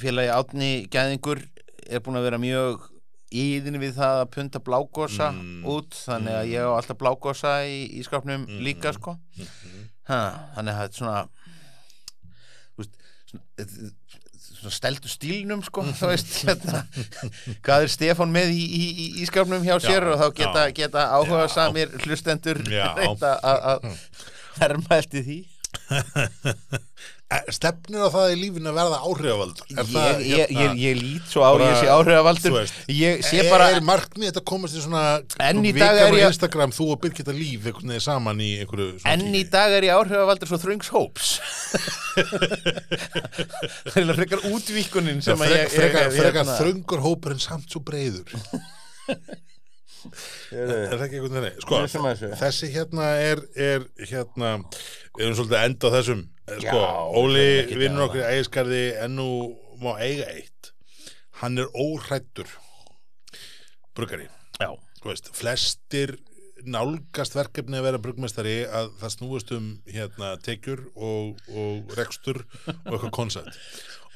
félagi 0.01 0.31
átni 0.35 0.69
gæðingur 0.91 1.41
er 1.89 2.01
búin 2.05 2.19
að 2.19 2.25
vera 2.27 2.39
mjög 2.41 2.87
íðin 3.29 3.77
við 3.79 3.93
það 3.99 4.15
að 4.23 4.29
punta 4.33 4.59
blágósa 4.65 5.29
Mm. 5.31 5.65
út 5.69 5.93
þannig 5.93 6.33
að 6.39 6.47
ég 6.49 6.65
á 6.65 6.71
alltaf 6.73 6.97
blágósa 6.97 7.51
í, 7.69 7.83
í 7.99 8.01
skapnum 8.03 8.45
Mm. 8.47 8.59
líka 8.65 8.93
sko 8.93 9.17
Mhm. 9.37 9.83
ha, 10.09 10.49
þannig 10.55 10.73
að 10.73 10.79
þetta 10.79 10.89
er 10.89 10.97
svona 10.97 11.29
þú 12.73 12.81
veist, 12.81 12.95
svona 13.29 13.43
steltu 14.73 15.07
stílnum 15.11 15.61
sko 15.65 15.85
veist 16.01 16.33
hérna 16.43 16.83
hvað 17.65 17.85
er 17.85 17.93
Stefán 17.93 18.33
með 18.35 18.51
í, 18.55 18.63
í, 18.63 18.83
í, 18.89 19.07
í 19.23 19.27
skapnum 19.29 19.63
hjá 19.63 19.77
sér 19.79 20.03
Já, 20.03 20.11
og 20.13 20.19
þá 20.19 20.27
geta, 20.41 20.65
já. 20.67 20.75
geta 20.81 21.05
áhuga 21.15 21.47
samir 21.53 21.95
hlustendur 22.03 22.59
Já. 22.67 22.91
að 22.99 23.87
herma 24.59 24.99
eftir 24.99 25.23
því 25.23 25.39
stefnir 27.53 28.01
á 28.01 28.09
það 28.09 28.31
í 28.33 28.37
lífinu 28.39 28.71
að 28.71 28.77
verða 28.79 28.99
áhrifavaldur? 29.05 29.65
Er 29.69 29.77
ég, 29.77 29.89
það, 29.93 30.21
ég, 30.25 30.39
hérna, 30.49 30.63
ég, 30.73 30.79
ég 30.81 30.95
lít 30.97 31.27
svo 31.29 31.43
á 31.45 31.51
ég 31.61 31.75
sé 31.77 31.89
áhrifavaldur. 31.93 32.55
ég 32.89 33.19
sé 33.27 33.37
er, 33.43 33.49
bara 33.51 33.67
er 33.75 33.83
markmið 33.85 34.31
þetta 34.31 34.43
komast 34.49 34.73
í 34.79 34.81
svona 34.81 35.03
er 36.07 36.09
á 36.09 36.17
ég- 36.17 36.25
Instagram, 36.31 36.73
þú 36.73 36.87
og 36.95 37.01
Birgitta 37.03 37.35
Líf 37.37 37.67
saman 38.01 38.41
í 38.41 38.49
einhverju 38.63 38.97
enn 39.13 39.29
í 39.37 39.43
dag 39.53 39.75
er 39.77 39.85
ég 39.91 39.93
áhrifavaldur 39.99 40.49
svo 40.49 40.57
þröngs 40.63 40.89
hóps. 40.95 41.35
Það 43.93 43.99
er 44.01 44.17
frekar 44.17 44.41
útvíkunin 44.49 45.21
sem 45.23 45.37
að 45.45 45.53
ég 45.53 45.69
frekar, 45.75 46.09
hérna- 46.17 46.57
þröngur 46.57 47.05
hópur 47.05 47.37
en 47.37 47.43
samt 47.45 47.69
svo 47.69 47.83
breiður 47.85 48.25
er 50.51 50.93
það 50.93 51.05
ekki 51.07 51.19
einhvern 51.19 51.37
veginn? 51.39 51.61
Sko, 51.65 51.81
þessi 52.41 52.71
hérna 52.73 53.09
er, 53.23 53.43
er 53.55 53.85
hérna, 53.99 54.53
við 55.17 55.25
erum 55.25 55.37
svolítið 55.39 55.59
að 55.59 55.67
enda 55.69 55.91
á 55.91 55.95
þessum. 55.97 56.23
Eh, 56.49 56.61
sko, 56.63 56.79
Já, 56.79 56.89
Óli 57.21 57.49
vinnur 57.73 58.07
okkur 58.07 58.23
í 58.23 58.27
ægiskarði 58.33 58.83
en 59.05 59.19
nú 59.19 59.29
má 59.83 59.93
eiga 60.01 60.29
eitt. 60.33 60.73
Hann 61.39 61.61
er 61.61 61.69
óhrættur 61.71 62.49
bruggari 63.95 64.27
já, 64.59 64.69
veist, 65.03 65.29
flestir 65.35 66.17
nálgast 66.67 67.37
verkefni 67.37 67.79
að 67.79 67.87
vera 67.89 68.01
bruggmestari 68.01 68.57
að 68.65 68.91
það 68.99 69.13
snúist 69.15 69.53
um 69.55 69.69
hérna, 69.89 70.33
tekjur 70.43 70.83
og, 70.95 71.39
og 71.53 71.95
rekstur 71.99 72.41
og 72.65 72.91
eitthvað 72.93 73.15
koncept. 73.15 73.61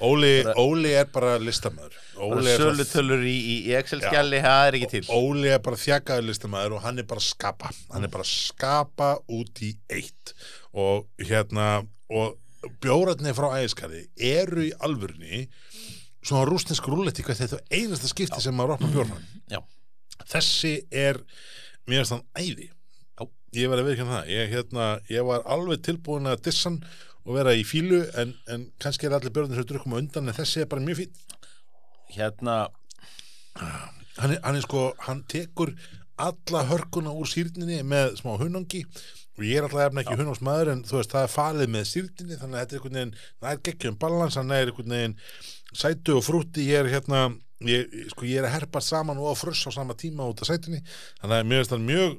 Óli, 0.04 0.42
Óli 0.58 0.90
er 0.98 1.06
bara 1.14 1.36
listamæður 1.38 1.94
Óli 2.26 2.50
er 2.50 2.60
sölutölur 2.60 3.22
í, 3.30 3.36
í 3.54 3.76
Excel-skjali 3.78 4.40
það 4.44 4.68
er 4.68 4.78
ekki 4.80 4.90
til. 4.96 5.04
Óli 5.14 5.52
er 5.54 5.62
bara 5.64 5.80
þjakaður 5.80 6.30
listamæður 6.32 6.78
og 6.80 6.86
hann 6.88 7.00
er 7.00 7.08
bara 7.08 7.22
að 7.22 7.28
skapa. 7.30 7.70
Hann 7.94 8.08
er 8.08 8.12
bara 8.12 8.26
að 8.26 8.32
skapa 8.34 9.12
út 9.38 9.62
í 9.64 9.70
eitt. 9.94 10.34
Og 10.74 11.06
hérna 11.22 11.84
og 12.10 12.40
bjóratni 12.84 13.34
frá 13.36 13.52
ægiskarði 13.60 14.06
eru 14.18 14.68
í 14.68 14.74
alvörni 14.84 15.46
svona 16.24 16.48
rúsnesk 16.48 16.88
rúletti 16.88 17.26
hvað 17.26 17.44
þetta 17.44 17.60
er 17.60 17.82
einasta 17.82 18.10
skipti 18.12 18.40
sem 18.44 18.56
maður 18.56 18.78
opna 18.78 18.92
bjórnum 18.94 19.26
já, 19.52 19.60
þessi 20.32 20.74
er 20.90 21.20
mér 21.88 22.04
finnst 22.04 22.16
hann 22.16 22.28
æði. 22.38 22.70
Já. 23.20 23.26
ég 23.60 23.72
var 23.72 23.82
að 23.82 23.90
veikja 23.90 24.10
það. 24.10 24.30
Ég, 24.34 24.54
hérna, 24.54 24.92
ég 25.14 25.26
var 25.28 25.44
alveg 25.56 25.84
tilbúin 25.86 26.30
að 26.32 26.46
dissan 26.48 26.82
og 27.24 27.38
vera 27.38 27.56
í 27.56 27.64
fílu 27.68 28.04
en, 28.20 28.34
en 28.52 28.68
kannski 28.84 29.08
er 29.08 29.16
allir 29.18 29.34
björnir 29.34 29.60
sem 29.60 29.68
drukum 29.68 29.96
undan 30.00 30.28
en 30.28 30.36
þessi 30.36 30.64
er 30.64 30.70
bara 30.72 30.84
mjög 30.84 31.04
fín 31.04 31.14
hérna 32.14 32.56
hann 34.18 34.34
er, 34.34 34.40
hann 34.44 34.58
er 34.58 34.66
sko, 34.66 34.90
hann 35.06 35.24
tekur 35.32 35.74
alla 36.24 36.64
hörkuna 36.70 37.14
úr 37.16 37.30
sýrninni 37.30 37.80
með 37.88 38.18
smá 38.20 38.36
hunangi 38.42 38.84
og 39.38 39.46
ég 39.48 39.58
er 39.58 39.66
alltaf 39.66 39.88
efna 39.88 40.04
ekki 40.04 40.18
hunangsmaður 40.20 40.74
en 40.76 40.84
þú 40.86 41.00
veist, 41.00 41.14
það 41.14 41.26
er 41.26 41.34
falið 41.34 41.72
með 41.74 41.88
sýrninni 41.90 42.40
þannig 42.42 42.60
að 42.60 42.64
þetta 42.64 42.76
er 42.76 42.82
einhvern 42.82 43.00
veginn, 43.00 43.16
það 43.40 43.54
er 43.54 43.64
geggjum 43.70 44.00
balans 44.04 44.38
hann 44.40 44.54
er 44.54 44.70
einhvern 44.70 44.96
veginn 44.98 45.18
sætu 45.74 46.20
og 46.20 46.28
frútti 46.28 46.68
ég 46.68 46.84
er 46.84 46.92
hérna, 46.92 47.24
ég, 47.70 47.94
sko, 48.14 48.26
ég 48.30 48.40
er 48.42 48.48
að 48.50 48.56
herpa 48.58 48.82
saman 48.84 49.18
og 49.22 49.32
að 49.32 49.40
fruss 49.44 49.68
á 49.68 49.72
sama 49.76 49.94
tíma 50.00 50.26
út 50.30 50.42
af 50.44 50.50
sætunni 50.50 50.82
þannig 51.22 51.60
að 51.60 51.70
það 51.74 51.84
mjög 51.90 52.16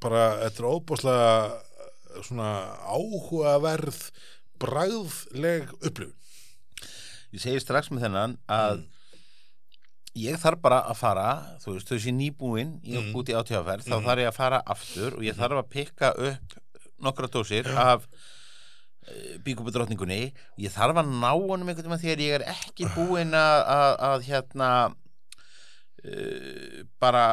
bara, 0.00 0.24
þetta 0.44 0.62
er 0.62 0.68
óbúslega 0.70 2.22
svona 2.26 2.50
áhugaverð 2.96 4.00
bragðleg 4.62 5.72
upplifun. 5.84 6.14
Ég 7.34 7.42
segi 7.42 7.60
strax 7.60 7.90
með 7.92 8.06
þennan 8.06 8.36
að 8.48 8.84
ég 10.16 10.38
þarf 10.40 10.62
bara 10.64 10.78
að 10.88 10.96
fara 11.00 11.26
þú 11.60 11.74
veist, 11.74 11.90
þessi 11.90 12.12
nýbúin 12.16 12.70
í, 12.84 12.94
Mm. 12.96 13.10
út 13.18 13.28
í 13.28 13.34
átíðaferð 13.36 13.84
þá 13.84 13.96
þarf 14.06 14.22
ég 14.22 14.30
að 14.30 14.38
fara 14.38 14.62
aftur 14.64 15.16
og 15.18 15.22
ég 15.26 15.36
þarf 15.36 15.58
að 15.60 15.68
pikka 15.74 16.12
upp 16.30 16.56
nokkra 17.04 17.28
dósir 17.28 17.68
af 17.76 18.06
uh, 19.06 19.36
bíkupudrottningunni 19.46 20.20
ég 20.62 20.74
þarf 20.74 21.02
að 21.02 21.12
ná 21.14 21.30
honum 21.32 21.68
einhvern 21.70 21.94
veginn 21.94 22.04
þegar 22.04 22.24
ég 22.26 22.38
er 22.40 22.48
ekki 22.56 22.90
búinn 22.96 23.36
að, 23.36 23.62
að, 23.76 23.94
að 24.10 24.28
hérna 24.30 24.72
uh, 26.04 26.84
bara 27.02 27.26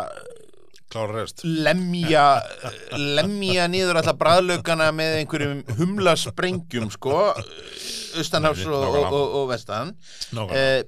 rest. 1.13 1.41
lemja 1.43 2.41
lemja 3.17 3.67
niður 3.71 4.01
alltaf 4.01 4.17
bræðlaugana 4.19 4.91
með 4.95 5.19
einhverjum 5.21 5.63
humla 5.80 6.15
sprengjum 6.19 6.91
sko 6.93 7.15
austanhafs 7.34 8.65
og, 8.69 8.84
og, 8.84 9.05
og, 9.07 9.38
og 9.39 9.47
vestan. 9.49 9.95
Eh, 10.53 10.84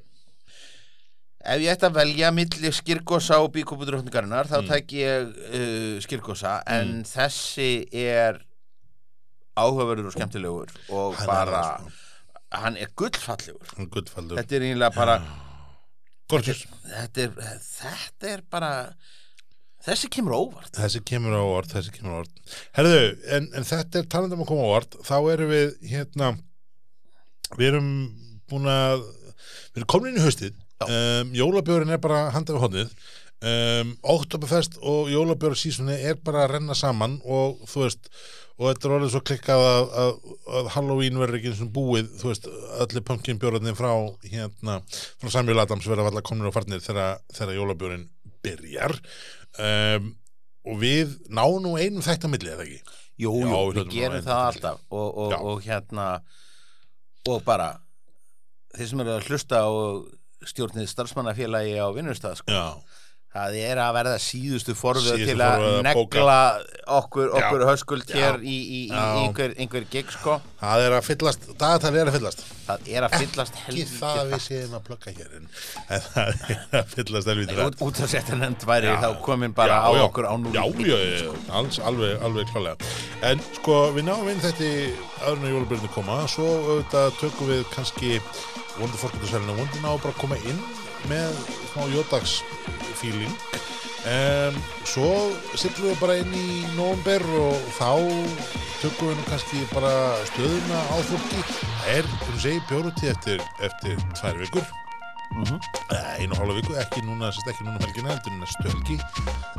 ef 1.45 1.61
ég 1.61 1.71
ætti 1.73 1.87
að 1.87 1.97
velja 1.99 2.31
milli 2.33 2.71
skirkosa 2.73 3.39
og 3.43 3.51
bíkópudrókningarinnar 3.55 4.49
þá 4.49 4.57
tæk 4.69 4.95
ég 4.97 5.31
uh, 5.31 5.95
skirkosa 6.03 6.59
en 6.69 6.99
þessi 7.05 7.85
er 7.89 8.39
áhugaverður 9.55 10.09
og 10.11 10.15
skemmtilegur 10.15 10.71
og 10.91 11.15
Hann 11.19 11.25
er 11.25 11.29
bara 11.31 11.59
það, 11.63 11.89
sko. 11.89 12.21
hann 12.63 12.77
er 12.83 12.93
gullfallegur. 13.01 13.73
Hann 13.75 13.85
er 13.87 13.91
gullfaldur 13.97 14.39
þetta 14.41 14.57
er 14.59 14.65
eiginlega 14.69 14.95
bara 14.95 15.17
Gorgeous. 16.31 16.63
þetta 16.89 17.21
er, 17.27 17.35
þetta 17.69 18.31
er 18.33 18.41
bara 18.49 18.71
þessi 19.85 20.09
kemur 20.09 20.33
á 20.33 20.39
óvart. 20.41 20.71
Þessi 20.73 21.01
kemur 21.05 21.35
á 21.37 21.43
orð, 21.45 21.69
þessi 21.75 21.91
kemur 21.93 22.15
á 22.17 22.19
orð. 22.23 22.31
Herðu, 22.73 23.01
en, 23.37 23.49
en 23.59 23.67
þetta 23.69 23.99
er 24.01 24.07
talandum 24.09 24.41
að 24.41 24.49
koma 24.49 24.63
á 24.65 24.75
orð, 24.79 24.95
þá 25.05 25.15
erum 25.35 25.51
við 25.53 25.75
hérna, 25.91 26.31
við 27.59 27.67
erum 27.69 27.91
búin 28.49 28.65
að, 28.71 29.03
við 29.75 29.83
erum 29.83 29.91
komin 29.93 30.09
inn 30.15 30.17
í 30.17 30.25
haustið, 30.25 30.57
um, 30.87 31.35
jólabjörn 31.37 31.93
er 31.93 32.01
bara 32.01 32.23
handað 32.33 32.57
við 32.57 32.65
hodnið, 32.65 32.95
um, 33.51 33.93
Oktoberfest 34.15 34.79
og 34.81 35.13
jólabjörn 35.13 35.59
sísunni 35.61 35.99
er 36.09 36.17
bara 36.25 36.47
að 36.47 36.55
renna 36.55 36.73
saman 36.81 37.19
og 37.21 37.61
þú 37.69 37.85
veist, 37.85 38.09
og 38.55 38.69
þetta 38.69 38.87
er 38.87 38.95
orðið 38.97 39.13
svo 39.13 39.21
klikkað 39.27 39.63
að, 39.67 39.85
að, 40.01 40.11
að 40.59 40.69
Halloween 40.75 41.19
verður 41.19 41.39
ekki 41.39 41.51
eins 41.51 41.63
og 41.65 41.71
búið, 41.75 42.11
þú 42.21 42.29
veist, 42.31 42.49
allir 42.85 43.05
pumpkin 43.07 43.39
björnarnir 43.41 43.77
frá 43.77 43.91
hérna, 44.23 44.77
frá 45.21 45.33
Samuel 45.33 45.63
Adams 45.63 45.87
verða 45.91 46.07
allar 46.11 46.25
komin 46.25 46.47
og 46.47 46.55
farnir 46.55 46.83
þegar, 46.83 47.19
jólabjörn 47.57 48.05
byrjar 48.45 48.95
um, 49.59 50.11
og 50.65 50.79
við 50.81 51.17
náum 51.27 51.59
nú 51.65 51.75
einum 51.77 52.05
þætt 52.05 52.27
að 52.27 52.35
milli, 52.35 52.53
eða 52.53 52.67
ekki? 52.67 52.99
Jú, 53.21 53.31
Já, 53.39 53.47
jú, 53.47 53.59
við 53.71 53.81
við 53.81 53.93
gerum 53.95 54.19
að 54.19 54.27
það 54.27 54.45
alltaf 54.49 54.79
og, 54.91 55.19
og, 55.23 55.35
og 55.51 55.63
hérna 55.63 56.07
og 57.31 57.43
bara 57.45 57.69
þeir 58.75 58.89
sem 58.91 59.03
eru 59.03 59.13
að 59.15 59.29
hlusta 59.29 59.61
og 59.71 60.45
stjórnið 60.45 60.89
starfsmannafélagi 60.91 61.77
á 61.79 61.87
vinnustaf 61.95 62.41
sko. 62.41 62.51
Já, 62.51 62.65
það 63.35 63.57
er 63.59 63.81
að 63.83 63.93
verða 63.99 64.15
síðustu 64.23 64.75
Síðustu 64.75 65.15
til 65.27 65.35
að 65.43 65.63
að 65.65 65.77
negla 65.85 66.37
okkur, 66.95 67.31
okkur 67.35 67.63
höskuld 67.67 68.11
hér 68.15 68.37
í, 68.39 68.55
í, 68.55 68.81
í 68.87 68.99
einhver, 69.25 69.55
einhver 69.59 69.87
gig 69.91 70.11
sko. 70.13 70.37
Það 70.61 70.83
er 70.85 70.95
að 70.95 71.07
fyllast, 71.09 71.47
dagatalið 71.59 72.01
er 72.03 72.11
að 72.11 72.17
fyllast. 72.19 72.43
Það 72.65 72.87
er 72.95 73.05
að 73.05 73.15
fyllast 73.21 73.57
ekki 73.61 73.83
það 73.91 74.19
að 74.21 74.31
við 74.31 74.43
séum 74.45 74.75
að 74.77 74.85
plugga 74.87 75.13
hér 75.17 75.33
en 75.37 75.49
það 76.05 76.45
er 76.55 76.79
að 76.79 76.93
fyllast 76.95 77.31
helvítið 77.31 77.61
út, 77.65 77.77
út 77.85 78.01
að 78.05 78.13
setja 78.15 78.39
nefnd 78.39 78.65
væri 78.69 78.89
Já. 78.89 78.95
þá 79.03 79.09
komin 79.27 79.53
bara 79.57 79.77
Já, 79.77 79.85
á 79.85 79.89
já. 79.99 80.03
okkur 80.07 80.29
á 80.29 80.33
núl 80.41 80.55
Já, 80.55 80.63
já, 80.65 80.95
já, 80.95 81.19
já, 81.25 81.35
alls, 81.59 81.79
alveg, 81.91 82.15
alveg 82.25 82.49
klálega 82.53 82.89
En 83.29 83.43
sko, 83.59 83.77
við 83.97 84.07
náum 84.09 84.31
inn 84.31 84.41
þetta 84.41 84.71
en 85.29 85.45
að 85.45 85.53
jólabjörnir 85.53 85.93
koma. 85.93 86.17
Svo 86.31 86.47
auðvitað 86.63 87.19
tökum 87.21 87.51
við 87.53 87.63
kannski 87.75 88.15
vonandi 88.79 89.03
fórkvæmdusælinu, 89.03 89.59
vonandi 89.59 89.83
ná 89.85 89.91
bara 90.01 90.17
koma 90.19 90.39
inn 90.49 90.65
með 91.09 91.37
smá 91.71 91.85
jódags 91.93 92.39
feeling 92.99 93.33
um, 94.11 94.61
Svo 94.87 95.09
sittum 95.57 95.89
við 95.89 95.99
bara 96.01 96.17
inn 96.21 96.33
í 96.35 96.63
nóvember 96.77 97.25
og 97.41 97.67
þá 97.77 97.91
tökum 98.81 99.13
við 99.13 99.27
kannski 99.31 99.65
bara 99.73 99.93
stöðuna 100.31 100.81
á 100.91 100.97
fólki 101.11 101.43
Það 101.51 101.93
er, 101.99 102.09
um 102.29 102.41
segi, 102.41 102.65
bjóruti 102.71 103.13
eftir, 103.13 103.45
eftir 103.65 104.01
tvær 104.17 104.41
vikur 104.41 104.73
Mhm. 105.35 105.59
Eh, 105.91 106.21
einu 106.21 106.35
hálfa 106.37 106.53
viku, 106.55 106.75
ekki 106.79 107.01
núna, 107.03 107.31
sérst 107.33 107.49
ekki 107.51 107.65
núna 107.65 107.75
um 107.75 107.83
helgina, 107.83 108.13
heldur 108.13 108.37
næstu 108.39 108.71
helgi 108.71 108.97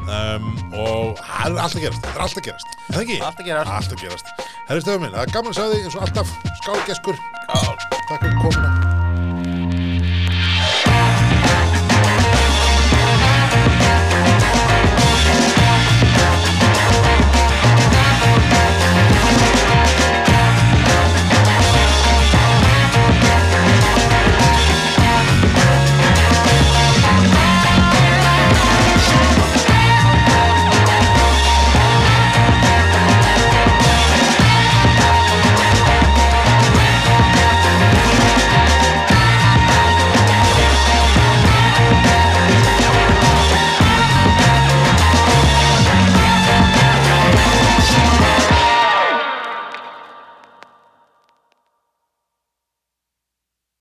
um, 0.06 0.48
og 0.72 1.20
það 1.20 1.50
er 1.50 1.60
alltaf 1.66 1.80
gerast, 1.82 2.02
það 2.06 2.14
er 2.14 2.24
alltaf 2.26 2.48
gerast, 2.48 2.74
er 2.86 2.96
það 2.96 3.04
ekki? 3.04 3.20
Allt 3.28 3.44
að 3.44 3.50
gerast. 3.50 3.76
Alltaf 3.76 4.02
gerast. 4.06 4.34
Herri 4.70 4.86
stöðum 4.86 5.06
minn, 5.06 5.16
það 5.18 5.28
er 5.28 5.36
gaman 5.36 5.54
að 5.54 5.60
segja 5.60 5.76
því 5.76 5.84
eins 5.84 6.00
og 6.00 6.08
alltaf, 6.08 6.36
skálgeskur, 6.64 7.24
takk 7.52 8.20
fyrir 8.20 8.38
komuna. 8.44 8.85